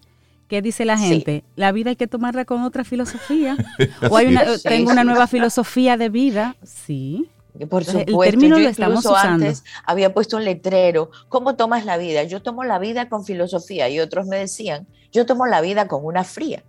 ¿Qué 0.55 0.62
dice 0.62 0.84
la 0.84 0.96
gente? 0.96 1.42
La 1.57 1.72
vida 1.72 1.90
hay 1.90 1.96
que 1.96 2.07
tomarla 2.07 2.44
con 2.44 2.62
otra 2.62 2.84
filosofía. 2.84 3.57
o 4.09 4.16
hay 4.16 4.28
una, 4.28 4.44
tengo 4.59 4.92
una 4.92 5.02
nueva 5.02 5.26
filosofía 5.26 5.96
de 5.96 6.11
vida. 6.11 6.55
Sí. 6.62 7.28
Por 7.68 7.84
supuesto, 7.84 8.22
el 8.22 8.30
término 8.30 8.61
lo 8.61 8.68
estamos 8.68 9.05
usando. 9.05 9.46
antes 9.46 9.64
había 9.84 10.14
puesto 10.14 10.36
un 10.36 10.44
letrero, 10.44 11.11
¿cómo 11.28 11.57
tomas 11.57 11.84
la 11.84 11.96
vida? 11.96 12.22
Yo 12.22 12.40
tomo 12.40 12.62
la 12.62 12.78
vida 12.78 13.09
con 13.09 13.24
filosofía 13.24 13.88
y 13.88 13.98
otros 13.98 14.28
me 14.28 14.36
decían, 14.36 14.86
yo 15.11 15.26
tomo 15.26 15.46
la 15.46 15.61
vida 15.61 15.88
con 15.88 16.05
una 16.05 16.22
fría. 16.22 16.62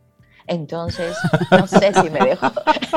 Entonces, 0.48 1.16
no 1.52 1.68
sé 1.68 1.94
si 1.94 2.10
me 2.10 2.22
dejo. 2.22 2.52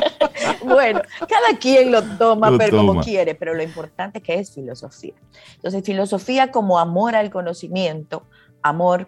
bueno, 0.65 1.03
cada 1.19 1.59
quien 1.61 1.93
lo 1.93 2.03
toma, 2.03 2.57
pero 2.57 2.79
como 2.79 3.03
quiere, 3.03 3.35
pero 3.35 3.53
lo 3.53 3.63
importante 3.63 4.21
es 4.21 4.25
que 4.25 4.35
es 4.37 4.55
filosofía. 4.55 5.13
Entonces, 5.57 5.83
filosofía 5.85 6.51
como 6.51 6.79
amor 6.79 7.15
al 7.15 7.29
conocimiento, 7.31 8.23
amor 8.63 9.07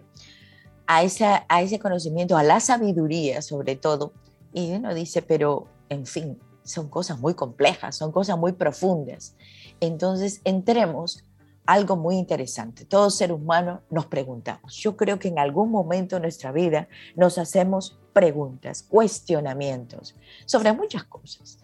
a, 0.87 1.03
esa, 1.03 1.45
a 1.49 1.61
ese 1.61 1.79
conocimiento, 1.79 2.37
a 2.37 2.43
la 2.43 2.59
sabiduría 2.59 3.41
sobre 3.41 3.75
todo. 3.75 4.13
Y 4.53 4.71
uno 4.73 4.93
dice, 4.93 5.21
pero 5.21 5.67
en 5.89 6.05
fin, 6.05 6.39
son 6.63 6.89
cosas 6.89 7.19
muy 7.19 7.33
complejas, 7.33 7.95
son 7.95 8.11
cosas 8.11 8.37
muy 8.37 8.53
profundas. 8.53 9.35
Entonces, 9.79 10.41
entremos 10.43 11.23
algo 11.65 11.95
muy 11.95 12.17
interesante. 12.17 12.85
Todo 12.85 13.09
ser 13.09 13.31
humano 13.31 13.81
nos 13.89 14.07
preguntamos. 14.07 14.75
Yo 14.75 14.97
creo 14.97 15.19
que 15.19 15.29
en 15.29 15.39
algún 15.39 15.71
momento 15.71 16.15
de 16.15 16.21
nuestra 16.21 16.51
vida 16.51 16.87
nos 17.15 17.37
hacemos 17.37 17.97
preguntas, 18.13 18.83
cuestionamientos 18.83 20.15
sobre 20.45 20.73
muchas 20.73 21.05
cosas, 21.05 21.59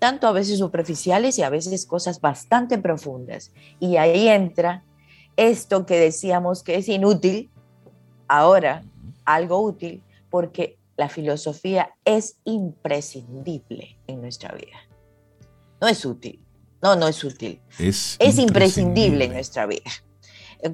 tanto 0.00 0.26
a 0.26 0.32
veces 0.32 0.58
superficiales 0.58 1.38
y 1.38 1.42
a 1.42 1.50
veces 1.50 1.86
cosas 1.86 2.20
bastante 2.20 2.76
profundas. 2.78 3.52
Y 3.78 3.98
ahí 3.98 4.26
entra 4.26 4.84
esto 5.36 5.86
que 5.86 5.98
decíamos 5.98 6.64
que 6.64 6.76
es 6.76 6.88
inútil, 6.88 7.51
ahora 8.28 8.82
algo 9.24 9.60
útil 9.60 10.02
porque 10.30 10.78
la 10.96 11.08
filosofía 11.08 11.94
es 12.04 12.36
imprescindible 12.44 13.96
en 14.06 14.20
nuestra 14.20 14.54
vida. 14.54 14.78
No 15.80 15.88
es 15.88 16.04
útil, 16.04 16.40
no, 16.80 16.96
no 16.96 17.08
es 17.08 17.22
útil. 17.24 17.60
Es, 17.78 18.16
es 18.18 18.38
imprescindible 18.38 19.24
en 19.24 19.32
nuestra 19.32 19.66
vida. 19.66 19.90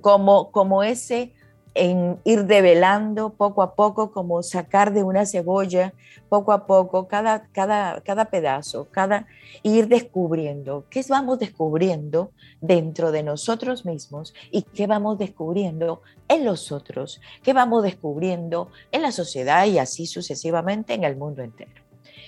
Como, 0.01 0.51
como 0.51 0.83
ese 0.83 1.33
en 1.79 2.19
ir 2.25 2.45
develando 2.47 3.31
poco 3.31 3.63
a 3.63 3.77
poco, 3.77 4.11
como 4.11 4.43
sacar 4.43 4.93
de 4.93 5.05
una 5.05 5.25
cebolla 5.27 5.95
poco 6.29 6.51
a 6.51 6.67
poco, 6.67 7.07
cada, 7.07 7.47
cada, 7.53 8.01
cada 8.01 8.25
pedazo, 8.25 8.89
cada 8.91 9.29
ir 9.63 9.87
descubriendo 9.87 10.87
qué 10.91 11.05
vamos 11.09 11.39
descubriendo 11.39 12.33
dentro 12.61 13.13
de 13.13 13.23
nosotros 13.23 13.85
mismos 13.85 14.35
y 14.51 14.63
qué 14.63 14.89
vamos 14.89 15.19
descubriendo 15.19 16.03
en 16.27 16.45
los 16.45 16.73
otros, 16.73 17.21
qué 17.45 17.53
vamos 17.53 17.85
descubriendo 17.85 18.71
en 18.91 19.03
la 19.03 19.13
sociedad 19.13 19.65
y 19.67 19.79
así 19.79 20.07
sucesivamente 20.07 20.95
en 20.95 21.05
el 21.05 21.17
mundo 21.17 21.43
entero. 21.43 21.83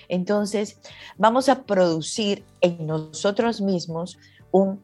Entonces, 0.07 0.79
vamos 1.17 1.49
a 1.49 1.63
producir 1.63 2.45
en 2.61 2.87
nosotros 2.87 3.59
mismos 3.59 4.17
un, 4.51 4.81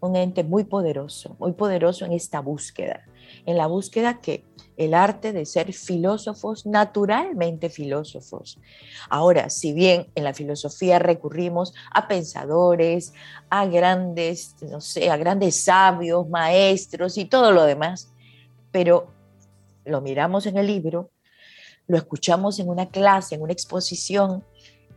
un 0.00 0.16
ente 0.16 0.42
muy 0.42 0.64
poderoso, 0.64 1.36
muy 1.38 1.52
poderoso 1.52 2.04
en 2.04 2.12
esta 2.12 2.40
búsqueda 2.40 3.04
en 3.48 3.56
la 3.56 3.66
búsqueda 3.66 4.20
que 4.20 4.44
el 4.76 4.92
arte 4.92 5.32
de 5.32 5.46
ser 5.46 5.72
filósofos, 5.72 6.66
naturalmente 6.66 7.70
filósofos. 7.70 8.58
Ahora, 9.08 9.48
si 9.48 9.72
bien 9.72 10.08
en 10.14 10.24
la 10.24 10.34
filosofía 10.34 10.98
recurrimos 10.98 11.72
a 11.90 12.08
pensadores, 12.08 13.14
a 13.48 13.64
grandes, 13.64 14.54
no 14.60 14.82
sé, 14.82 15.08
a 15.08 15.16
grandes 15.16 15.64
sabios, 15.64 16.28
maestros 16.28 17.16
y 17.16 17.24
todo 17.24 17.50
lo 17.50 17.64
demás, 17.64 18.12
pero 18.70 19.08
lo 19.86 20.02
miramos 20.02 20.44
en 20.44 20.58
el 20.58 20.66
libro, 20.66 21.10
lo 21.86 21.96
escuchamos 21.96 22.58
en 22.58 22.68
una 22.68 22.90
clase, 22.90 23.34
en 23.34 23.40
una 23.40 23.54
exposición, 23.54 24.44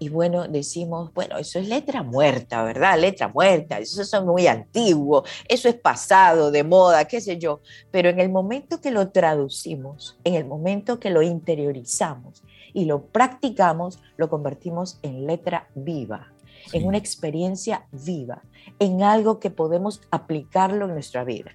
y 0.01 0.09
bueno, 0.09 0.47
decimos, 0.47 1.13
bueno, 1.13 1.37
eso 1.37 1.59
es 1.59 1.67
letra 1.67 2.01
muerta, 2.01 2.63
¿verdad? 2.63 2.99
Letra 2.99 3.27
muerta, 3.27 3.77
eso 3.77 4.01
es 4.01 4.23
muy 4.23 4.47
antiguo, 4.47 5.23
eso 5.47 5.69
es 5.69 5.75
pasado, 5.75 6.49
de 6.49 6.63
moda, 6.63 7.05
qué 7.05 7.21
sé 7.21 7.37
yo. 7.37 7.61
Pero 7.91 8.09
en 8.09 8.19
el 8.19 8.31
momento 8.31 8.81
que 8.81 8.89
lo 8.89 9.11
traducimos, 9.11 10.17
en 10.23 10.33
el 10.33 10.45
momento 10.45 10.99
que 10.99 11.11
lo 11.11 11.21
interiorizamos 11.21 12.41
y 12.73 12.85
lo 12.85 13.05
practicamos, 13.05 13.99
lo 14.17 14.27
convertimos 14.27 14.97
en 15.03 15.27
letra 15.27 15.67
viva, 15.75 16.33
en 16.73 16.87
una 16.87 16.97
experiencia 16.97 17.85
viva, 17.91 18.41
en 18.79 19.03
algo 19.03 19.39
que 19.39 19.51
podemos 19.51 20.01
aplicarlo 20.09 20.85
en 20.85 20.93
nuestra 20.93 21.23
vida. 21.23 21.51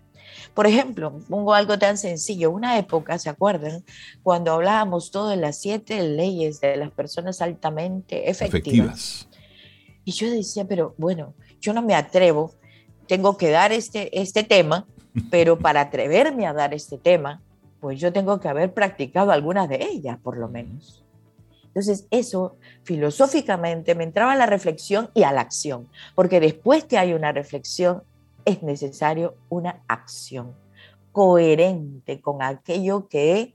Por 0.55 0.67
ejemplo, 0.67 1.21
pongo 1.29 1.55
algo 1.55 1.79
tan 1.79 1.99
sencillo. 1.99 2.51
Una 2.51 2.79
época, 2.79 3.19
¿se 3.19 3.29
acuerdan? 3.29 3.85
Cuando 4.23 4.53
hablábamos 4.53 5.11
todo 5.11 5.29
de 5.29 5.37
las 5.37 5.59
siete 5.59 6.03
leyes 6.03 6.61
de 6.61 6.77
las 6.77 6.91
personas 6.91 7.43
altamente 7.43 8.31
efectivas. 8.31 9.29
Y 10.05 10.13
yo 10.13 10.31
decía, 10.31 10.65
pero 10.65 10.95
bueno, 10.99 11.35
yo 11.61 11.73
no 11.73 11.83
me 11.83 11.95
atrevo 11.95 12.53
tengo 13.07 13.37
que 13.37 13.51
dar 13.51 13.73
este, 13.73 14.19
este 14.19 14.43
tema, 14.43 14.87
pero 15.31 15.59
para 15.59 15.83
atreverme 15.83 16.47
a 16.47 16.53
dar 16.53 16.75
este 16.75 16.99
tema, 16.99 17.43
pues 17.81 18.01
yo 18.01 18.13
tengo 18.13 18.41
que 18.41 18.49
haber 18.49 18.73
practicado 18.73 19.31
algunas 19.31 19.69
de 19.69 19.83
ellas, 19.83 20.19
por 20.23 20.37
lo 20.37 20.49
menos. 20.49 21.03
Entonces, 21.67 22.07
eso 22.11 22.57
filosóficamente 22.85 23.95
me 23.95 24.05
entraba 24.05 24.33
a 24.33 24.37
la 24.37 24.47
reflexión 24.47 25.11
y 25.15 25.25
a 25.25 25.33
la 25.33 25.43
acción, 25.43 25.89
porque 26.15 26.41
después 26.41 26.85
que 26.85 26.97
hay 26.97 27.13
una 27.13 27.33
reflexión, 27.33 28.03
es 28.47 28.63
necesario 28.63 29.37
una 29.51 29.85
acción 29.89 30.55
coherente 31.13 32.21
con 32.23 32.43
aquello 32.43 33.09
que 33.09 33.37
he 33.37 33.55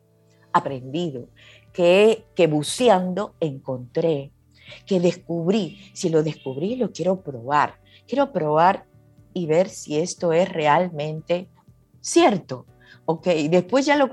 aprendido, 0.53 1.27
que, 1.73 2.25
que 2.35 2.47
buceando 2.47 3.33
encontré, 3.39 4.31
que 4.85 4.99
descubrí. 4.99 5.79
Si 5.93 6.09
lo 6.09 6.21
descubrí, 6.21 6.75
lo 6.75 6.91
quiero 6.91 7.21
probar. 7.21 7.79
Quiero 8.07 8.31
probar 8.31 8.85
y 9.33 9.45
ver 9.45 9.69
si 9.69 9.97
esto 9.97 10.33
es 10.33 10.49
realmente 10.49 11.47
cierto. 12.01 12.65
Ok, 13.05 13.27
después 13.49 13.85
ya 13.85 13.95
lo, 13.95 14.09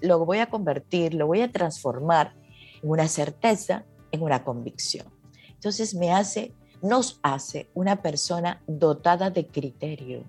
lo 0.00 0.24
voy 0.24 0.38
a 0.38 0.46
convertir, 0.50 1.14
lo 1.14 1.26
voy 1.26 1.42
a 1.42 1.50
transformar 1.50 2.34
en 2.82 2.90
una 2.90 3.08
certeza, 3.08 3.84
en 4.10 4.22
una 4.22 4.44
convicción. 4.44 5.06
Entonces 5.48 5.94
me 5.94 6.12
hace, 6.12 6.52
nos 6.82 7.20
hace 7.22 7.68
una 7.74 8.02
persona 8.02 8.60
dotada 8.66 9.30
de 9.30 9.46
criterio, 9.46 10.24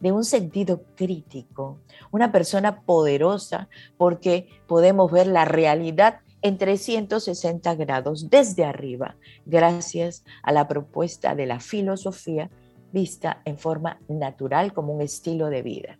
de 0.00 0.12
un 0.12 0.24
sentido 0.24 0.82
crítico, 0.94 1.78
una 2.10 2.30
persona 2.32 2.82
poderosa 2.82 3.68
porque 3.96 4.48
podemos 4.66 5.10
ver 5.10 5.26
la 5.26 5.44
realidad 5.44 6.20
en 6.42 6.58
360 6.58 7.74
grados 7.74 8.30
desde 8.30 8.64
arriba, 8.64 9.16
gracias 9.46 10.24
a 10.42 10.52
la 10.52 10.68
propuesta 10.68 11.34
de 11.34 11.46
la 11.46 11.58
filosofía 11.58 12.50
vista 12.92 13.42
en 13.44 13.58
forma 13.58 13.98
natural 14.08 14.72
como 14.72 14.92
un 14.94 15.02
estilo 15.02 15.48
de 15.48 15.62
vida. 15.62 15.98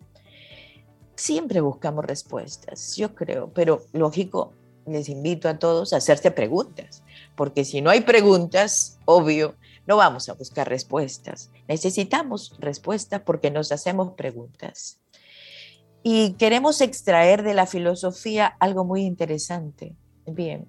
Siempre 1.16 1.60
buscamos 1.60 2.04
respuestas, 2.04 2.96
yo 2.96 3.14
creo, 3.14 3.50
pero 3.52 3.82
lógico, 3.92 4.52
les 4.86 5.08
invito 5.08 5.48
a 5.48 5.58
todos 5.58 5.92
a 5.92 5.96
hacerse 5.96 6.30
preguntas, 6.30 7.03
porque 7.36 7.64
si 7.64 7.80
no 7.80 7.90
hay 7.90 8.02
preguntas, 8.02 8.98
obvio, 9.04 9.56
no 9.86 9.96
vamos 9.96 10.28
a 10.28 10.34
buscar 10.34 10.68
respuestas. 10.68 11.50
Necesitamos 11.68 12.54
respuestas 12.58 13.22
porque 13.22 13.50
nos 13.50 13.72
hacemos 13.72 14.12
preguntas. 14.12 15.00
Y 16.02 16.34
queremos 16.34 16.80
extraer 16.80 17.42
de 17.42 17.54
la 17.54 17.66
filosofía 17.66 18.56
algo 18.60 18.84
muy 18.84 19.02
interesante. 19.02 19.94
Bien, 20.26 20.66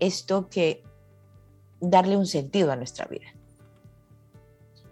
esto 0.00 0.48
que 0.48 0.82
darle 1.80 2.16
un 2.16 2.26
sentido 2.26 2.72
a 2.72 2.76
nuestra 2.76 3.06
vida. 3.06 3.26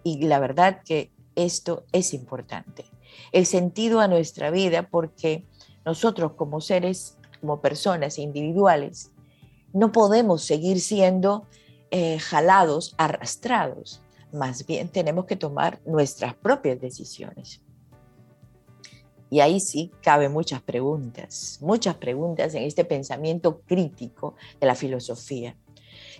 Y 0.04 0.24
la 0.26 0.40
verdad 0.40 0.82
que 0.84 1.12
esto 1.36 1.84
es 1.92 2.12
importante. 2.12 2.84
El 3.30 3.46
sentido 3.46 4.00
a 4.00 4.08
nuestra 4.08 4.50
vida 4.50 4.88
porque 4.88 5.46
nosotros 5.84 6.32
como 6.32 6.60
seres, 6.60 7.16
como 7.40 7.60
personas 7.60 8.18
individuales, 8.18 9.12
no 9.72 9.92
podemos 9.92 10.44
seguir 10.44 10.80
siendo 10.80 11.46
eh, 11.90 12.18
jalados, 12.18 12.94
arrastrados. 12.98 14.02
Más 14.32 14.66
bien 14.66 14.88
tenemos 14.88 15.26
que 15.26 15.36
tomar 15.36 15.80
nuestras 15.84 16.34
propias 16.34 16.80
decisiones. 16.80 17.60
Y 19.30 19.40
ahí 19.40 19.60
sí 19.60 19.90
caben 20.02 20.32
muchas 20.32 20.60
preguntas, 20.60 21.58
muchas 21.62 21.94
preguntas 21.96 22.54
en 22.54 22.64
este 22.64 22.84
pensamiento 22.84 23.62
crítico 23.62 24.34
de 24.60 24.66
la 24.66 24.74
filosofía. 24.74 25.56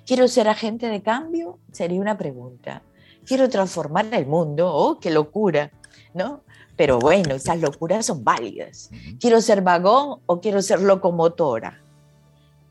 ¿Quiero 0.07 0.29
ser 0.29 0.49
agente 0.49 0.89
de 0.89 1.03
cambio? 1.03 1.59
Sería 1.73 2.01
una 2.01 2.17
pregunta. 2.17 2.83
¿Quiero 3.27 3.49
transformar 3.49 4.09
el 4.13 4.27
mundo? 4.27 4.73
¡Oh, 4.73 4.99
qué 4.99 5.11
locura! 5.11 5.71
¿No? 6.15 6.43
Pero 6.77 6.99
bueno, 6.99 7.35
esas 7.35 7.61
locuras 7.61 8.07
son 8.07 8.25
válidas. 8.25 8.91
¿Quiero 9.21 9.41
ser 9.41 9.63
vagón 9.63 10.21
o 10.27 10.41
quiero 10.41 10.63
ser 10.63 10.81
locomotora? 10.81 11.83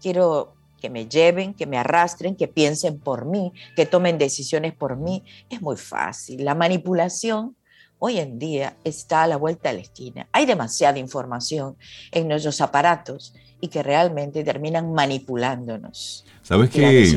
Quiero 0.01 0.55
que 0.81 0.89
me 0.89 1.07
lleven, 1.07 1.53
que 1.53 1.65
me 1.65 1.77
arrastren, 1.77 2.35
que 2.35 2.49
piensen 2.49 2.99
por 2.99 3.25
mí, 3.25 3.53
que 3.77 3.85
tomen 3.85 4.17
decisiones 4.17 4.73
por 4.73 4.97
mí. 4.97 5.23
Es 5.49 5.61
muy 5.61 5.77
fácil. 5.77 6.43
La 6.43 6.55
manipulación 6.55 7.55
hoy 7.99 8.17
en 8.17 8.39
día 8.39 8.75
está 8.83 9.23
a 9.23 9.27
la 9.27 9.37
vuelta 9.37 9.69
de 9.69 9.75
la 9.75 9.81
esquina. 9.81 10.27
Hay 10.33 10.45
demasiada 10.45 10.97
información 10.97 11.77
en 12.11 12.27
nuestros 12.27 12.59
aparatos 12.59 13.33
y 13.61 13.67
que 13.67 13.83
realmente 13.83 14.43
terminan 14.43 14.91
manipulándonos. 14.91 16.25
¿Sabes 16.41 16.71
qué? 16.71 17.15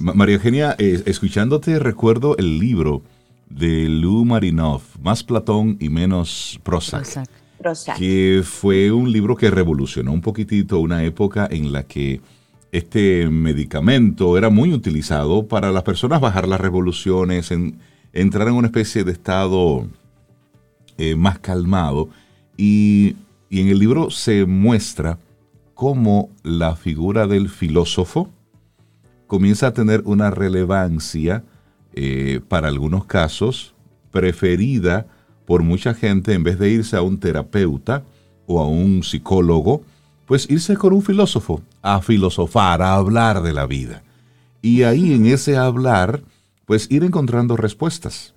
María 0.00 0.34
Eugenia, 0.34 0.76
eh, 0.78 1.02
escuchándote 1.06 1.78
recuerdo 1.78 2.36
el 2.36 2.58
libro 2.58 3.02
de 3.48 3.88
Lou 3.88 4.26
Marinov, 4.26 4.82
Más 5.00 5.24
Platón 5.24 5.78
y 5.80 5.88
menos 5.88 6.60
Prozac. 6.62 7.24
Prozac. 7.58 7.98
Que 7.98 8.42
fue 8.44 8.92
un 8.92 9.10
libro 9.10 9.36
que 9.36 9.50
revolucionó 9.50 10.12
un 10.12 10.20
poquitito 10.20 10.78
una 10.78 11.02
época 11.02 11.48
en 11.50 11.72
la 11.72 11.84
que 11.84 12.20
este 12.72 13.28
medicamento 13.28 14.38
era 14.38 14.48
muy 14.48 14.72
utilizado 14.72 15.46
para 15.46 15.72
las 15.72 15.82
personas 15.82 16.20
bajar 16.20 16.46
las 16.46 16.60
revoluciones, 16.60 17.50
entrar 18.12 18.48
en 18.48 18.54
una 18.54 18.68
especie 18.68 19.04
de 19.04 19.12
estado 19.12 19.86
eh, 20.96 21.16
más 21.16 21.38
calmado. 21.38 22.08
Y, 22.56 23.16
en 23.50 23.66
el 23.66 23.80
libro 23.80 24.10
se 24.12 24.46
muestra 24.46 25.18
cómo 25.74 26.30
la 26.44 26.76
figura 26.76 27.26
del 27.26 27.48
filósofo 27.48 28.30
comienza 29.26 29.66
a 29.66 29.74
tener 29.74 30.02
una 30.04 30.30
relevancia 30.30 31.42
eh, 31.94 32.40
para 32.46 32.68
algunos 32.68 33.06
casos 33.06 33.74
preferida 34.12 35.06
por 35.46 35.64
mucha 35.64 35.94
gente 35.94 36.34
en 36.34 36.44
vez 36.44 36.60
de 36.60 36.70
irse 36.70 36.96
a 36.96 37.02
un 37.02 37.18
terapeuta 37.18 38.04
o 38.46 38.60
a 38.60 38.68
un 38.68 39.02
psicólogo 39.02 39.82
pues 40.30 40.48
irse 40.48 40.76
con 40.76 40.92
un 40.92 41.02
filósofo 41.02 41.60
a 41.82 42.00
filosofar, 42.00 42.82
a 42.82 42.94
hablar 42.94 43.42
de 43.42 43.52
la 43.52 43.66
vida. 43.66 44.04
Y 44.62 44.84
ahí 44.84 45.12
en 45.12 45.26
ese 45.26 45.56
hablar, 45.56 46.22
pues 46.66 46.88
ir 46.88 47.02
encontrando 47.02 47.56
respuestas. 47.56 48.32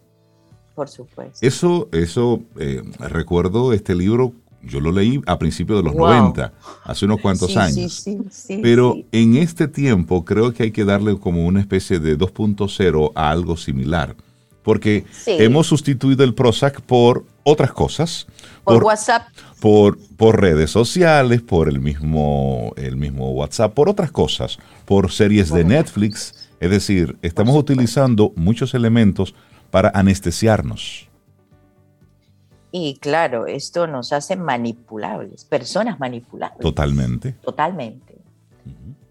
Por 0.73 0.89
supuesto. 0.89 1.37
Eso, 1.45 1.89
eso, 1.91 2.41
eh, 2.57 2.81
recuerdo 2.97 3.73
este 3.73 3.93
libro, 3.93 4.33
yo 4.63 4.79
lo 4.79 4.91
leí 4.91 5.21
a 5.27 5.37
principios 5.37 5.83
de 5.83 5.83
los 5.83 5.93
90, 5.93 6.51
hace 6.83 7.05
unos 7.05 7.21
cuantos 7.21 7.55
años. 7.57 7.93
Sí, 7.93 8.17
sí, 8.31 8.59
Pero 8.63 8.95
en 9.11 9.35
este 9.35 9.67
tiempo 9.67 10.25
creo 10.25 10.51
que 10.51 10.63
hay 10.63 10.71
que 10.71 10.85
darle 10.85 11.19
como 11.19 11.45
una 11.45 11.59
especie 11.59 11.99
de 11.99 12.17
2.0 12.17 13.11
a 13.13 13.29
algo 13.29 13.55
similar. 13.55 14.15
Porque 14.63 15.05
hemos 15.27 15.67
sustituido 15.67 16.23
el 16.23 16.33
Prozac 16.33 16.81
por 16.81 17.25
otras 17.43 17.71
cosas. 17.73 18.27
Por, 18.63 18.83
WhatsApp. 18.83 19.27
Por, 19.59 19.97
por, 20.15 20.39
redes 20.39 20.71
sociales, 20.71 21.41
por 21.41 21.67
el 21.67 21.79
mismo, 21.79 22.73
el 22.77 22.95
mismo 22.95 23.31
WhatsApp, 23.31 23.73
por 23.73 23.89
otras 23.89 24.11
cosas, 24.11 24.57
por 24.85 25.11
series 25.11 25.51
de 25.51 25.63
Netflix. 25.65 26.49
Es 26.59 26.69
decir, 26.71 27.17
estamos 27.21 27.55
utilizando 27.55 28.31
muchos 28.35 28.73
elementos 28.73 29.35
para 29.69 29.91
anestesiarnos. 29.93 31.09
Y 32.71 32.97
claro, 32.99 33.45
esto 33.45 33.85
nos 33.85 34.13
hace 34.13 34.35
manipulables, 34.35 35.45
personas 35.45 35.99
manipulables. 35.99 36.59
Totalmente. 36.59 37.33
Totalmente. 37.33 38.15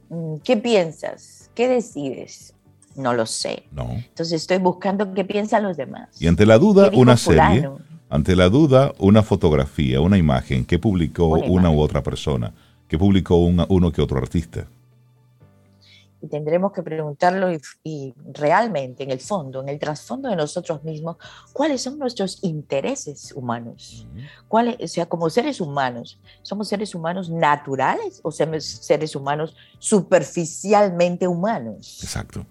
Mm, 0.09 0.37
¿Qué 0.43 0.57
piensas? 0.57 1.51
¿Qué 1.55 1.69
decides? 1.69 2.55
No 2.97 3.15
lo 3.15 3.27
sé. 3.27 3.65
No. 3.73 3.91
Entonces 3.91 4.33
estoy 4.33 4.59
buscando 4.59 5.15
qué 5.15 5.25
piensan 5.25 5.63
los 5.63 5.77
demás. 5.77 6.09
Y 6.21 6.27
ante 6.27 6.47
la 6.47 6.59
duda, 6.59 6.91
una 6.95 7.17
serie. 7.17 7.69
Ante 8.09 8.37
la 8.37 8.51
duda, 8.51 8.93
una 8.99 9.23
fotografía, 9.23 10.03
una 10.03 10.19
imagen 10.19 10.67
que 10.67 10.79
publicó 10.79 11.29
una, 11.29 11.71
u 11.71 11.81
otra 11.81 12.03
persona, 12.03 12.53
que 12.87 12.99
publicó 12.99 13.37
uno 13.37 13.91
que 13.91 14.03
otro 14.03 14.19
artista. 14.19 14.67
Y 16.21 16.29
tendremos 16.29 16.73
que 16.73 16.83
preguntarlo 16.83 17.49
y, 17.83 18.15
realmente, 18.33 19.03
en 19.03 19.11
el 19.11 19.19
fondo, 19.19 19.61
en 19.61 19.71
el 19.71 19.79
trasfondo 19.81 20.29
de 20.29 20.37
nosotros 20.37 20.85
mismos, 20.85 21.17
cuáles 21.53 21.83
son 21.83 21.99
nuestros 21.99 22.39
intereses 22.43 23.33
humanos. 23.33 24.07
¿Cuáles, 24.47 24.77
o 24.79 24.87
sea, 24.87 25.07
como 25.07 25.31
seres 25.31 25.61
humanos, 25.61 26.21
¿somos 26.43 26.69
seres 26.69 26.95
humanos 26.95 27.29
naturales 27.29 28.21
o 28.23 28.31
somos 28.31 28.63
seres 28.63 29.17
humanos 29.17 29.57
superficialmente 29.79 31.27
humanos? 31.27 31.99
Exacto. 32.03 32.47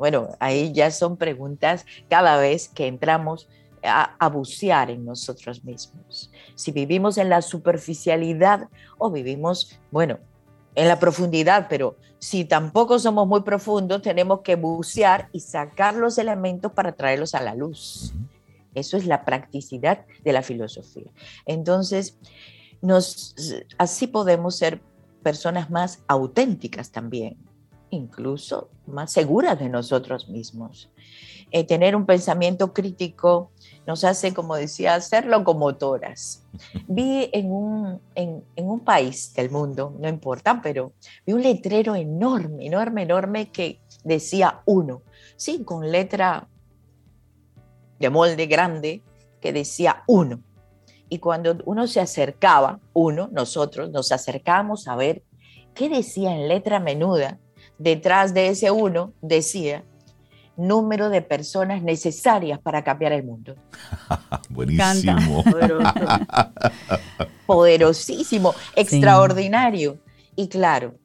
Bueno, 0.00 0.30
ahí 0.38 0.72
ya 0.72 0.90
son 0.90 1.18
preguntas 1.18 1.84
cada 2.08 2.38
vez 2.38 2.70
que 2.70 2.86
entramos 2.86 3.50
a, 3.82 4.28
bucear 4.30 4.90
en 4.90 5.04
nosotros 5.04 5.62
mismos. 5.62 6.30
Si 6.54 6.72
vivimos 6.72 7.18
en 7.18 7.28
la 7.28 7.42
superficialidad 7.42 8.70
o 8.96 9.10
vivimos, 9.10 9.78
bueno, 9.90 10.18
en 10.74 10.88
la 10.88 10.98
profundidad, 10.98 11.66
pero 11.68 11.98
si 12.18 12.46
tampoco 12.46 12.98
somos 12.98 13.28
muy 13.28 13.42
profundos, 13.42 14.00
tenemos 14.00 14.40
que 14.40 14.56
bucear 14.56 15.28
y 15.32 15.40
sacar 15.40 15.94
los 15.94 16.16
elementos 16.16 16.72
para 16.72 16.92
traerlos 16.92 17.34
a 17.34 17.42
la 17.42 17.54
luz. 17.54 18.14
Eso 18.74 18.96
es 18.96 19.04
la 19.04 19.26
practicidad 19.26 20.06
de 20.24 20.32
la 20.32 20.40
filosofía. 20.40 21.10
Entonces, 21.44 22.16
nos, 22.80 23.34
así 23.76 24.06
podemos 24.06 24.56
ser 24.56 24.80
personas 25.22 25.68
más 25.68 26.02
auténticas 26.06 26.90
también, 26.90 27.36
incluso 27.90 28.70
más 28.86 29.12
seguras 29.12 29.58
de 29.58 29.68
nosotros 29.68 30.28
mismos. 30.28 30.90
Eh, 31.52 31.64
tener 31.64 31.96
un 31.96 32.06
pensamiento 32.06 32.72
crítico 32.72 33.50
nos 33.86 34.04
hace, 34.04 34.32
como 34.32 34.54
decía, 34.54 35.00
ser 35.00 35.26
locomotoras. 35.26 36.46
Vi 36.86 37.28
en 37.32 37.50
un, 37.50 38.00
en, 38.14 38.44
un 38.56 38.80
país 38.80 39.34
del 39.34 39.50
mundo, 39.50 39.94
no 39.98 40.08
importa, 40.08 40.60
pero 40.62 40.92
vi 41.26 41.32
un 41.32 41.42
letrero 41.42 41.96
enorme, 41.96 42.66
enorme, 42.66 43.02
enorme 43.02 43.50
que 43.50 43.80
decía 44.04 44.62
uno, 44.64 45.02
sí, 45.36 45.64
con 45.64 45.90
letra 45.90 46.48
de 47.98 48.10
molde 48.10 48.46
grande 48.46 49.02
que 49.40 49.52
decía 49.52 50.04
uno. 50.06 50.42
Y 51.08 51.18
cuando 51.18 51.58
uno 51.64 51.88
se 51.88 52.00
acercaba, 52.00 52.78
uno, 52.92 53.28
nosotros 53.32 53.90
nos 53.90 54.12
acercábamos 54.12 54.86
a 54.86 54.94
ver 54.94 55.24
qué 55.74 55.88
decía 55.88 56.34
en 56.34 56.48
letra 56.48 56.78
menuda. 56.78 57.38
Detrás 57.80 58.34
de 58.34 58.48
ese 58.48 58.70
uno 58.70 59.14
decía 59.22 59.84
número 60.54 61.08
de 61.08 61.22
personas 61.22 61.82
necesarias 61.82 62.60
para 62.60 62.84
cambiar 62.84 63.12
el 63.12 63.24
mundo. 63.24 63.56
Buenísimo. 64.50 65.42
Poderosísimo, 67.46 68.54
extraordinario. 68.76 69.98
Y 70.36 70.48
claro, 70.48 70.98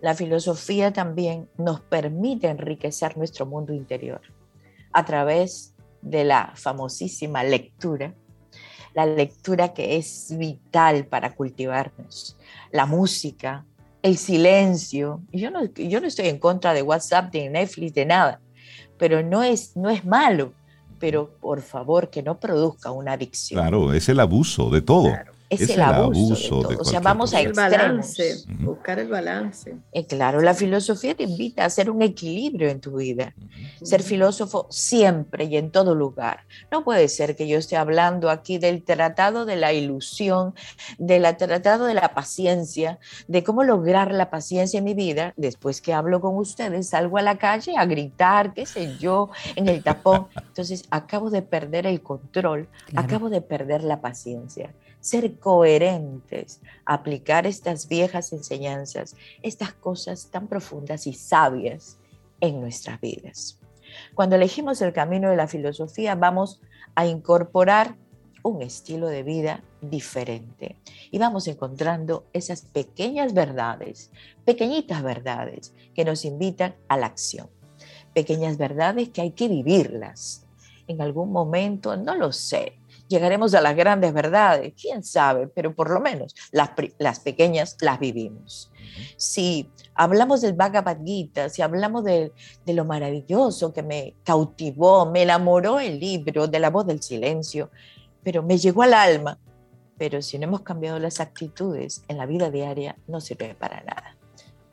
la 0.00 0.16
filosofía 0.16 0.92
también 0.92 1.48
nos 1.56 1.80
permite 1.82 2.48
enriquecer 2.48 3.16
nuestro 3.16 3.46
mundo 3.46 3.72
interior 3.72 4.22
a 4.92 5.04
través 5.04 5.76
de 6.00 6.24
la 6.24 6.50
famosísima 6.56 7.44
lectura, 7.44 8.12
la 8.92 9.06
lectura 9.06 9.72
que 9.72 9.98
es 9.98 10.36
vital 10.36 11.06
para 11.06 11.36
cultivarnos, 11.36 12.36
la 12.72 12.86
música, 12.86 13.64
el 14.02 14.16
silencio. 14.16 15.22
Yo 15.32 15.50
no, 15.50 15.64
yo 15.64 16.00
no 16.00 16.06
estoy 16.06 16.28
en 16.28 16.38
contra 16.38 16.74
de 16.74 16.82
WhatsApp, 16.82 17.32
de 17.32 17.48
Netflix, 17.48 17.94
de 17.94 18.06
nada, 18.06 18.40
pero 18.98 19.22
no 19.22 19.42
es, 19.42 19.76
no 19.76 19.90
es 19.90 20.04
malo, 20.04 20.52
pero 20.98 21.30
por 21.40 21.62
favor 21.62 22.10
que 22.10 22.22
no 22.22 22.38
produzca 22.38 22.90
una 22.90 23.12
adicción. 23.12 23.60
Claro, 23.60 23.92
es 23.92 24.08
el 24.08 24.20
abuso 24.20 24.70
de 24.70 24.82
todo 24.82 25.12
es, 25.52 25.68
el, 25.68 25.82
abuso. 25.82 26.62
De 26.62 26.76
o 26.76 26.84
sea, 26.84 27.00
vamos 27.00 27.34
a 27.34 27.40
el 27.40 27.52
balance, 27.52 28.44
buscar 28.60 28.98
el 28.98 29.08
balance. 29.08 29.76
Eh, 29.92 30.06
claro, 30.06 30.40
la 30.40 30.54
filosofía 30.54 31.14
te 31.14 31.24
invita 31.24 31.62
a 31.62 31.66
hacer 31.66 31.90
un 31.90 32.00
equilibrio 32.00 32.70
en 32.70 32.80
tu 32.80 32.96
vida. 32.96 33.34
Ser 33.82 34.02
filósofo 34.02 34.66
siempre 34.70 35.44
y 35.44 35.56
en 35.56 35.70
todo 35.70 35.94
lugar. 35.94 36.46
No 36.70 36.84
puede 36.84 37.08
ser 37.08 37.36
que 37.36 37.46
yo 37.46 37.58
esté 37.58 37.76
hablando 37.76 38.30
aquí 38.30 38.58
del 38.58 38.82
tratado 38.82 39.44
de 39.44 39.56
la 39.56 39.72
ilusión, 39.72 40.54
del 40.98 41.22
tratado 41.36 41.84
de 41.84 41.94
la 41.94 42.14
paciencia, 42.14 42.98
de 43.28 43.44
cómo 43.44 43.62
lograr 43.62 44.12
la 44.12 44.30
paciencia 44.30 44.78
en 44.78 44.84
mi 44.84 44.94
vida. 44.94 45.34
Después 45.36 45.82
que 45.82 45.92
hablo 45.92 46.20
con 46.20 46.36
ustedes, 46.36 46.88
salgo 46.88 47.18
a 47.18 47.22
la 47.22 47.36
calle 47.36 47.74
a 47.76 47.84
gritar, 47.84 48.54
qué 48.54 48.64
sé 48.64 48.96
yo, 48.98 49.30
en 49.56 49.68
el 49.68 49.82
tapón. 49.82 50.28
Entonces, 50.48 50.84
acabo 50.90 51.28
de 51.28 51.42
perder 51.42 51.86
el 51.86 52.00
control, 52.02 52.68
acabo 52.94 53.28
de 53.28 53.42
perder 53.42 53.84
la 53.84 54.00
paciencia 54.00 54.72
ser 55.02 55.38
coherentes, 55.38 56.60
aplicar 56.86 57.46
estas 57.46 57.88
viejas 57.88 58.32
enseñanzas, 58.32 59.16
estas 59.42 59.74
cosas 59.74 60.30
tan 60.30 60.46
profundas 60.46 61.06
y 61.06 61.12
sabias 61.12 61.98
en 62.40 62.60
nuestras 62.60 63.00
vidas. 63.00 63.58
Cuando 64.14 64.36
elegimos 64.36 64.80
el 64.80 64.92
camino 64.92 65.28
de 65.28 65.36
la 65.36 65.48
filosofía, 65.48 66.14
vamos 66.14 66.60
a 66.94 67.04
incorporar 67.04 67.96
un 68.44 68.62
estilo 68.62 69.08
de 69.08 69.24
vida 69.24 69.62
diferente 69.80 70.76
y 71.10 71.18
vamos 71.18 71.48
encontrando 71.48 72.26
esas 72.32 72.62
pequeñas 72.62 73.34
verdades, 73.34 74.10
pequeñitas 74.44 75.02
verdades 75.02 75.74
que 75.94 76.04
nos 76.04 76.24
invitan 76.24 76.76
a 76.88 76.96
la 76.96 77.06
acción, 77.06 77.48
pequeñas 78.14 78.56
verdades 78.56 79.08
que 79.08 79.20
hay 79.20 79.32
que 79.32 79.48
vivirlas. 79.48 80.46
En 80.86 81.00
algún 81.00 81.32
momento, 81.32 81.96
no 81.96 82.14
lo 82.14 82.32
sé, 82.32 82.78
llegaremos 83.12 83.54
a 83.54 83.60
las 83.60 83.76
grandes 83.76 84.12
verdades, 84.12 84.72
quién 84.80 85.04
sabe, 85.04 85.46
pero 85.46 85.74
por 85.74 85.90
lo 85.90 86.00
menos 86.00 86.34
las, 86.50 86.70
las 86.98 87.20
pequeñas 87.20 87.76
las 87.80 88.00
vivimos. 88.00 88.72
Si 89.16 89.70
hablamos 89.94 90.40
del 90.40 90.54
Bhagavad 90.54 90.98
Gita, 91.04 91.48
si 91.48 91.62
hablamos 91.62 92.04
de, 92.04 92.32
de, 92.64 92.72
lo 92.72 92.84
maravilloso 92.84 93.72
que 93.72 93.82
me 93.82 94.14
cautivó, 94.24 95.06
me 95.06 95.22
enamoró 95.22 95.78
el 95.78 96.00
libro 96.00 96.48
de 96.48 96.58
la 96.58 96.70
voz 96.70 96.86
del 96.86 97.02
silencio, 97.02 97.70
pero 98.22 98.42
me 98.42 98.56
llegó 98.56 98.82
al 98.82 98.94
alma, 98.94 99.38
pero 99.98 100.22
si 100.22 100.38
no 100.38 100.44
hemos 100.44 100.62
cambiado 100.62 100.98
las 100.98 101.20
actitudes 101.20 102.02
en 102.08 102.16
la 102.16 102.26
vida 102.26 102.50
diaria, 102.50 102.96
no 103.06 103.20
sirve 103.20 103.54
para 103.54 103.82
nada. 103.82 104.16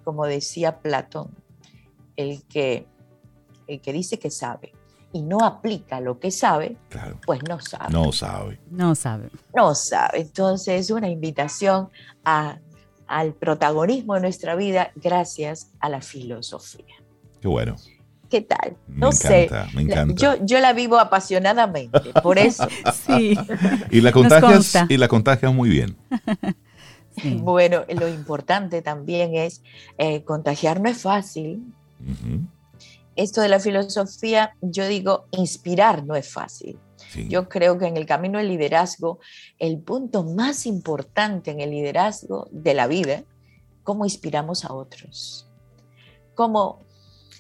Como 0.03 0.25
decía 0.25 0.79
Platón, 0.79 1.29
el 2.15 2.43
que, 2.43 2.87
el 3.67 3.81
que 3.81 3.93
dice 3.93 4.17
que 4.17 4.31
sabe 4.31 4.73
y 5.12 5.22
no 5.22 5.39
aplica 5.39 5.99
lo 5.99 6.20
que 6.20 6.32
sabe, 6.32 6.78
pues 7.26 7.41
no 7.47 7.60
sabe. 7.60 7.91
No 7.91 8.12
sabe. 8.12 8.60
No 8.70 8.95
sabe. 8.95 9.30
No 9.55 9.76
sabe. 9.76 10.22
Entonces, 10.22 10.82
es 10.82 10.91
una 10.91 11.10
invitación 11.10 11.89
a, 12.24 12.60
al 13.07 13.34
protagonismo 13.34 14.16
de 14.16 14.22
nuestra 14.22 14.55
vida 14.55 14.91
gracias 14.95 15.72
a 15.80 15.89
la 15.89 16.01
filosofía. 16.01 16.95
Qué 17.41 17.47
bueno. 17.47 17.76
¿Qué 18.30 18.41
tal? 18.41 18.78
No 18.88 19.12
sé. 19.12 19.49
Me 19.74 19.82
encanta. 19.82 20.14
Yo, 20.16 20.45
yo 20.45 20.60
la 20.60 20.74
vivo 20.74 20.99
apasionadamente, 20.99 22.14
por 22.22 22.38
eso. 22.38 22.68
sí. 23.07 23.38
Y 23.89 24.01
la 24.01 24.12
contagias, 24.12 24.78
y 24.88 24.97
la 24.97 25.07
contagias 25.07 25.53
muy 25.53 25.70
bien. 25.70 25.97
Bueno, 27.41 27.84
lo 27.89 28.07
importante 28.07 28.82
también 28.82 29.36
es 29.36 29.62
eh, 29.97 30.24
contagiar 30.24 30.80
no 30.80 30.88
es 30.88 31.01
fácil 31.01 31.74
esto 33.20 33.41
de 33.41 33.49
la 33.49 33.59
filosofía, 33.59 34.55
yo 34.61 34.88
digo, 34.88 35.26
inspirar 35.32 36.05
no 36.05 36.15
es 36.15 36.32
fácil. 36.32 36.80
Yo 37.28 37.49
creo 37.49 37.78
que 37.78 37.88
en 37.88 37.97
el 37.97 38.05
camino 38.05 38.38
del 38.38 38.49
liderazgo, 38.49 39.20
el 39.57 39.80
punto 39.80 40.24
más 40.24 40.65
importante 40.65 41.49
en 41.49 41.59
el 41.59 41.72
liderazgo 41.72 42.47
de 42.51 42.74
la 42.74 42.88
vida, 42.88 43.24
cómo 43.84 44.05
inspiramos 44.05 44.63
a 44.63 44.74
otros, 44.74 45.49
cómo 46.36 46.80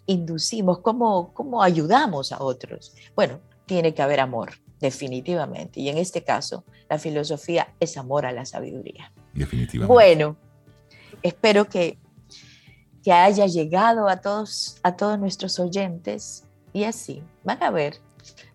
inducimos, 0.07 0.79
cómo, 0.79 1.33
cómo 1.33 1.61
ayudamos 1.61 2.31
a 2.31 2.41
otros. 2.41 2.95
Bueno, 3.15 3.39
tiene 3.67 3.93
que 3.93 4.01
haber 4.01 4.19
amor, 4.19 4.53
definitivamente. 4.79 5.79
Y 5.79 5.89
en 5.89 5.97
este 5.97 6.23
caso, 6.23 6.65
la 6.89 6.97
filosofía 6.97 7.73
es 7.79 7.95
amor 7.95 8.25
a 8.25 8.31
la 8.31 8.45
sabiduría. 8.45 9.13
Definitivamente. 9.33 9.93
Bueno, 9.93 10.35
espero 11.21 11.69
que 11.69 11.99
que 13.03 13.11
haya 13.11 13.45
llegado 13.45 14.07
a 14.09 14.17
todos, 14.17 14.77
a 14.83 14.95
todos 14.95 15.19
nuestros 15.19 15.59
oyentes 15.59 16.43
y 16.73 16.83
así 16.83 17.23
van 17.43 17.61
a 17.63 17.71
ver, 17.71 17.95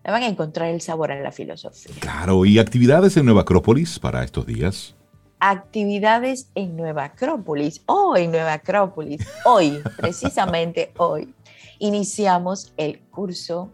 van 0.03 0.23
a 0.23 0.27
encontrar 0.27 0.69
el 0.69 0.81
sabor 0.81 1.11
en 1.11 1.23
la 1.23 1.31
filosofía. 1.31 1.95
Claro, 1.99 2.45
¿y 2.45 2.59
actividades 2.59 3.17
en 3.17 3.25
Nueva 3.25 3.41
Acrópolis 3.41 3.99
para 3.99 4.23
estos 4.23 4.45
días? 4.45 4.95
Actividades 5.39 6.49
en 6.55 6.77
Nueva 6.77 7.05
Acrópolis, 7.05 7.81
hoy 7.87 8.23
en 8.23 8.31
Nueva 8.31 8.53
Acrópolis, 8.53 9.25
hoy, 9.45 9.81
precisamente 9.97 10.91
hoy, 10.97 11.33
iniciamos 11.79 12.73
el 12.77 12.99
curso 12.99 13.71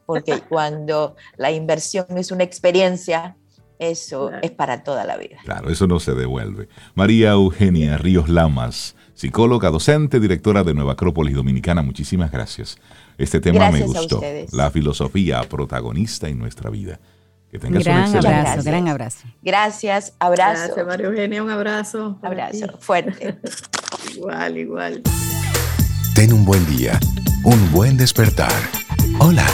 porque 0.06 0.40
cuando 0.50 1.16
la 1.38 1.52
inversión 1.52 2.06
es 2.18 2.32
una 2.32 2.44
experiencia, 2.44 3.36
eso 3.80 4.32
es 4.42 4.52
para 4.52 4.84
toda 4.84 5.04
la 5.06 5.18
vida. 5.18 5.38
Claro, 5.44 5.70
eso 5.70 5.88
no 5.88 6.00
se 6.00 6.14
devuelve. 6.14 6.70
María 6.94 7.32
Eugenia 7.32 7.98
Ríos 7.98 8.30
Lamas, 8.30 8.96
psicóloga, 9.14 9.70
docente, 9.70 10.20
directora 10.20 10.64
de 10.64 10.74
Nueva 10.74 10.94
Acrópolis 10.94 11.36
Dominicana, 11.36 11.82
muchísimas 11.82 12.32
gracias. 12.32 12.78
Este 13.18 13.40
tema 13.40 13.72
me 13.72 13.82
gustó. 13.82 14.22
La 14.52 14.72
filosofía 14.72 15.42
protagonista 15.44 16.28
en 16.30 16.40
nuestra 16.40 16.70
vida. 16.70 17.00
Que 17.56 17.60
tengas 17.60 17.86
gran 17.86 18.10
un 18.10 18.18
abrazo, 18.18 18.64
gran 18.64 18.88
abrazo. 18.90 19.28
Gracias, 19.42 20.14
abrazo. 20.20 20.64
Gracias, 20.66 20.86
María 20.86 21.06
Eugenia, 21.08 21.42
un 21.42 21.50
abrazo. 21.50 22.20
Abrazo, 22.22 22.68
fuerte. 22.80 23.40
igual, 24.14 24.58
igual. 24.58 25.02
Ten 26.16 26.34
un 26.34 26.44
buen 26.44 26.66
día, 26.66 27.00
un 27.46 27.72
buen 27.72 27.96
despertar. 27.96 28.52
Hola. 29.20 29.48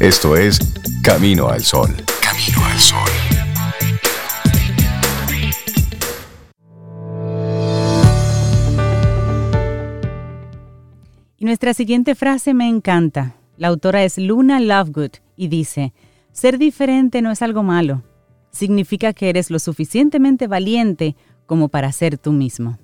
Esto 0.00 0.34
es 0.34 0.60
Camino 1.02 1.50
al 1.50 1.62
Sol. 1.62 1.94
Camino 2.22 2.64
al 2.64 2.78
Sol. 2.78 3.10
Y 11.36 11.44
nuestra 11.44 11.74
siguiente 11.74 12.14
frase 12.14 12.54
me 12.54 12.66
encanta. 12.66 13.34
La 13.58 13.68
autora 13.68 14.04
es 14.04 14.16
Luna 14.16 14.58
Lovegood 14.58 15.16
y 15.36 15.48
dice, 15.48 15.92
ser 16.32 16.58
diferente 16.58 17.22
no 17.22 17.30
es 17.30 17.42
algo 17.42 17.62
malo. 17.62 18.02
Significa 18.50 19.12
que 19.12 19.28
eres 19.28 19.50
lo 19.50 19.58
suficientemente 19.58 20.46
valiente 20.46 21.16
como 21.46 21.68
para 21.68 21.92
ser 21.92 22.18
tú 22.18 22.32
mismo. 22.32 22.78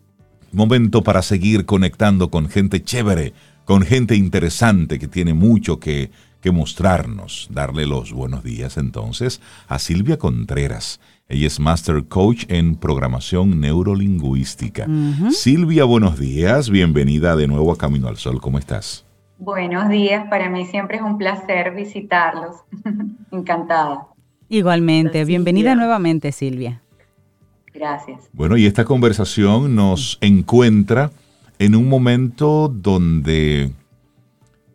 Momento 0.53 1.03
para 1.03 1.23
seguir 1.23 1.67
conectando 1.67 2.31
con 2.31 2.49
gente 2.49 2.83
chévere, 2.83 3.33
con 3.65 3.83
gente 3.83 4.15
interesante 4.15 4.99
que 4.99 5.09
tiene 5.09 5.35
mucho 5.35 5.81
que, 5.81 6.11
que 6.41 6.51
mostrarnos. 6.51 7.49
Darle 7.51 7.87
los 7.87 8.13
buenos 8.13 8.45
días 8.45 8.77
entonces 8.77 9.41
a 9.69 9.79
Silvia 9.79 10.19
Contreras. 10.19 11.01
Ella 11.29 11.49
es 11.49 11.59
Master 11.59 12.05
Coach 12.05 12.45
en 12.49 12.77
Programación 12.77 13.61
Neurolingüística. 13.61 14.87
Silvia, 15.33 15.85
buenos 15.85 16.21
días. 16.21 16.71
Bienvenida 16.71 17.35
de 17.35 17.49
nuevo 17.49 17.73
a 17.73 17.79
Camino 17.79 18.07
al 18.07 18.17
Sol. 18.17 18.41
¿Cómo 18.41 18.61
estás? 18.61 19.06
Buenos 19.39 19.89
días. 19.89 20.29
Para 20.29 20.49
mí 20.49 20.67
siempre 20.67 20.97
es 20.97 21.03
un 21.03 21.19
placer 21.19 21.75
visitarlos. 21.75 22.57
Encantada. 23.31 24.07
Igualmente. 24.49 25.25
Bienvenida 25.25 25.75
nuevamente, 25.75 26.33
Silvia. 26.33 26.83
Gracias. 27.75 28.29
Bueno, 28.33 28.57
y 28.57 28.67
esta 28.67 28.85
conversación 28.85 29.75
nos 29.75 30.19
encuentra 30.21 31.11
en 31.59 31.75
un 31.75 31.89
momento 31.89 32.69
donde 32.69 33.73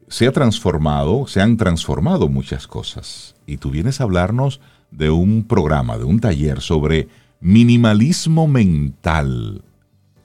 se 0.07 0.27
ha 0.27 0.31
transformado, 0.31 1.25
se 1.25 1.41
han 1.41 1.57
transformado 1.57 2.27
muchas 2.27 2.67
cosas. 2.67 3.35
Y 3.47 3.57
tú 3.57 3.71
vienes 3.71 4.01
a 4.01 4.03
hablarnos 4.03 4.61
de 4.91 5.09
un 5.09 5.45
programa, 5.45 5.97
de 5.97 6.03
un 6.03 6.19
taller 6.19 6.61
sobre 6.61 7.07
minimalismo 7.39 8.47
mental. 8.47 9.63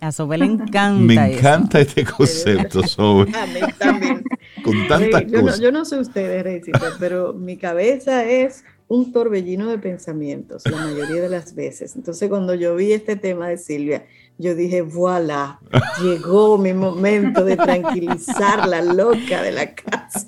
A 0.01 0.13
Sobe 0.13 0.39
le 0.39 0.45
encanta. 0.45 0.95
Me 0.99 1.15
encanta 1.15 1.81
este 1.81 2.05
concepto, 2.05 2.87
Sobe. 2.87 3.33
A 3.35 3.47
mí 3.47 3.61
también. 3.79 4.25
Con 4.63 4.89
tantas 4.89 5.27
yo 5.27 5.41
cosas. 5.41 5.59
No, 5.59 5.63
yo 5.65 5.73
no 5.73 5.85
sé 5.85 5.99
ustedes, 5.99 6.43
Reycito, 6.43 6.81
pero 6.99 7.33
mi 7.33 7.57
cabeza 7.57 8.25
es 8.25 8.65
un 8.89 9.13
torbellino 9.13 9.69
de 9.69 9.79
pensamientos 9.79 10.63
la 10.65 10.77
mayoría 10.77 11.23
de 11.23 11.29
las 11.29 11.55
veces. 11.55 11.97
Entonces, 11.97 12.29
cuando 12.29 12.55
yo 12.55 12.77
vi 12.77 12.93
este 12.93 13.17
tema 13.17 13.49
de 13.49 13.59
Silvia, 13.59 14.07
yo 14.39 14.55
dije, 14.55 14.83
voilà, 14.83 15.61
llegó 16.03 16.59
mi 16.59 16.73
momento 16.75 17.45
de 17.45 17.57
tranquilizar 17.57 18.69
la 18.69 18.83
loca 18.83 19.43
de 19.43 19.53
la 19.53 19.75
casa. 19.75 20.27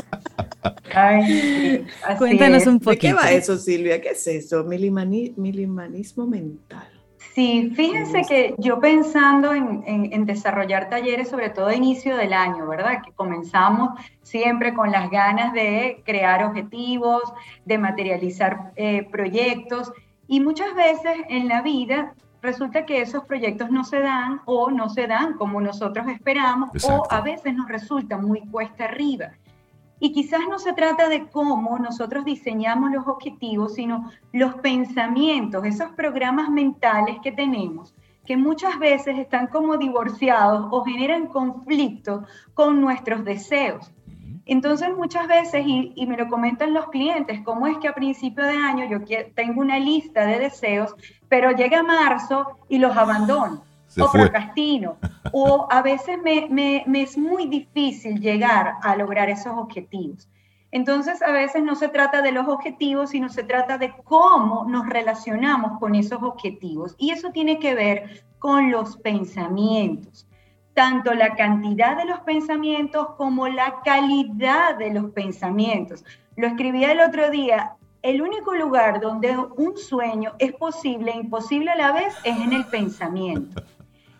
Cuéntanos 2.19 2.67
un 2.67 2.81
poquito. 2.81 2.91
¿De 2.91 2.99
qué 2.99 3.13
va 3.13 3.31
eso, 3.31 3.59
Silvia? 3.59 4.01
¿Qué 4.01 4.11
es 4.11 4.27
eso? 4.27 4.65
Minimalismo 4.65 6.27
mental. 6.27 6.89
Sí, 7.35 7.73
fíjense 7.75 8.23
que 8.23 8.55
yo 8.59 8.81
pensando 8.81 9.55
en, 9.55 10.27
desarrollar 10.27 10.89
talleres, 10.89 11.29
sobre 11.29 11.51
todo 11.51 11.69
a 11.69 11.75
inicio 11.75 12.17
del 12.17 12.33
año, 12.33 12.67
¿verdad? 12.67 13.03
Que 13.05 13.13
comenzamos 13.13 13.91
siempre 14.23 14.75
con 14.75 14.91
las 14.91 15.11
ganas 15.11 15.53
de 15.53 16.03
crear 16.05 16.45
objetivos, 16.45 17.23
de 17.65 17.79
materializar 17.79 18.73
eh, 18.77 19.07
proyectos 19.11 19.93
y 20.27 20.41
muchas 20.41 20.75
veces 20.75 21.17
en 21.29 21.49
la 21.49 21.63
vida 21.63 22.15
resulta 22.43 22.85
que 22.85 23.01
esos 23.01 23.25
proyectos 23.25 23.71
no 23.71 23.85
se 23.85 24.01
dan 24.01 24.41
o 24.45 24.71
no 24.71 24.89
se 24.89 25.07
dan 25.07 25.35
como 25.35 25.61
nosotros 25.61 26.07
esperamos 26.09 26.71
o 26.85 27.07
a 27.11 27.21
veces 27.21 27.55
nos 27.55 27.69
resulta 27.69 28.19
muy 28.19 28.41
cuesta 28.49 28.85
arriba. 28.85 29.33
Y 30.01 30.13
quizás 30.13 30.41
no 30.49 30.59
se 30.59 30.73
trata 30.73 31.09
de 31.09 31.29
cómo 31.29 31.79
nosotros 31.79 32.25
diseñamos 32.25 32.93
los 32.93 33.07
objetivos, 33.07 33.75
sino 33.75 34.11
los 34.33 34.55
pensamientos, 34.57 35.65
esos 35.65 35.91
programas 35.93 36.51
mentales 36.51 37.19
que 37.23 37.33
tenemos, 37.33 37.95
que 38.25 38.37
muchas 38.37 38.79
veces 38.79 39.19
están 39.19 39.49
como 39.49 39.77
divorciados 39.77 40.69
o 40.71 40.85
generan 40.85 41.27
conflicto 41.27 42.25
con 42.55 42.81
nuestros 42.81 43.25
deseos. 43.25 43.91
Entonces 44.45 44.89
muchas 44.97 45.29
veces, 45.29 45.65
y, 45.67 46.07
me 46.07 46.17
lo 46.17 46.29
comentan 46.29 46.73
los 46.73 46.89
clientes, 46.89 47.41
cómo 47.45 47.67
es 47.67 47.77
que 47.79 47.89
a 47.89 47.95
principio 47.95 48.45
de 48.45 48.57
año 48.57 48.87
yo 48.89 49.05
tengo 49.35 49.61
una 49.61 49.79
lista 49.79 50.25
de 50.25 50.39
deseos, 50.39 50.95
pero 51.29 51.51
llega 51.51 51.83
marzo 51.83 52.57
y 52.69 52.79
los 52.79 52.97
abandono 52.97 53.68
o 53.97 54.11
procrastino, 54.11 54.97
o 55.33 55.67
a 55.71 55.83
veces 55.83 56.19
me, 56.23 56.85
es 56.95 57.17
muy 57.17 57.47
difícil 57.47 58.21
llegar 58.21 58.75
a 58.83 58.97
lograr 58.97 59.29
esos 59.31 59.53
objetivos. 59.57 60.29
Entonces, 60.71 61.23
a 61.23 61.33
veces 61.33 61.63
no 61.63 61.75
se 61.75 61.89
trata 61.89 62.21
de 62.21 62.33
los 62.33 62.47
objetivos, 62.47 63.11
sino 63.11 63.31
se 63.31 63.43
trata 63.43 63.79
de 63.79 63.95
cómo 64.05 64.67
nos 64.69 64.87
relacionamos 64.87 65.79
con 65.79 65.95
esos 65.95 66.23
objetivos. 66.23 66.95
Y 66.99 67.11
eso 67.11 67.31
tiene 67.31 67.59
que 67.59 67.75
ver 67.75 68.25
con 68.39 68.71
los 68.71 68.99
pensamientos. 68.99 70.27
Tanto 70.75 71.15
la 71.15 71.35
cantidad 71.35 71.97
de 71.97 72.05
los 72.05 72.21
pensamientos 72.21 73.09
como 73.17 73.49
la 73.49 73.81
calidad 73.83 74.77
de 74.77 74.93
los 74.93 75.11
pensamientos. 75.13 76.05
Lo 76.37 76.47
escribí 76.47 76.85
el 76.85 77.01
otro 77.01 77.31
día. 77.31 77.75
El 78.03 78.23
único 78.23 78.55
lugar 78.55 79.01
donde 79.01 79.37
un 79.37 79.77
sueño 79.77 80.35
es 80.39 80.53
posible 80.53 81.13
e 81.13 81.17
imposible 81.17 81.71
a 81.71 81.77
la 81.77 81.93
vez 81.93 82.15
es 82.25 82.37
en 82.37 82.53
el 82.53 82.65
pensamiento. 82.67 83.61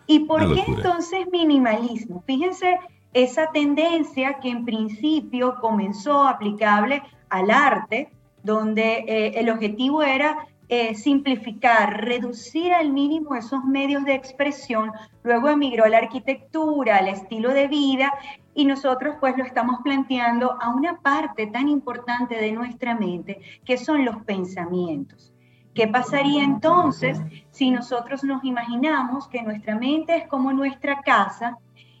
¿Y 0.09 0.21
por 0.21 0.55
qué 0.55 0.63
entonces 0.67 1.27
minimalismo? 1.31 2.23
Fíjense 2.25 2.79
esa 3.13 3.51
tendencia 3.51 4.39
que 4.39 4.49
en 4.49 4.65
principio 4.65 5.57
comenzó 5.61 6.27
aplicable 6.27 7.03
al 7.29 7.51
arte, 7.51 8.09
donde 8.41 9.05
eh, 9.07 9.33
el 9.35 9.51
objetivo 9.51 10.01
era 10.01 10.47
eh, 10.67 10.95
simplificar, 10.95 12.03
reducir 12.05 12.73
al 12.73 12.91
mínimo 12.91 13.35
esos 13.35 13.63
medios 13.65 14.03
de 14.03 14.15
expresión, 14.15 14.91
luego 15.21 15.47
emigró 15.47 15.85
a 15.85 15.89
la 15.89 15.99
arquitectura, 15.99 16.97
al 16.97 17.09
estilo 17.09 17.51
de 17.51 17.67
vida, 17.67 18.11
y 18.55 18.65
nosotros 18.65 19.17
pues 19.19 19.37
lo 19.37 19.43
estamos 19.43 19.79
planteando 19.83 20.57
a 20.59 20.73
una 20.73 20.97
parte 21.01 21.45
tan 21.45 21.69
importante 21.69 22.33
de 22.33 22.51
nuestra 22.51 22.95
mente, 22.95 23.41
que 23.63 23.77
son 23.77 24.05
los 24.05 24.23
pensamientos. 24.23 25.31
¿Qué 25.73 25.87
pasaría 25.87 26.43
entonces 26.43 27.19
si 27.51 27.71
nosotros 27.71 28.23
nos 28.23 28.43
imaginamos 28.43 29.27
que 29.27 29.41
nuestra 29.43 29.75
mente 29.75 30.17
es 30.17 30.27
como 30.27 30.51
nuestra 30.51 31.01
casa 31.01 31.57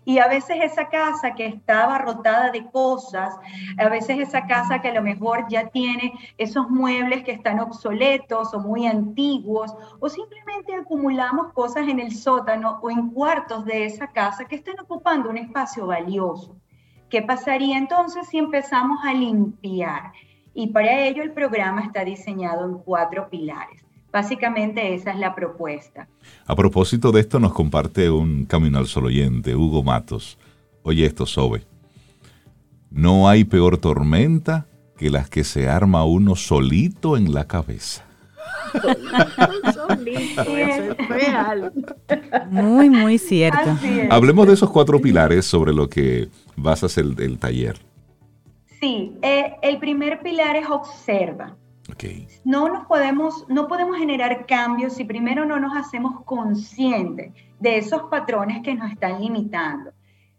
y 0.09 0.17
a 0.17 0.27
veces 0.27 0.57
esa 0.63 0.89
casa 0.89 1.35
que 1.35 1.45
está 1.45 1.83
abarrotada 1.83 2.49
de 2.49 2.65
cosas, 2.71 3.35
a 3.77 3.89
veces 3.89 4.17
esa 4.17 4.47
casa 4.47 4.81
que 4.81 4.87
a 4.87 4.93
lo 4.95 5.03
mejor 5.03 5.45
ya 5.49 5.67
tiene 5.67 6.13
esos 6.37 6.67
muebles 6.69 7.23
que 7.23 7.31
están 7.31 7.59
obsoletos 7.59 8.51
o 8.55 8.59
muy 8.59 8.87
antiguos, 8.87 9.71
o 9.99 10.09
simplemente 10.09 10.73
acumulamos 10.73 11.53
cosas 11.53 11.87
en 11.87 11.99
el 11.99 12.11
sótano 12.15 12.79
o 12.81 12.89
en 12.89 13.11
cuartos 13.11 13.65
de 13.65 13.85
esa 13.85 14.07
casa 14.07 14.45
que 14.45 14.55
están 14.55 14.79
ocupando 14.79 15.29
un 15.29 15.37
espacio 15.37 15.85
valioso. 15.85 16.55
¿Qué 17.09 17.21
pasaría 17.21 17.77
entonces 17.77 18.27
si 18.29 18.39
empezamos 18.39 18.99
a 19.03 19.13
limpiar? 19.13 20.11
Y 20.59 20.67
para 20.67 21.07
ello 21.07 21.23
el 21.23 21.31
programa 21.31 21.85
está 21.85 22.03
diseñado 22.03 22.65
en 22.65 22.79
cuatro 22.79 23.29
pilares. 23.29 23.81
Básicamente 24.11 24.93
esa 24.93 25.11
es 25.11 25.17
la 25.17 25.33
propuesta. 25.33 26.09
A 26.45 26.53
propósito 26.53 27.13
de 27.13 27.21
esto 27.21 27.39
nos 27.39 27.53
comparte 27.53 28.09
un 28.09 28.45
Camino 28.45 28.77
al 28.77 28.87
Sol 28.87 29.05
oyente, 29.05 29.55
Hugo 29.55 29.83
Matos. 29.83 30.37
Oye 30.83 31.05
esto, 31.05 31.25
Sobe. 31.25 31.63
No 32.91 33.29
hay 33.29 33.45
peor 33.45 33.77
tormenta 33.77 34.65
que 34.97 35.09
las 35.09 35.29
que 35.29 35.45
se 35.45 35.69
arma 35.69 36.03
uno 36.03 36.35
solito 36.35 37.15
en 37.15 37.33
la 37.33 37.47
cabeza. 37.47 38.03
Muy, 42.49 42.89
muy 42.89 43.17
cierto. 43.17 43.77
Hablemos 44.09 44.45
de 44.45 44.55
esos 44.55 44.69
cuatro 44.69 44.99
pilares 44.99 45.45
sobre 45.45 45.71
lo 45.71 45.87
que 45.87 46.27
basas 46.57 46.97
el, 46.97 47.15
el 47.21 47.39
taller. 47.39 47.79
Sí, 48.79 49.17
eh, 49.21 49.57
el 49.61 49.77
primer 49.79 50.21
pilar 50.21 50.55
es 50.55 50.69
observa. 50.69 51.57
No 52.45 52.69
nos 52.69 52.85
podemos, 52.85 53.45
no 53.49 53.67
podemos 53.67 53.97
generar 53.97 54.45
cambios 54.45 54.93
si 54.93 55.03
primero 55.03 55.45
no 55.45 55.59
nos 55.59 55.75
hacemos 55.75 56.23
conscientes 56.23 57.33
de 57.59 57.77
esos 57.77 58.03
patrones 58.03 58.61
que 58.63 58.75
nos 58.75 58.91
están 58.91 59.19
limitando. 59.19 59.91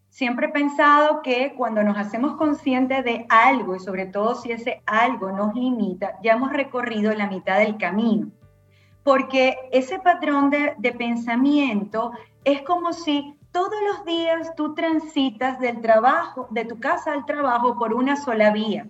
Siempre 0.09 0.47
he 0.47 0.51
pensado 0.51 1.23
que 1.23 1.55
cuando 1.57 1.83
nos 1.83 1.99
hacemos 1.99 2.37
conscientes 2.37 3.05
de 3.05 3.27
algo 3.29 3.77
y 3.77 3.81
sobre 3.81 4.07
todo 4.07 4.35
si 4.35 4.53
ese 4.53 4.83
algo 4.87 5.31
nos 5.33 5.55
limita, 5.55 6.19
ya 6.23 6.33
hemos 6.33 6.53
recorrido 6.53 7.13
la 7.15 7.29
mitad 7.29 7.59
del 7.59 7.77
camino. 7.77 8.31
Porque 9.03 9.57
ese 9.73 9.99
patrón 9.99 10.51
de, 10.51 10.75
de 10.79 10.93
pensamiento 10.93 12.13
es 12.45 12.63
como 12.63 12.93
si 12.93 13.35
todos 13.53 13.75
los 13.89 14.05
días 14.05 14.55
tú 14.57 14.75
transitas 14.75 15.59
del 15.61 15.81
trabajo, 15.81 16.47
de 16.51 16.65
tu 16.65 16.79
casa 16.79 17.13
al 17.13 17.27
trabajo 17.27 17.79
por 17.79 17.95
una 17.95 18.17
sola 18.17 18.51
vía. 18.51 18.89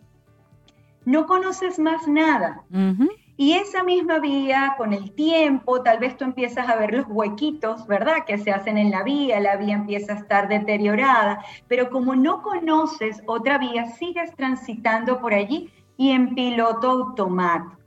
No 1.04 1.26
conoces 1.26 1.78
más 1.78 2.06
nada. 2.06 2.62
Y 3.36 3.54
esa 3.54 3.82
misma 3.82 4.18
vía, 4.18 4.74
con 4.76 4.92
el 4.92 5.12
tiempo, 5.12 5.82
tal 5.82 5.98
vez 5.98 6.14
tú 6.18 6.24
empiezas 6.24 6.68
a 6.68 6.76
ver 6.76 6.92
los 6.92 7.06
huequitos, 7.08 7.86
¿verdad? 7.86 8.26
Que 8.26 8.36
se 8.36 8.50
hacen 8.50 8.76
en 8.76 8.90
la 8.90 9.02
vía, 9.02 9.40
la 9.40 9.56
vía 9.56 9.76
empieza 9.76 10.12
a 10.12 10.16
estar 10.16 10.46
deteriorada, 10.46 11.42
pero 11.66 11.88
como 11.88 12.14
no 12.14 12.42
conoces 12.42 13.22
otra 13.26 13.56
vía, 13.56 13.86
sigues 13.92 14.34
transitando 14.36 15.22
por 15.22 15.32
allí 15.32 15.72
y 15.96 16.10
en 16.10 16.34
piloto 16.34 16.90
automático. 16.90 17.80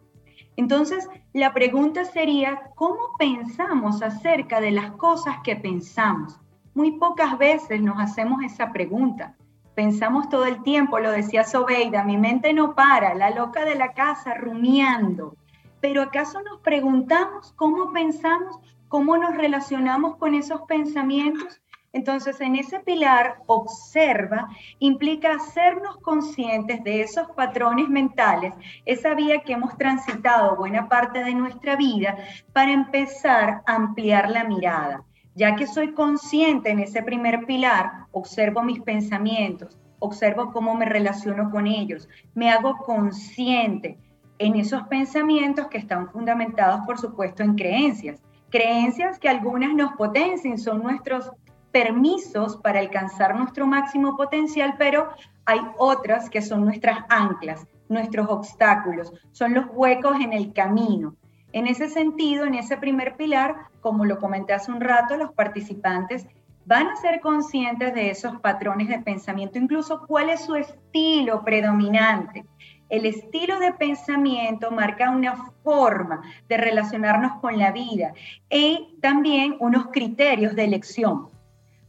Entonces, 0.55 1.07
la 1.33 1.53
pregunta 1.53 2.03
sería, 2.05 2.71
¿cómo 2.75 3.11
pensamos 3.19 4.01
acerca 4.01 4.59
de 4.59 4.71
las 4.71 4.91
cosas 4.93 5.37
que 5.43 5.55
pensamos? 5.55 6.39
Muy 6.75 6.93
pocas 6.93 7.37
veces 7.37 7.81
nos 7.81 7.99
hacemos 7.99 8.43
esa 8.43 8.71
pregunta. 8.71 9.35
Pensamos 9.75 10.29
todo 10.29 10.45
el 10.45 10.63
tiempo, 10.63 10.99
lo 10.99 11.11
decía 11.11 11.43
Sobeida, 11.43 12.03
mi 12.03 12.17
mente 12.17 12.51
no 12.51 12.73
para, 12.73 13.13
la 13.13 13.29
loca 13.29 13.63
de 13.63 13.75
la 13.75 13.93
casa 13.93 14.33
rumiando. 14.33 15.35
Pero 15.81 16.01
¿acaso 16.01 16.41
nos 16.41 16.59
preguntamos 16.61 17.53
cómo 17.55 17.91
pensamos, 17.91 18.59
cómo 18.87 19.17
nos 19.17 19.35
relacionamos 19.35 20.15
con 20.17 20.33
esos 20.33 20.61
pensamientos? 20.63 21.61
Entonces, 21.91 22.41
en 22.41 22.55
ese 22.55 22.79
pilar, 22.79 23.37
observa, 23.45 24.47
implica 24.79 25.35
hacernos 25.35 25.97
conscientes 25.97 26.83
de 26.83 27.01
esos 27.01 27.29
patrones 27.35 27.87
mentales, 27.87 28.55
esa 28.85 29.13
vía 29.13 29.43
que 29.43 29.53
hemos 29.53 29.77
transitado 29.77 30.55
buena 30.55 30.89
parte 30.89 31.23
de 31.23 31.35
nuestra 31.35 31.75
vida, 31.75 32.17
para 32.51 32.71
empezar 32.71 33.61
a 33.67 33.75
ampliar 33.75 34.31
la 34.31 34.43
mirada. 34.43 35.03
Ya 35.35 35.55
que 35.55 35.67
soy 35.67 35.93
consciente 35.93 36.69
en 36.69 36.79
ese 36.79 37.01
primer 37.01 37.45
pilar, 37.45 38.05
observo 38.11 38.61
mis 38.61 38.81
pensamientos, 38.81 39.79
observo 39.99 40.51
cómo 40.51 40.75
me 40.75 40.85
relaciono 40.85 41.49
con 41.49 41.65
ellos, 41.65 42.07
me 42.35 42.51
hago 42.51 42.77
consciente, 42.77 43.97
en 44.39 44.55
esos 44.55 44.83
pensamientos 44.83 45.67
que 45.67 45.77
están 45.77 46.09
fundamentados, 46.09 46.81
por 46.85 46.99
supuesto, 46.99 47.43
en 47.43 47.55
creencias. 47.55 48.21
Creencias 48.49 49.19
que 49.19 49.29
algunas 49.29 49.73
nos 49.73 49.93
potencian, 49.93 50.57
son 50.57 50.83
nuestros 50.83 51.31
permisos 51.71 52.57
para 52.57 52.79
alcanzar 52.79 53.35
nuestro 53.35 53.65
máximo 53.65 54.15
potencial, 54.15 54.75
pero 54.77 55.09
hay 55.45 55.59
otras 55.77 56.29
que 56.29 56.41
son 56.41 56.65
nuestras 56.65 56.99
anclas, 57.09 57.65
nuestros 57.89 58.27
obstáculos, 58.29 59.11
son 59.31 59.53
los 59.53 59.65
huecos 59.73 60.17
en 60.19 60.33
el 60.33 60.53
camino. 60.53 61.15
En 61.53 61.67
ese 61.67 61.87
sentido, 61.87 62.45
en 62.45 62.55
ese 62.55 62.77
primer 62.77 63.15
pilar, 63.15 63.55
como 63.79 64.05
lo 64.05 64.19
comenté 64.19 64.53
hace 64.53 64.71
un 64.71 64.81
rato, 64.81 65.15
los 65.17 65.33
participantes 65.33 66.25
van 66.65 66.87
a 66.87 66.95
ser 66.95 67.19
conscientes 67.19 67.93
de 67.93 68.09
esos 68.09 68.39
patrones 68.39 68.87
de 68.87 68.99
pensamiento, 68.99 69.59
incluso 69.59 70.05
cuál 70.07 70.29
es 70.29 70.41
su 70.41 70.55
estilo 70.55 71.43
predominante. 71.43 72.43
El 72.89 73.05
estilo 73.05 73.59
de 73.59 73.71
pensamiento 73.71 74.71
marca 74.71 75.11
una 75.11 75.35
forma 75.63 76.21
de 76.47 76.57
relacionarnos 76.57 77.39
con 77.39 77.57
la 77.57 77.71
vida 77.71 78.13
y 78.49 78.97
también 79.01 79.55
unos 79.59 79.87
criterios 79.87 80.55
de 80.55 80.63
elección. 80.63 81.27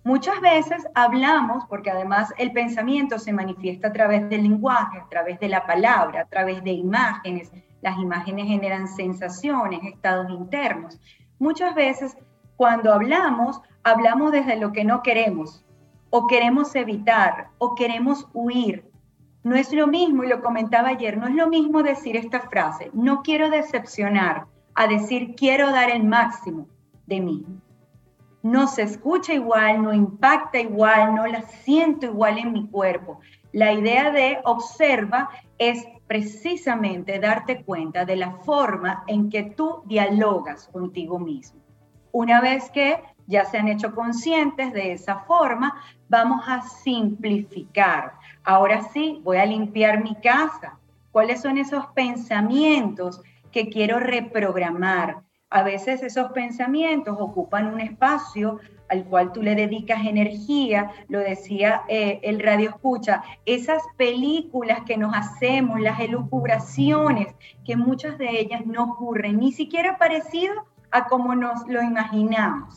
Muchas 0.02 0.38
veces 0.42 0.86
hablamos, 0.94 1.64
porque 1.66 1.90
además 1.90 2.34
el 2.36 2.52
pensamiento 2.52 3.18
se 3.18 3.32
manifiesta 3.32 3.88
a 3.88 3.92
través 3.92 4.28
del 4.28 4.42
lenguaje, 4.42 4.98
a 4.98 5.08
través 5.08 5.40
de 5.40 5.48
la 5.48 5.66
palabra, 5.66 6.20
a 6.20 6.26
través 6.26 6.62
de 6.62 6.72
imágenes. 6.72 7.50
Las 7.84 7.98
imágenes 7.98 8.46
generan 8.46 8.88
sensaciones, 8.88 9.80
estados 9.84 10.30
internos. 10.30 10.98
Muchas 11.38 11.74
veces 11.74 12.16
cuando 12.56 12.94
hablamos, 12.94 13.60
hablamos 13.82 14.32
desde 14.32 14.56
lo 14.56 14.72
que 14.72 14.84
no 14.84 15.02
queremos, 15.02 15.62
o 16.08 16.26
queremos 16.26 16.74
evitar, 16.76 17.48
o 17.58 17.74
queremos 17.74 18.26
huir, 18.32 18.90
no 19.42 19.54
es 19.54 19.70
lo 19.70 19.86
mismo, 19.86 20.24
y 20.24 20.28
lo 20.28 20.40
comentaba 20.40 20.88
ayer, 20.88 21.18
no 21.18 21.26
es 21.26 21.34
lo 21.34 21.46
mismo 21.48 21.82
decir 21.82 22.16
esta 22.16 22.40
frase, 22.40 22.90
no 22.94 23.22
quiero 23.22 23.50
decepcionar, 23.50 24.46
a 24.74 24.86
decir 24.86 25.34
quiero 25.36 25.70
dar 25.70 25.90
el 25.90 26.04
máximo 26.04 26.66
de 27.04 27.20
mí. 27.20 27.44
No 28.44 28.66
se 28.68 28.82
escucha 28.82 29.32
igual, 29.32 29.82
no 29.82 29.94
impacta 29.94 30.60
igual, 30.60 31.14
no 31.14 31.26
la 31.26 31.40
siento 31.40 32.04
igual 32.04 32.36
en 32.36 32.52
mi 32.52 32.68
cuerpo. 32.68 33.20
La 33.52 33.72
idea 33.72 34.10
de 34.10 34.38
observa 34.44 35.30
es 35.56 35.82
precisamente 36.06 37.18
darte 37.18 37.64
cuenta 37.64 38.04
de 38.04 38.16
la 38.16 38.32
forma 38.32 39.02
en 39.06 39.30
que 39.30 39.44
tú 39.44 39.80
dialogas 39.86 40.68
contigo 40.68 41.18
mismo. 41.18 41.58
Una 42.12 42.42
vez 42.42 42.70
que 42.70 43.02
ya 43.26 43.46
se 43.46 43.56
han 43.56 43.68
hecho 43.68 43.94
conscientes 43.94 44.74
de 44.74 44.92
esa 44.92 45.20
forma, 45.20 45.82
vamos 46.10 46.44
a 46.46 46.60
simplificar. 46.60 48.12
Ahora 48.42 48.82
sí, 48.92 49.22
voy 49.24 49.38
a 49.38 49.46
limpiar 49.46 50.04
mi 50.04 50.16
casa. 50.16 50.78
¿Cuáles 51.12 51.40
son 51.40 51.56
esos 51.56 51.86
pensamientos 51.94 53.22
que 53.50 53.70
quiero 53.70 54.00
reprogramar? 54.00 55.23
A 55.54 55.62
veces 55.62 56.02
esos 56.02 56.32
pensamientos 56.32 57.16
ocupan 57.20 57.72
un 57.72 57.80
espacio 57.80 58.58
al 58.88 59.04
cual 59.04 59.32
tú 59.32 59.40
le 59.40 59.54
dedicas 59.54 60.04
energía, 60.04 60.90
lo 61.06 61.20
decía 61.20 61.82
eh, 61.86 62.18
el 62.24 62.40
radio 62.40 62.70
escucha, 62.70 63.22
esas 63.46 63.80
películas 63.96 64.80
que 64.84 64.96
nos 64.96 65.14
hacemos, 65.14 65.80
las 65.80 66.00
elucubraciones, 66.00 67.28
que 67.64 67.76
muchas 67.76 68.18
de 68.18 68.40
ellas 68.40 68.66
no 68.66 68.82
ocurren, 68.82 69.38
ni 69.38 69.52
siquiera 69.52 69.96
parecido 69.96 70.54
a 70.90 71.06
como 71.06 71.36
nos 71.36 71.68
lo 71.68 71.80
imaginamos. 71.82 72.74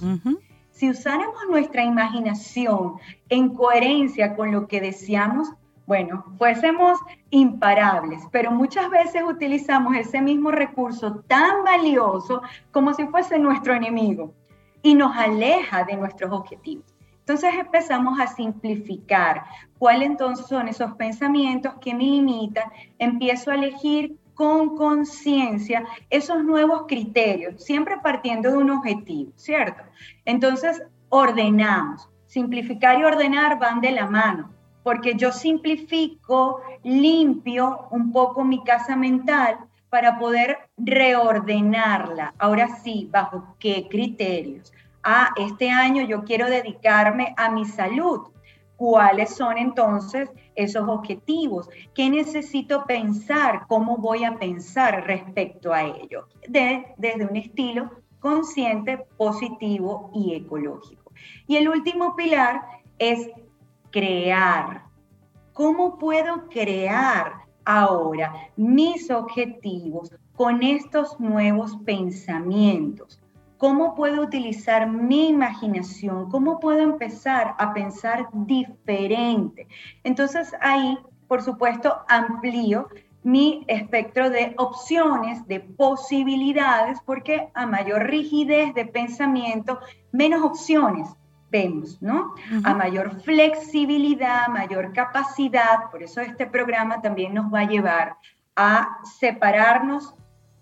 Si 0.70 0.88
usáramos 0.88 1.48
nuestra 1.50 1.84
imaginación 1.84 2.98
en 3.30 3.56
coherencia 3.56 4.36
con 4.36 4.52
lo 4.52 4.68
que 4.68 4.82
deseamos, 4.82 5.50
bueno, 5.88 6.26
fuésemos 6.38 7.00
imparables, 7.30 8.22
pero 8.30 8.52
muchas 8.52 8.90
veces 8.90 9.24
utilizamos 9.26 9.96
ese 9.96 10.22
mismo 10.22 10.52
recurso 10.52 11.24
tan 11.28 11.64
valioso 11.64 12.42
como 12.72 12.94
si 12.94 13.06
fuese 13.06 13.40
nuestro 13.40 13.74
enemigo 13.74 14.34
y 14.82 14.96
nos 14.96 15.16
aleja 15.16 15.86
de 15.86 15.96
nuestros 15.96 16.32
objetivos. 16.34 16.94
Entonces 17.20 17.54
empezamos 17.58 18.20
a 18.20 18.28
simplificar 18.28 19.46
cuáles 19.80 20.10
entonces 20.10 20.46
son 20.48 20.68
esos 20.68 20.94
pensamientos 20.96 21.76
que 21.80 21.94
me 21.94 22.04
limitan, 22.04 22.70
empiezo 23.00 23.52
a 23.52 23.56
elegir 23.56 24.18
con 24.34 24.76
conciencia 24.76 25.86
esos 26.10 26.44
nuevos 26.44 26.84
criterios, 26.88 27.64
siempre 27.64 27.96
partiendo 28.04 28.52
de 28.52 28.58
un 28.58 28.72
objetivo, 28.72 29.32
¿cierto? 29.36 29.84
Entonces, 30.26 30.84
ordenamos. 31.10 32.10
Simplificar 32.28 33.00
y 33.00 33.06
ordenar 33.06 33.58
van 33.58 33.80
de 33.80 33.92
la 33.92 34.06
mano, 34.06 34.52
porque 34.88 35.16
yo 35.16 35.34
simplifico, 35.34 36.62
limpio 36.82 37.90
un 37.92 38.14
poco 38.14 38.46
mi 38.46 38.64
casa 38.64 38.96
mental 38.96 39.58
para 39.90 40.18
poder 40.18 40.60
reordenarla. 40.78 42.34
Ahora 42.40 42.70
sí, 42.78 43.10
¿bajo 43.12 43.58
qué 43.60 43.90
criterios? 43.90 44.72
Ah, 45.04 45.34
este 45.36 45.70
año 45.70 46.04
yo 46.08 46.24
quiero 46.24 46.50
dedicarme 46.50 47.34
a 47.36 47.50
mi 47.50 47.66
salud 47.66 48.30
cuáles 48.78 49.36
son 49.36 49.58
entonces 49.58 50.30
esos 50.56 50.88
objetivos, 50.88 51.70
qué 51.94 52.10
necesito 52.10 52.86
pensar, 52.86 53.66
cómo 53.68 53.98
voy 53.98 54.24
a 54.24 54.40
pensar 54.40 55.06
respecto 55.06 55.74
a 55.74 55.84
ello, 55.84 56.30
desde 56.48 57.26
un 57.30 57.36
estilo 57.36 57.92
consciente, 58.22 59.06
positivo 59.18 60.12
y 60.16 60.34
ecológico. 60.34 61.12
Y 61.46 61.58
el 61.58 61.68
último 61.68 62.16
pilar 62.16 62.62
es 63.00 63.30
crear. 63.98 64.84
¿Cómo 65.54 65.98
puedo 65.98 66.48
crear 66.50 67.34
ahora 67.66 68.32
mis 68.56 69.10
objetivos 69.10 70.14
con 70.36 70.62
estos 70.62 71.20
nuevos 71.20 71.76
pensamientos? 71.78 73.20
¿Cómo 73.58 73.96
puedo 73.96 74.22
utilizar 74.22 74.88
mi 74.88 75.30
imaginación? 75.30 76.30
¿Cómo 76.30 76.60
puedo 76.60 76.82
empezar 76.82 77.56
a 77.58 77.74
pensar 77.74 78.28
diferente? 78.34 79.68
Entonces 80.04 80.54
ahí, 80.62 80.96
por 81.28 81.42
supuesto, 81.42 81.98
amplío 82.08 82.90
mi 83.24 83.66
espectro 83.68 84.30
de 84.30 84.54
opciones, 84.60 85.48
de 85.48 85.60
posibilidades, 85.60 87.00
porque 87.04 87.50
a 87.56 87.66
mayor 87.66 88.04
rigidez 88.04 88.76
de 88.76 88.86
pensamiento, 88.86 89.80
menos 90.12 90.44
opciones 90.44 91.10
vemos, 91.50 92.02
¿no? 92.02 92.34
A 92.64 92.74
mayor 92.74 93.22
flexibilidad, 93.22 94.48
mayor 94.48 94.94
capacidad, 94.94 95.90
por 95.92 96.04
eso 96.04 96.22
este 96.22 96.46
programa 96.46 97.02
también 97.02 97.34
nos 97.34 97.54
va 97.54 97.62
a 97.62 97.68
llevar 97.68 98.16
a 98.56 99.00
separarnos 99.20 100.14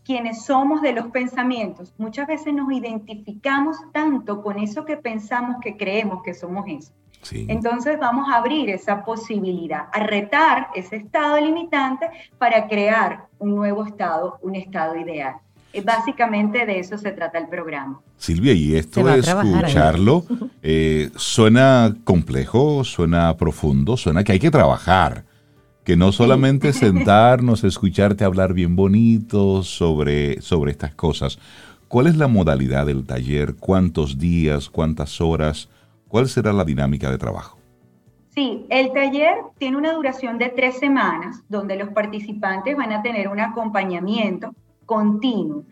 quienes 0.03 0.45
somos 0.45 0.81
de 0.81 0.93
los 0.93 1.07
pensamientos. 1.07 1.93
Muchas 1.97 2.27
veces 2.27 2.53
nos 2.53 2.71
identificamos 2.71 3.77
tanto 3.91 4.43
con 4.43 4.59
eso 4.59 4.86
que 4.86 4.97
pensamos 4.97 5.57
que 5.61 5.75
creemos 5.75 6.21
que 6.21 6.33
somos 6.33 6.65
eso. 6.67 6.93
Entonces 7.31 7.97
vamos 7.97 8.29
a 8.29 8.38
abrir 8.38 8.69
esa 8.69 9.03
posibilidad, 9.03 9.88
a 9.91 9.99
retar 9.99 10.69
ese 10.75 10.97
estado 10.97 11.39
limitante 11.39 12.07
para 12.38 12.67
crear 12.67 13.25
un 13.39 13.55
nuevo 13.55 13.83
estado, 13.83 14.38
un 14.43 14.55
estado 14.55 14.95
ideal. 14.95 15.38
Básicamente 15.84 16.65
de 16.65 16.80
eso 16.80 16.97
se 16.97 17.11
trata 17.11 17.38
el 17.38 17.47
programa. 17.47 18.01
Silvia, 18.17 18.53
y 18.53 18.76
esto 18.76 19.03
de 19.03 19.19
escucharlo 19.19 20.26
eh, 20.63 21.09
suena 21.15 21.95
complejo, 22.03 22.84
suena 22.84 23.36
profundo, 23.38 23.97
suena 23.97 24.23
que 24.23 24.34
hay 24.34 24.39
que 24.39 24.51
trabajar 24.51 25.26
que 25.84 25.95
no 25.95 26.11
solamente 26.11 26.73
sentarnos, 26.73 27.63
escucharte 27.63 28.26
hablar 28.26 28.53
bien 28.53 28.76
bonito 28.76 29.63
sobre, 29.63 30.41
sobre 30.41 30.71
estas 30.71 30.95
cosas. 30.95 31.39
¿Cuál 31.88 32.07
es 32.07 32.17
la 32.17 32.28
modalidad 32.28 32.88
del 32.88 33.05
taller? 33.05 33.55
¿Cuántos 33.55 34.17
días? 34.17 34.69
¿Cuántas 34.69 35.21
horas? 35.21 35.69
¿Cuál 36.07 36.28
será 36.28 36.51
la 36.51 36.65
dinámica 36.65 37.11
de 37.11 37.17
trabajo? 37.17 37.57
Sí, 38.30 38.65
el 38.69 38.91
taller 38.91 39.36
tiene 39.57 39.78
una 39.78 39.93
duración 39.93 40.38
de 40.38 40.49
tres 40.49 40.78
semanas, 40.78 41.41
donde 41.47 41.78
los 41.78 41.89
participantes 41.89 42.76
van 42.76 42.91
a 42.91 43.01
tener 43.01 43.30
un 43.30 43.39
acompañamiento 43.39 44.53
continuo. 44.86 45.63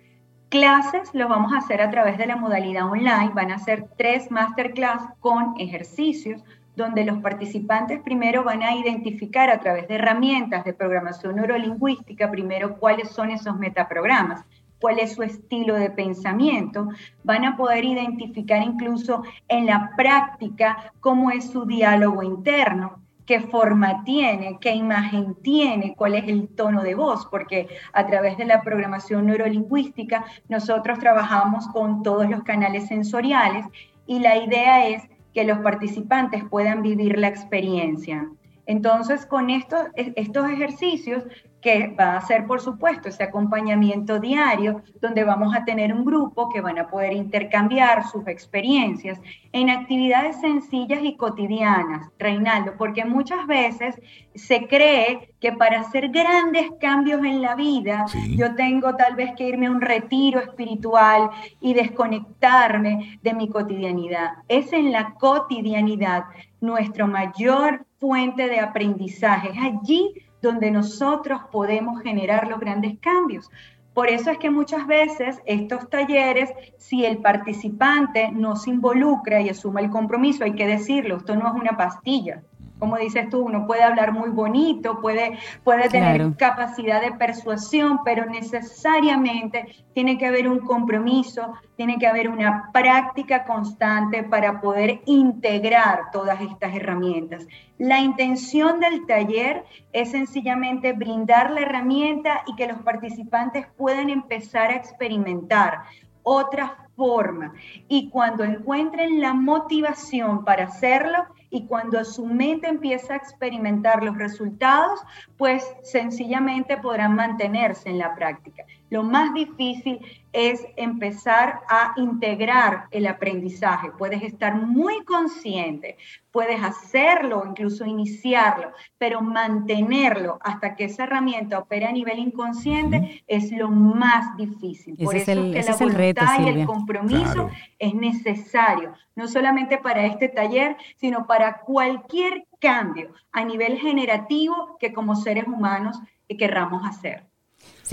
Clases 0.49 1.13
los 1.13 1.29
vamos 1.29 1.53
a 1.53 1.57
hacer 1.57 1.81
a 1.81 1.89
través 1.89 2.17
de 2.17 2.27
la 2.27 2.35
modalidad 2.35 2.85
online, 2.85 3.31
van 3.33 3.51
a 3.51 3.59
ser 3.59 3.87
tres 3.97 4.29
masterclass 4.29 5.03
con 5.19 5.55
ejercicios, 5.57 6.43
donde 6.75 7.05
los 7.05 7.19
participantes 7.19 8.01
primero 8.01 8.43
van 8.43 8.63
a 8.63 8.75
identificar 8.75 9.49
a 9.49 9.59
través 9.59 9.87
de 9.87 9.95
herramientas 9.95 10.63
de 10.65 10.73
programación 10.73 11.35
neurolingüística, 11.35 12.29
primero 12.31 12.77
cuáles 12.77 13.09
son 13.09 13.31
esos 13.31 13.57
metaprogramas 13.57 14.45
cuál 14.83 14.99
es 14.99 15.13
su 15.13 15.23
estilo 15.23 15.75
de 15.75 15.89
pensamiento, 15.89 16.89
van 17.23 17.45
a 17.45 17.55
poder 17.55 17.85
identificar 17.85 18.61
incluso 18.61 19.23
en 19.47 19.65
la 19.65 19.91
práctica 19.95 20.91
cómo 20.99 21.31
es 21.31 21.49
su 21.49 21.65
diálogo 21.65 22.21
interno, 22.21 23.01
qué 23.25 23.39
forma 23.41 24.03
tiene, 24.03 24.57
qué 24.59 24.73
imagen 24.73 25.35
tiene, 25.35 25.95
cuál 25.95 26.15
es 26.15 26.27
el 26.27 26.47
tono 26.49 26.83
de 26.83 26.95
voz, 26.95 27.25
porque 27.27 27.67
a 27.93 28.05
través 28.05 28.37
de 28.37 28.45
la 28.45 28.61
programación 28.61 29.27
neurolingüística 29.27 30.25
nosotros 30.49 30.99
trabajamos 30.99 31.67
con 31.67 32.03
todos 32.03 32.29
los 32.29 32.43
canales 32.43 32.87
sensoriales 32.87 33.65
y 34.05 34.19
la 34.19 34.37
idea 34.37 34.87
es 34.87 35.03
que 35.33 35.43
los 35.43 35.59
participantes 35.59 36.43
puedan 36.49 36.81
vivir 36.81 37.17
la 37.17 37.27
experiencia. 37.27 38.29
Entonces, 38.65 39.25
con 39.25 39.49
estos, 39.49 39.87
estos 39.95 40.49
ejercicios 40.49 41.23
que 41.63 41.95
va 41.97 42.17
a 42.17 42.21
ser, 42.21 42.45
por 42.45 42.59
supuesto, 42.59 43.07
ese 43.07 43.23
acompañamiento 43.23 44.19
diario, 44.19 44.81
donde 44.99 45.23
vamos 45.23 45.55
a 45.55 45.63
tener 45.63 45.93
un 45.93 46.03
grupo 46.03 46.49
que 46.49 46.59
van 46.59 46.77
a 46.77 46.87
poder 46.87 47.13
intercambiar 47.13 48.05
sus 48.09 48.27
experiencias 48.27 49.19
en 49.53 49.69
actividades 49.69 50.41
sencillas 50.41 50.99
y 51.01 51.15
cotidianas, 51.15 52.09
Reinaldo, 52.19 52.73
porque 52.77 53.05
muchas 53.05 53.47
veces 53.47 53.99
se 54.35 54.67
cree 54.67 55.33
que 55.39 55.53
para 55.53 55.79
hacer 55.79 56.09
grandes 56.09 56.69
cambios 56.81 57.23
en 57.23 57.41
la 57.41 57.55
vida, 57.55 58.05
yo 58.35 58.55
tengo 58.55 58.95
tal 58.95 59.15
vez 59.15 59.31
que 59.37 59.47
irme 59.47 59.67
a 59.67 59.71
un 59.71 59.79
retiro 59.81 60.41
espiritual 60.41 61.29
y 61.61 61.73
desconectarme 61.73 63.19
de 63.21 63.33
mi 63.33 63.47
cotidianidad. 63.47 64.31
Es 64.49 64.73
en 64.73 64.91
la 64.91 65.13
cotidianidad 65.13 66.25
nuestro 66.59 67.07
mayor 67.07 67.85
fuente 67.99 68.49
de 68.49 68.59
aprendizaje. 68.59 69.51
Es 69.51 69.57
allí 69.59 70.13
donde 70.43 70.69
nosotros 70.69 71.41
podemos 71.51 72.03
generar 72.03 72.47
los 72.47 72.59
grandes 72.59 72.99
cambios. 72.99 73.49
Por 73.93 74.09
eso 74.09 74.29
es 74.29 74.37
que 74.37 74.49
muchas 74.49 74.85
veces 74.85 75.39
estos 75.45 75.89
talleres, 75.89 76.51
si 76.77 77.05
el 77.05 77.19
participante 77.19 78.31
no 78.31 78.55
se 78.55 78.71
involucra 78.71 79.41
y 79.41 79.49
asuma 79.49 79.79
el 79.79 79.89
compromiso, 79.89 80.43
hay 80.43 80.53
que 80.53 80.67
decirlo, 80.67 81.17
esto 81.17 81.35
no 81.35 81.47
es 81.47 81.53
una 81.53 81.77
pastilla, 81.77 82.43
como 82.83 82.97
dices 82.97 83.29
tú, 83.29 83.45
uno 83.45 83.65
puede 83.65 83.81
hablar 83.81 84.11
muy 84.11 84.29
bonito, 84.29 84.99
puede, 84.99 85.39
puede 85.63 85.87
tener 85.87 86.35
capacidad 86.35 86.99
de 86.99 87.13
persuasión, 87.13 88.01
pero 88.03 88.25
necesariamente 88.25 89.85
tiene 89.93 90.17
que 90.17 90.25
haber 90.25 90.49
un 90.49 90.59
compromiso, 90.59 91.53
tiene 91.77 91.97
que 91.97 92.07
haber 92.07 92.27
una 92.27 92.71
práctica 92.73 93.45
constante 93.45 94.23
para 94.23 94.59
poder 94.59 94.99
integrar 95.05 96.11
todas 96.11 96.41
estas 96.41 96.75
herramientas. 96.75 97.47
La 97.77 98.01
intención 98.01 98.81
del 98.81 99.05
taller 99.05 99.63
es 99.93 100.11
sencillamente 100.11 100.91
brindar 100.91 101.51
la 101.51 101.61
herramienta 101.61 102.43
y 102.47 102.55
que 102.57 102.67
los 102.67 102.81
participantes 102.81 103.65
puedan 103.77 104.09
empezar 104.09 104.71
a 104.71 104.75
experimentar 104.75 105.83
otras 106.21 106.71
forma. 106.95 107.53
Y 107.87 108.09
cuando 108.09 108.43
encuentren 108.43 109.21
la 109.21 109.33
motivación 109.33 110.43
para 110.45 110.65
hacerlo 110.65 111.25
y 111.49 111.65
cuando 111.65 112.03
su 112.03 112.25
mente 112.25 112.67
empieza 112.67 113.13
a 113.13 113.17
experimentar 113.17 114.03
los 114.03 114.17
resultados, 114.17 114.99
pues 115.37 115.63
sencillamente 115.83 116.77
podrán 116.77 117.15
mantenerse 117.15 117.89
en 117.89 117.99
la 117.99 118.15
práctica. 118.15 118.63
Lo 118.93 119.01
más 119.01 119.33
difícil 119.33 119.99
es 120.33 120.63
empezar 120.75 121.61
a 121.67 121.93
integrar 121.97 122.85
el 122.91 123.07
aprendizaje. 123.07 123.89
Puedes 123.97 124.21
estar 124.21 124.53
muy 124.53 125.03
consciente, 125.03 125.97
puedes 126.31 126.61
hacerlo, 126.61 127.43
incluso 127.49 127.87
iniciarlo, 127.87 128.71
pero 128.99 129.19
mantenerlo 129.21 130.37
hasta 130.41 130.75
que 130.75 130.83
esa 130.83 131.05
herramienta 131.05 131.57
opere 131.57 131.87
a 131.87 131.91
nivel 131.91 132.19
inconsciente 132.19 133.23
es 133.25 133.51
lo 133.51 133.71
más 133.71 134.37
difícil. 134.37 134.95
Por 135.03 135.15
eso 135.15 135.31
es, 135.31 135.65
que 135.65 135.71
la 135.71 135.75
voluntad 135.75 136.39
y 136.39 136.49
el 136.49 136.65
compromiso 136.67 137.49
es 137.79 137.95
necesario, 137.95 138.93
no 139.15 139.27
solamente 139.27 139.79
para 139.79 140.05
este 140.05 140.29
taller, 140.29 140.77
sino 140.97 141.25
para 141.25 141.61
cualquier 141.61 142.45
cambio 142.59 143.11
a 143.31 143.43
nivel 143.43 143.79
generativo 143.79 144.77
que 144.79 144.93
como 144.93 145.15
seres 145.15 145.47
humanos 145.47 145.99
querramos 146.37 146.85
hacer. 146.85 147.25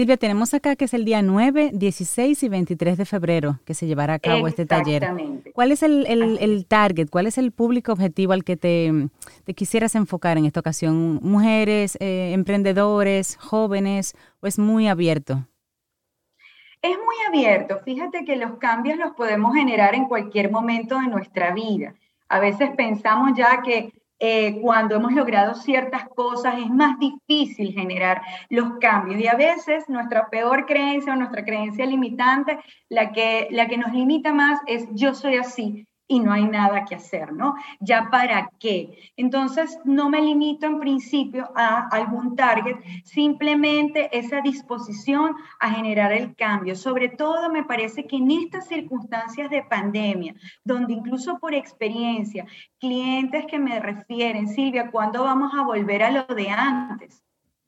Silvia, 0.01 0.17
tenemos 0.17 0.55
acá 0.55 0.77
que 0.77 0.87
es 0.87 0.95
el 0.95 1.05
día 1.05 1.21
9, 1.21 1.73
16 1.75 2.43
y 2.43 2.49
23 2.49 2.97
de 2.97 3.05
febrero 3.05 3.61
que 3.67 3.75
se 3.75 3.87
llevará 3.87 4.15
a 4.15 4.19
cabo 4.19 4.49
este 4.49 4.65
taller. 4.65 5.07
¿Cuál 5.53 5.73
es 5.73 5.83
el, 5.83 6.65
target, 6.67 7.11
cuál 7.11 7.27
es 7.27 7.37
el 7.37 7.53
público 7.53 7.93
objetivo 7.93 8.33
al 8.33 8.43
que 8.43 8.57
te, 8.57 9.11
quisieras 9.55 9.95
enfocar 9.97 10.39
en 10.39 10.47
esta 10.47 10.61
ocasión? 10.61 11.21
¿Mujeres, 11.21 11.99
eh, 12.01 12.33
emprendedores, 12.33 13.37
jóvenes 13.37 14.15
o 14.41 14.47
es 14.47 14.59
muy 14.59 14.89
abierto? 14.89 15.47
Es 16.81 16.97
muy 16.97 17.17
abierto. 17.29 17.81
Fíjate 17.85 18.25
que 18.25 18.37
los 18.37 18.53
cambios 18.53 18.97
los 18.97 19.11
podemos 19.11 19.55
generar 19.55 19.95
en 19.95 20.07
cualquier 20.07 20.51
momento 20.51 20.99
de 20.99 21.09
nuestra 21.09 21.53
vida. 21.53 21.93
A 22.31 22.41
veces 22.41 22.71
pensamos 22.75 23.37
ya 23.37 23.61
que 23.61 23.93
eh, 24.21 24.61
cuando 24.61 24.97
hemos 24.97 25.13
logrado 25.13 25.55
ciertas 25.55 26.09
cosas 26.11 26.59
es 26.59 26.71
más 26.71 26.99
difícil 26.99 27.73
generar 27.73 28.23
los 28.51 28.79
cambios. 28.79 29.21
Y 29.21 29.27
a 29.27 29.35
veces 29.35 29.89
nuestra 29.89 30.29
peor 30.29 30.67
creencia 30.67 31.13
o 31.13 31.17
nuestra 31.17 31.45
creencia 31.45 31.87
limitante, 31.87 32.61
la 32.89 33.13
que, 33.13 33.49
la 33.51 33.67
que 33.67 33.79
nos 33.79 33.93
limita 33.93 34.33
más 34.33 34.61
es 34.67 34.87
yo 34.93 35.15
soy 35.15 35.37
así 35.37 35.87
y 36.11 36.19
no 36.19 36.33
hay 36.33 36.45
nada 36.45 36.85
que 36.85 36.97
hacer, 36.97 37.33
¿no? 37.33 37.55
Ya 37.79 38.09
para 38.11 38.51
qué. 38.59 39.13
Entonces, 39.17 39.79
no 39.85 40.11
me 40.11 40.21
limito 40.21 40.67
en 40.67 40.81
principio 40.81 41.53
a 41.55 41.87
algún 41.87 42.35
target, 42.35 42.79
simplemente 43.05 44.11
esa 44.19 44.41
disposición 44.41 45.37
a 45.61 45.71
generar 45.71 46.11
el 46.11 46.35
cambio. 46.35 46.75
Sobre 46.75 47.11
todo, 47.11 47.49
me 47.49 47.63
parece 47.63 48.09
que 48.09 48.17
en 48.17 48.33
estas 48.33 48.67
circunstancias 48.67 49.51
de 49.51 49.63
pandemia, 49.63 50.35
donde 50.65 50.95
incluso 50.95 51.39
por 51.39 51.55
experiencia, 51.55 52.45
clientes 52.81 53.47
que 53.47 53.61
me 53.61 53.79
refieren, 53.79 54.49
Silvia, 54.49 54.91
¿cuándo 54.91 55.23
vamos 55.23 55.53
a 55.57 55.63
volver 55.63 56.03
a 56.03 56.11
lo 56.11 56.35
de 56.35 56.51
antes? 56.51 57.23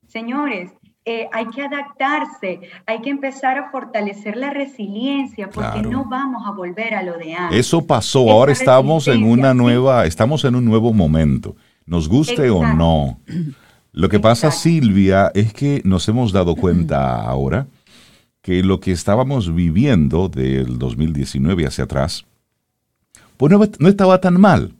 Señores, 0.08 0.72
eh, 1.04 1.26
hay 1.32 1.46
que 1.48 1.62
adaptarse, 1.62 2.60
hay 2.86 3.00
que 3.00 3.10
empezar 3.10 3.58
a 3.58 3.70
fortalecer 3.72 4.36
la 4.36 4.50
resiliencia 4.50 5.50
porque 5.50 5.82
no 5.82 6.04
vamos 6.04 6.44
a 6.46 6.52
volver 6.52 6.94
a 6.94 7.02
lo 7.02 7.18
de 7.18 7.34
antes. 7.34 7.58
Eso 7.58 7.84
pasó, 7.84 8.30
ahora 8.30 8.52
estamos 8.52 9.08
en 9.08 9.24
una 9.24 9.52
nueva, 9.52 10.06
estamos 10.06 10.44
en 10.44 10.54
un 10.54 10.64
nuevo 10.64 10.92
momento, 10.92 11.56
nos 11.86 12.08
guste 12.08 12.50
o 12.50 12.64
no. 12.74 13.18
Lo 13.90 14.08
que 14.08 14.20
pasa, 14.20 14.52
Silvia, 14.52 15.32
es 15.34 15.52
que 15.52 15.82
nos 15.84 16.08
hemos 16.08 16.30
dado 16.30 16.54
cuenta 16.54 17.20
ahora 17.22 17.66
que 18.40 18.62
lo 18.62 18.78
que 18.78 18.92
estábamos 18.92 19.52
viviendo 19.52 20.28
del 20.28 20.78
2019 20.78 21.66
hacia 21.66 21.84
atrás, 21.84 22.26
pues 23.36 23.50
no, 23.50 23.60
no 23.80 23.88
estaba 23.88 24.20
tan 24.20 24.40
mal. 24.40 24.72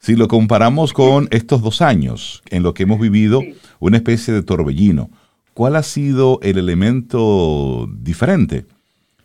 Si 0.00 0.16
lo 0.16 0.26
comparamos 0.26 0.92
con 0.92 1.28
estos 1.30 1.62
dos 1.62 1.80
años 1.80 2.42
en 2.50 2.64
lo 2.64 2.74
que 2.74 2.82
hemos 2.82 2.98
vivido 2.98 3.40
una 3.78 3.98
especie 3.98 4.34
de 4.34 4.42
torbellino 4.42 5.10
¿Cuál 5.54 5.76
ha 5.76 5.82
sido 5.82 6.38
el 6.42 6.58
elemento 6.58 7.88
diferente? 7.92 8.66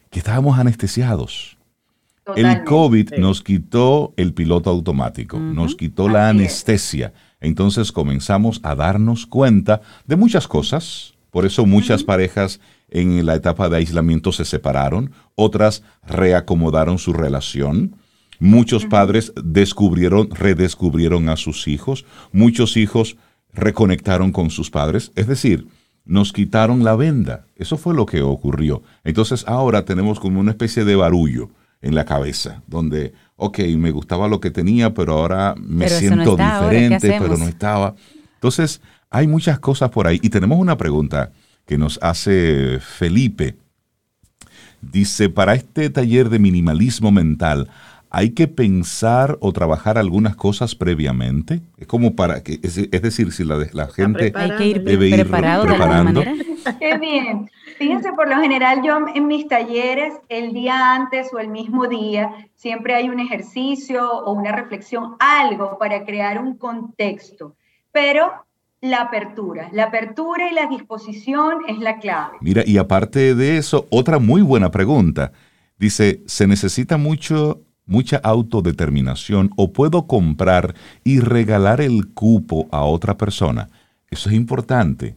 Que 0.10 0.20
estábamos 0.20 0.58
anestesiados. 0.60 1.58
El 2.36 2.64
COVID 2.64 3.14
nos 3.20 3.44
quitó 3.44 4.14
el 4.18 4.34
piloto 4.34 4.72
automático, 4.72 5.40
nos 5.40 5.76
quitó 5.76 6.10
la 6.10 6.30
anestesia. 6.30 7.14
Entonces 7.40 7.92
comenzamos 7.92 8.60
a 8.64 8.74
darnos 8.74 9.28
cuenta 9.28 9.82
de 10.08 10.16
muchas 10.16 10.48
cosas. 10.48 11.14
Por 11.30 11.46
eso 11.46 11.66
muchas 11.68 12.04
parejas 12.04 12.60
en 12.90 13.26
la 13.26 13.36
etapa 13.36 13.70
de 13.70 13.78
aislamiento 13.78 14.32
se 14.32 14.46
separaron, 14.46 15.12
otras 15.36 15.84
reacomodaron 16.08 16.98
su 16.98 17.14
relación. 17.14 17.96
Muchos 18.40 18.86
padres 18.86 19.32
descubrieron, 19.44 20.30
redescubrieron 20.32 21.30
a 21.30 21.38
sus 21.38 21.68
hijos. 21.68 22.06
Muchos 22.32 22.76
hijos 22.76 23.18
reconectaron 23.54 24.32
con 24.32 24.50
sus 24.50 24.72
padres. 24.72 25.12
Es 25.16 25.28
decir, 25.28 25.68
nos 26.06 26.32
quitaron 26.32 26.84
la 26.84 26.96
venda. 26.96 27.46
Eso 27.56 27.78
fue 27.78 27.94
lo 27.94 28.06
que 28.06 28.22
ocurrió. 28.22 28.84
Entonces 29.04 29.44
ahora 29.48 29.86
tenemos 29.86 30.20
como 30.20 30.40
una 30.40 30.52
especie 30.52 30.86
de 30.86 30.96
barullo 30.96 31.50
en 31.82 31.96
la 31.96 32.06
cabeza, 32.06 32.62
donde, 32.68 33.14
ok, 33.36 33.60
me 33.78 33.92
gustaba 33.92 34.28
lo 34.28 34.40
que 34.40 34.52
tenía, 34.52 34.94
pero 34.94 35.14
ahora 35.14 35.56
me 35.58 35.90
siento 35.90 36.36
diferente, 36.36 37.16
pero 37.20 37.38
no 37.38 37.48
estaba. 37.48 37.96
Entonces, 38.36 38.82
hay 39.10 39.28
muchas 39.28 39.60
cosas 39.60 39.90
por 39.90 40.08
ahí. 40.08 40.20
Y 40.22 40.30
tenemos 40.30 40.60
una 40.60 40.78
pregunta 40.78 41.32
que 41.66 41.78
nos 41.78 42.00
hace 42.02 42.80
Felipe. 42.80 43.56
Dice, 44.82 45.30
para 45.30 45.56
este 45.56 45.90
taller 45.90 46.30
de 46.30 46.40
minimalismo 46.40 47.12
mental, 47.12 47.70
¿hay 48.16 48.30
que 48.30 48.48
pensar 48.48 49.38
o 49.42 49.52
trabajar 49.52 49.98
algunas 49.98 50.38
cosas 50.38 50.74
previamente? 50.74 51.60
Es 51.78 51.86
como 51.86 52.16
para 52.16 52.44
que, 52.44 52.62
es, 52.64 52.90
decir, 52.90 53.34
si 53.34 53.44
la, 53.44 53.58
la 53.74 53.88
gente 53.88 54.32
debe 54.32 55.10
ir 55.10 55.28
preparando. 55.28 56.24
Qué 56.80 56.98
bien. 56.98 57.52
Fíjense, 57.78 58.14
por 58.14 58.30
lo 58.30 58.38
general 58.42 58.82
yo 58.86 59.00
en 59.14 59.28
mis 59.28 59.50
talleres, 59.50 60.14
el 60.30 60.54
día 60.54 60.94
antes 60.94 61.28
o 61.34 61.40
el 61.40 61.50
mismo 61.50 61.88
día, 61.88 62.32
siempre 62.56 62.96
hay 62.96 63.10
un 63.10 63.20
ejercicio 63.20 64.10
o 64.10 64.32
una 64.32 64.54
reflexión, 64.54 65.18
algo 65.20 65.78
para 65.78 66.06
crear 66.06 66.42
un 66.42 66.56
contexto. 66.56 67.58
Pero 67.92 68.32
la 68.80 69.02
apertura. 69.02 69.68
La 69.74 69.86
apertura 69.86 70.50
y 70.50 70.54
la 70.54 70.68
disposición 70.68 71.64
es 71.68 71.80
la 71.80 72.00
clave. 72.00 72.38
Mira, 72.40 72.64
y 72.66 72.78
aparte 72.78 73.36
de 73.36 73.58
eso, 73.58 73.88
otra 73.90 74.20
muy 74.20 74.42
buena 74.42 74.72
pregunta. 74.72 75.34
Dice, 75.78 76.22
¿se 76.26 76.48
necesita 76.48 76.96
mucho, 76.96 77.60
mucha 77.86 78.18
autodeterminación 78.18 79.52
o 79.56 79.72
puedo 79.72 80.08
comprar 80.08 80.76
y 81.04 81.20
regalar 81.20 81.82
el 81.82 82.14
cupo 82.14 82.68
a 82.72 82.84
otra 82.84 83.18
persona? 83.18 83.70
Eso 84.10 84.30
es 84.30 84.36
importante. 84.36 85.16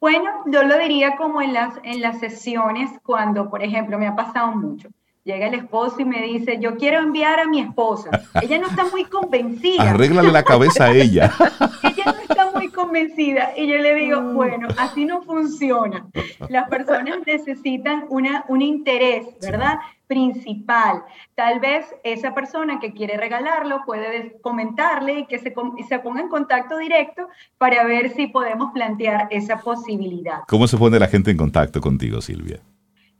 Bueno, 0.00 0.30
yo 0.46 0.62
lo 0.62 0.78
diría 0.78 1.16
como 1.16 1.42
en 1.42 1.52
las, 1.52 1.74
en 1.82 2.00
las 2.00 2.20
sesiones 2.20 2.90
cuando, 3.02 3.50
por 3.50 3.62
ejemplo, 3.62 3.98
me 3.98 4.06
ha 4.06 4.14
pasado 4.14 4.54
mucho 4.54 4.88
Llega 5.26 5.48
el 5.48 5.54
esposo 5.54 5.96
y 5.98 6.04
me 6.04 6.22
dice, 6.22 6.58
yo 6.60 6.76
quiero 6.76 7.00
enviar 7.00 7.40
a 7.40 7.48
mi 7.48 7.60
esposa. 7.60 8.10
Ella 8.40 8.58
no 8.58 8.68
está 8.68 8.84
muy 8.84 9.04
convencida. 9.06 9.90
Arréglale 9.90 10.30
la 10.30 10.44
cabeza 10.44 10.84
a 10.84 10.92
ella. 10.92 11.32
ella 11.82 12.04
no 12.12 12.20
está 12.20 12.52
muy 12.52 12.68
convencida. 12.68 13.50
Y 13.56 13.66
yo 13.66 13.76
le 13.76 13.96
digo, 13.96 14.22
bueno, 14.34 14.68
así 14.78 15.04
no 15.04 15.22
funciona. 15.22 16.06
Las 16.48 16.68
personas 16.68 17.18
necesitan 17.26 18.04
una, 18.08 18.44
un 18.46 18.62
interés, 18.62 19.26
¿verdad? 19.42 19.80
Principal. 20.06 21.04
Tal 21.34 21.60
vez 21.60 21.94
esa 22.04 22.34
persona 22.34 22.78
que 22.78 22.92
quiere 22.92 23.16
regalarlo 23.16 23.82
puede 23.84 24.38
comentarle 24.40 25.20
y 25.20 25.26
que 25.26 25.38
se, 25.38 25.54
se 25.88 25.98
ponga 25.98 26.20
en 26.20 26.28
contacto 26.28 26.78
directo 26.78 27.28
para 27.58 27.84
ver 27.84 28.10
si 28.10 28.28
podemos 28.28 28.72
plantear 28.72 29.28
esa 29.30 29.58
posibilidad. 29.58 30.40
¿Cómo 30.48 30.66
se 30.66 30.76
pone 30.76 30.98
la 30.98 31.08
gente 31.08 31.30
en 31.30 31.36
contacto 31.36 31.80
contigo, 31.80 32.20
Silvia? 32.20 32.60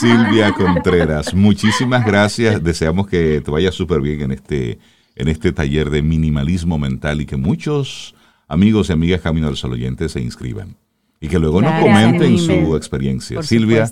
Silvia 0.00 0.50
Contreras, 0.54 1.34
muchísimas 1.34 2.06
gracias. 2.06 2.64
Deseamos 2.64 3.06
que 3.06 3.42
te 3.42 3.50
vaya 3.50 3.70
súper 3.70 4.00
bien 4.00 4.22
en 4.22 4.32
este, 4.32 4.78
en 5.14 5.28
este 5.28 5.52
taller 5.52 5.90
de 5.90 6.00
minimalismo 6.00 6.78
mental 6.78 7.20
y 7.20 7.26
que 7.26 7.36
muchos 7.36 8.14
amigos 8.48 8.90
y 8.90 8.92
amigas 8.92 9.20
Camino 9.20 9.48
al 9.48 9.56
Sol 9.56 9.72
oyentes 9.72 10.12
se 10.12 10.20
inscriban. 10.20 10.76
Y 11.20 11.28
que 11.28 11.38
luego 11.38 11.62
nos 11.62 11.80
comenten 11.80 12.36
su 12.36 12.76
experiencia. 12.76 13.42
Silvia, 13.44 13.88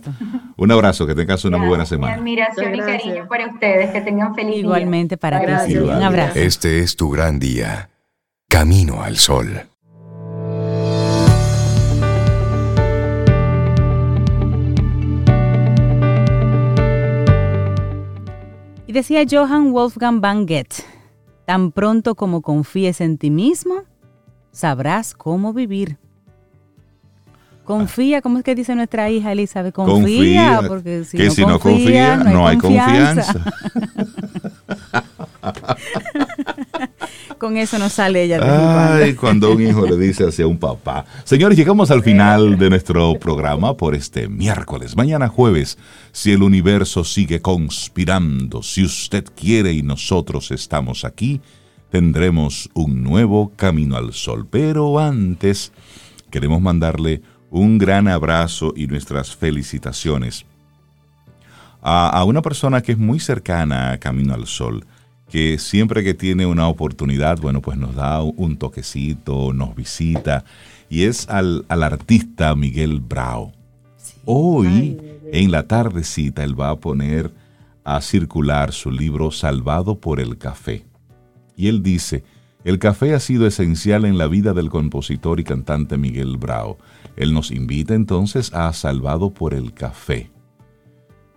un 0.57 0.73
abrazo, 0.73 1.07
que 1.07 1.15
tengas 1.15 1.45
una 1.45 1.59
muy 1.59 1.69
buena 1.69 1.87
semana. 1.87 2.15
admiración 2.15 2.75
y 2.75 2.79
cariño 2.79 3.29
para 3.29 3.47
ustedes, 3.47 3.91
que 3.91 4.01
tengan 4.01 4.35
feliz 4.35 4.57
Igualmente 4.57 5.17
para 5.17 5.65
ti, 5.65 5.77
Un 5.77 5.91
abrazo. 5.91 6.37
Este 6.37 6.81
es 6.81 6.97
tu 6.97 7.09
gran 7.11 7.39
día. 7.39 7.89
Camino 8.49 9.01
al 9.01 9.17
Sol. 9.17 9.63
Y 18.89 18.93
decía 18.93 19.25
Johann 19.31 19.71
Wolfgang 19.71 20.21
van 20.21 20.47
Goethe, 20.47 20.83
tan 21.47 21.71
pronto 21.71 22.17
como 22.17 22.43
confíes 22.43 23.01
en 23.01 23.19
ti 23.19 23.31
mismo, 23.31 23.85
sabrás 24.53 25.15
cómo 25.15 25.53
vivir. 25.53 25.99
Confía, 27.65 28.21
¿cómo 28.21 28.39
es 28.39 28.45
que 28.45 28.55
dice 28.55 28.75
nuestra 28.75 29.11
hija 29.11 29.31
Elizabeth? 29.31 29.75
Confía, 29.75 30.61
porque 30.67 31.05
si, 31.05 31.19
no, 31.19 31.31
si 31.31 31.47
no 31.47 31.61
confía, 31.61 32.17
no 32.17 32.49
hay, 32.49 32.59
confianza. 32.59 33.33
Con 37.39 37.57
eso 37.57 37.79
no 37.79 37.89
sale 37.89 38.25
ella. 38.25 38.97
Ay, 38.97 39.15
cuando 39.15 39.53
un 39.53 39.63
hijo 39.63 39.87
le 39.87 39.97
dice 39.97 40.27
hacia 40.27 40.47
un 40.47 40.59
papá. 40.59 41.07
Señores, 41.25 41.57
llegamos 41.57 41.91
al 41.91 42.03
final 42.03 42.59
de 42.59 42.69
nuestro 42.69 43.19
programa 43.19 43.77
por 43.77 43.95
este 43.95 44.29
miércoles. 44.29 44.95
Mañana 44.97 45.29
jueves, 45.29 45.79
si 46.13 46.33
el 46.33 46.43
universo 46.43 47.03
sigue 47.03 47.41
conspirando, 47.41 48.63
si 48.63 48.85
usted 48.85 49.25
quiere 49.35 49.73
y 49.73 49.83
nosotros 49.83 50.51
estamos 50.51 51.05
aquí, 51.07 51.41
tendremos 51.91 52.71
un 52.75 53.03
nuevo 53.03 53.53
camino 53.57 53.97
al 53.97 54.13
sol. 54.13 54.47
Pero 54.51 54.99
antes, 54.99 55.73
queremos 56.31 56.61
mandarle 56.61 57.23
un 57.51 57.79
gran 57.79 58.09
abrazo 58.09 58.73
y 58.77 58.87
nuestras 58.87 59.35
felicitaciones 59.35 60.47
a, 61.83 62.09
a 62.09 62.25
una 62.25 62.43
persona 62.43 62.83
que 62.83 62.93
es 62.93 62.99
muy 62.99 63.21
cercana 63.21 63.93
a 63.93 63.99
Camino 63.99 64.35
al 64.35 64.47
Sol 64.47 64.87
que 65.31 65.59
siempre 65.59 66.03
que 66.03 66.13
tiene 66.13 66.45
una 66.45 66.69
oportunidad, 66.69 67.39
bueno, 67.39 67.63
pues 67.63 67.79
nos 67.79 67.95
da 67.95 68.21
un 68.21 68.57
toquecito, 68.57 69.53
nos 69.53 69.75
visita, 69.75 70.45
y 70.89 71.05
es 71.05 71.29
al, 71.29 71.65
artista 71.69 72.55
Miguel 72.57 73.01
Brau. 73.01 73.53
Hoy, 74.25 74.99
en 75.33 75.51
la 75.53 75.67
tardecita, 75.67 76.43
él 76.43 76.61
va 76.61 76.71
a 76.71 76.81
poner 76.81 77.33
a 77.85 78.01
circular 78.01 78.73
su 78.73 78.91
libro 78.91 79.31
Salvado 79.31 80.01
por 80.01 80.21
el 80.21 80.37
Café. 80.37 80.85
Y 81.61 81.69
él 81.69 81.83
dice, 81.83 82.25
el 82.65 82.79
café 82.79 83.13
ha 83.13 83.21
sido 83.21 83.47
esencial 83.47 84.07
en 84.07 84.17
la 84.17 84.29
vida 84.29 84.55
del 84.55 84.71
compositor 84.71 85.41
y 85.41 85.45
cantante 85.45 85.99
Miguel 85.99 86.39
Brau. 86.39 86.79
Él 87.17 87.35
nos 87.35 87.51
invita 87.51 87.93
entonces 87.93 88.51
a 88.55 88.73
Salvado 88.73 89.29
por 89.29 89.53
el 89.53 89.75
Café. 89.75 90.31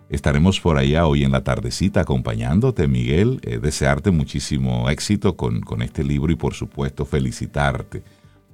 Estaremos 0.08 0.60
por 0.60 0.78
allá 0.78 1.06
hoy 1.06 1.24
en 1.24 1.32
la 1.32 1.44
tardecita 1.44 2.00
acompañándote, 2.00 2.88
Miguel. 2.88 3.38
Eh, 3.42 3.58
desearte 3.58 4.12
muchísimo 4.12 4.88
éxito 4.88 5.36
con, 5.36 5.60
con, 5.60 5.82
este 5.82 6.02
libro 6.04 6.32
y 6.32 6.36
por 6.36 6.54
supuesto 6.54 7.04
felicitarte 7.04 8.02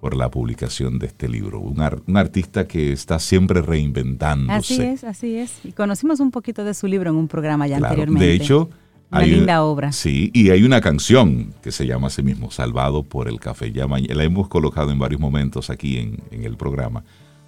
por 0.00 0.16
la 0.16 0.28
publicación 0.28 0.98
de 0.98 1.06
este 1.06 1.28
libro. 1.28 1.60
Un, 1.60 1.80
un, 2.04 2.16
artista 2.16 2.66
que 2.66 2.90
está 2.90 3.20
siempre 3.20 3.62
reinventándose. 3.62 4.74
Así 4.74 4.82
es, 4.82 5.04
así 5.04 5.36
es. 5.36 5.64
Y 5.64 5.70
conocimos 5.70 6.18
un 6.18 6.32
poquito 6.32 6.64
de 6.64 6.74
su 6.74 6.88
libro 6.88 7.10
en 7.10 7.16
un 7.16 7.28
programa 7.28 7.68
ya 7.68 7.76
anteriormente. 7.76 8.26
De 8.26 8.34
hecho, 8.34 8.70
una 9.10 9.20
hay 9.20 9.30
linda 9.30 9.62
obra. 9.62 9.92
Sí, 9.92 10.30
y 10.32 10.50
hay 10.50 10.62
una 10.62 10.80
canción 10.80 11.52
que 11.62 11.72
se 11.72 11.86
llama 11.86 12.08
así 12.08 12.22
mismo, 12.22 12.50
Salvado 12.50 13.02
por 13.02 13.28
el 13.28 13.40
Café. 13.40 13.72
Ya 13.72 13.86
la 13.86 14.24
hemos 14.24 14.48
colocado 14.48 14.90
en 14.92 14.98
varios 14.98 15.20
momentos 15.20 15.70
aquí 15.70 15.98
en, 15.98 16.18
en 16.30 16.44
el 16.44 16.56
programa. 16.56 17.02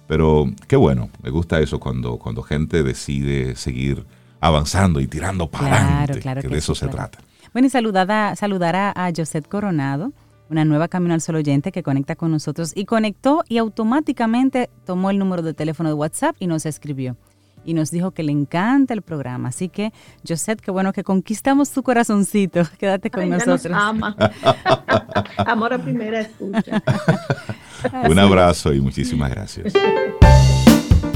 Pero 0.07 0.51
qué 0.67 0.75
bueno, 0.75 1.09
me 1.21 1.29
gusta 1.29 1.59
eso 1.59 1.79
cuando, 1.79 2.17
cuando 2.17 2.43
gente 2.43 2.83
decide 2.83 3.55
seguir 3.55 4.05
avanzando 4.41 4.99
y 4.99 5.07
tirando 5.07 5.49
para 5.49 6.01
adelante, 6.01 6.41
que, 6.41 6.49
de 6.49 6.57
eso 6.57 6.75
se 6.75 6.87
trata. 6.87 7.19
Bueno, 7.53 7.67
y 7.67 7.69
saludada, 7.69 8.35
saludar 8.35 8.75
a, 8.75 8.91
a 8.91 9.11
Josette 9.15 9.47
Coronado, 9.47 10.11
una 10.49 10.65
nueva 10.65 10.89
Camino 10.89 11.13
al 11.13 11.21
Sol 11.21 11.35
oyente 11.37 11.71
que 11.71 11.81
conecta 11.81 12.15
con 12.15 12.31
nosotros 12.31 12.73
y 12.75 12.85
conectó 12.85 13.43
y 13.47 13.57
automáticamente 13.57 14.69
tomó 14.85 15.09
el 15.09 15.17
número 15.17 15.41
de 15.41 15.53
teléfono 15.53 15.87
de 15.89 15.95
WhatsApp 15.95 16.35
y 16.39 16.47
nos 16.47 16.65
escribió. 16.65 17.15
Y 17.65 17.73
nos 17.73 17.91
dijo 17.91 18.11
que 18.11 18.23
le 18.23 18.31
encanta 18.31 18.93
el 18.93 19.01
programa. 19.01 19.49
Así 19.49 19.69
que, 19.69 19.93
Josette, 20.27 20.61
qué 20.61 20.71
bueno 20.71 20.93
que 20.93 21.03
conquistamos 21.03 21.71
tu 21.71 21.83
corazoncito. 21.83 22.63
Quédate 22.79 23.09
con 23.09 23.29
nosotros. 23.29 23.73
ama. 23.73 24.15
Amor 25.37 25.73
a 25.73 25.79
primera 25.79 26.21
escucha. 26.21 26.83
Un 28.09 28.19
abrazo 28.19 28.73
y 28.73 28.81
muchísimas 28.81 29.29
gracias. 29.31 29.73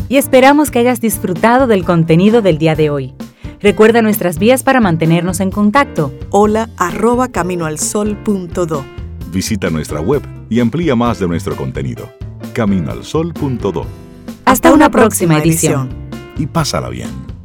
Y 0.10 0.18
esperamos 0.18 0.72
que 0.72 0.80
hayas 0.80 1.02
disfrutado 1.02 1.68
del 1.68 1.84
contenido 1.84 2.42
del 2.42 2.58
día 2.58 2.76
de 2.76 2.90
hoy. 2.90 3.14
Recuerda 3.60 4.02
nuestras 4.02 4.38
vías 4.38 4.64
para 4.64 4.80
mantenernos 4.80 5.40
en 5.40 5.52
contacto. 5.52 6.14
Hola 6.30 6.70
arroba 6.78 7.30
caminoalsol.do. 7.30 8.86
Visita 9.32 9.70
nuestra 9.70 10.00
web 10.00 10.22
y 10.50 10.60
amplía 10.60 10.96
más 10.96 11.20
de 11.20 11.28
nuestro 11.28 11.56
contenido. 11.56 12.10
Caminoalsol.do. 12.54 13.86
Hasta, 14.46 14.74
una, 14.74 14.90
próxima, 14.90 15.38
edición 15.40 16.07
y 16.38 16.48
pásala 16.48 16.90
bien. 16.90 17.37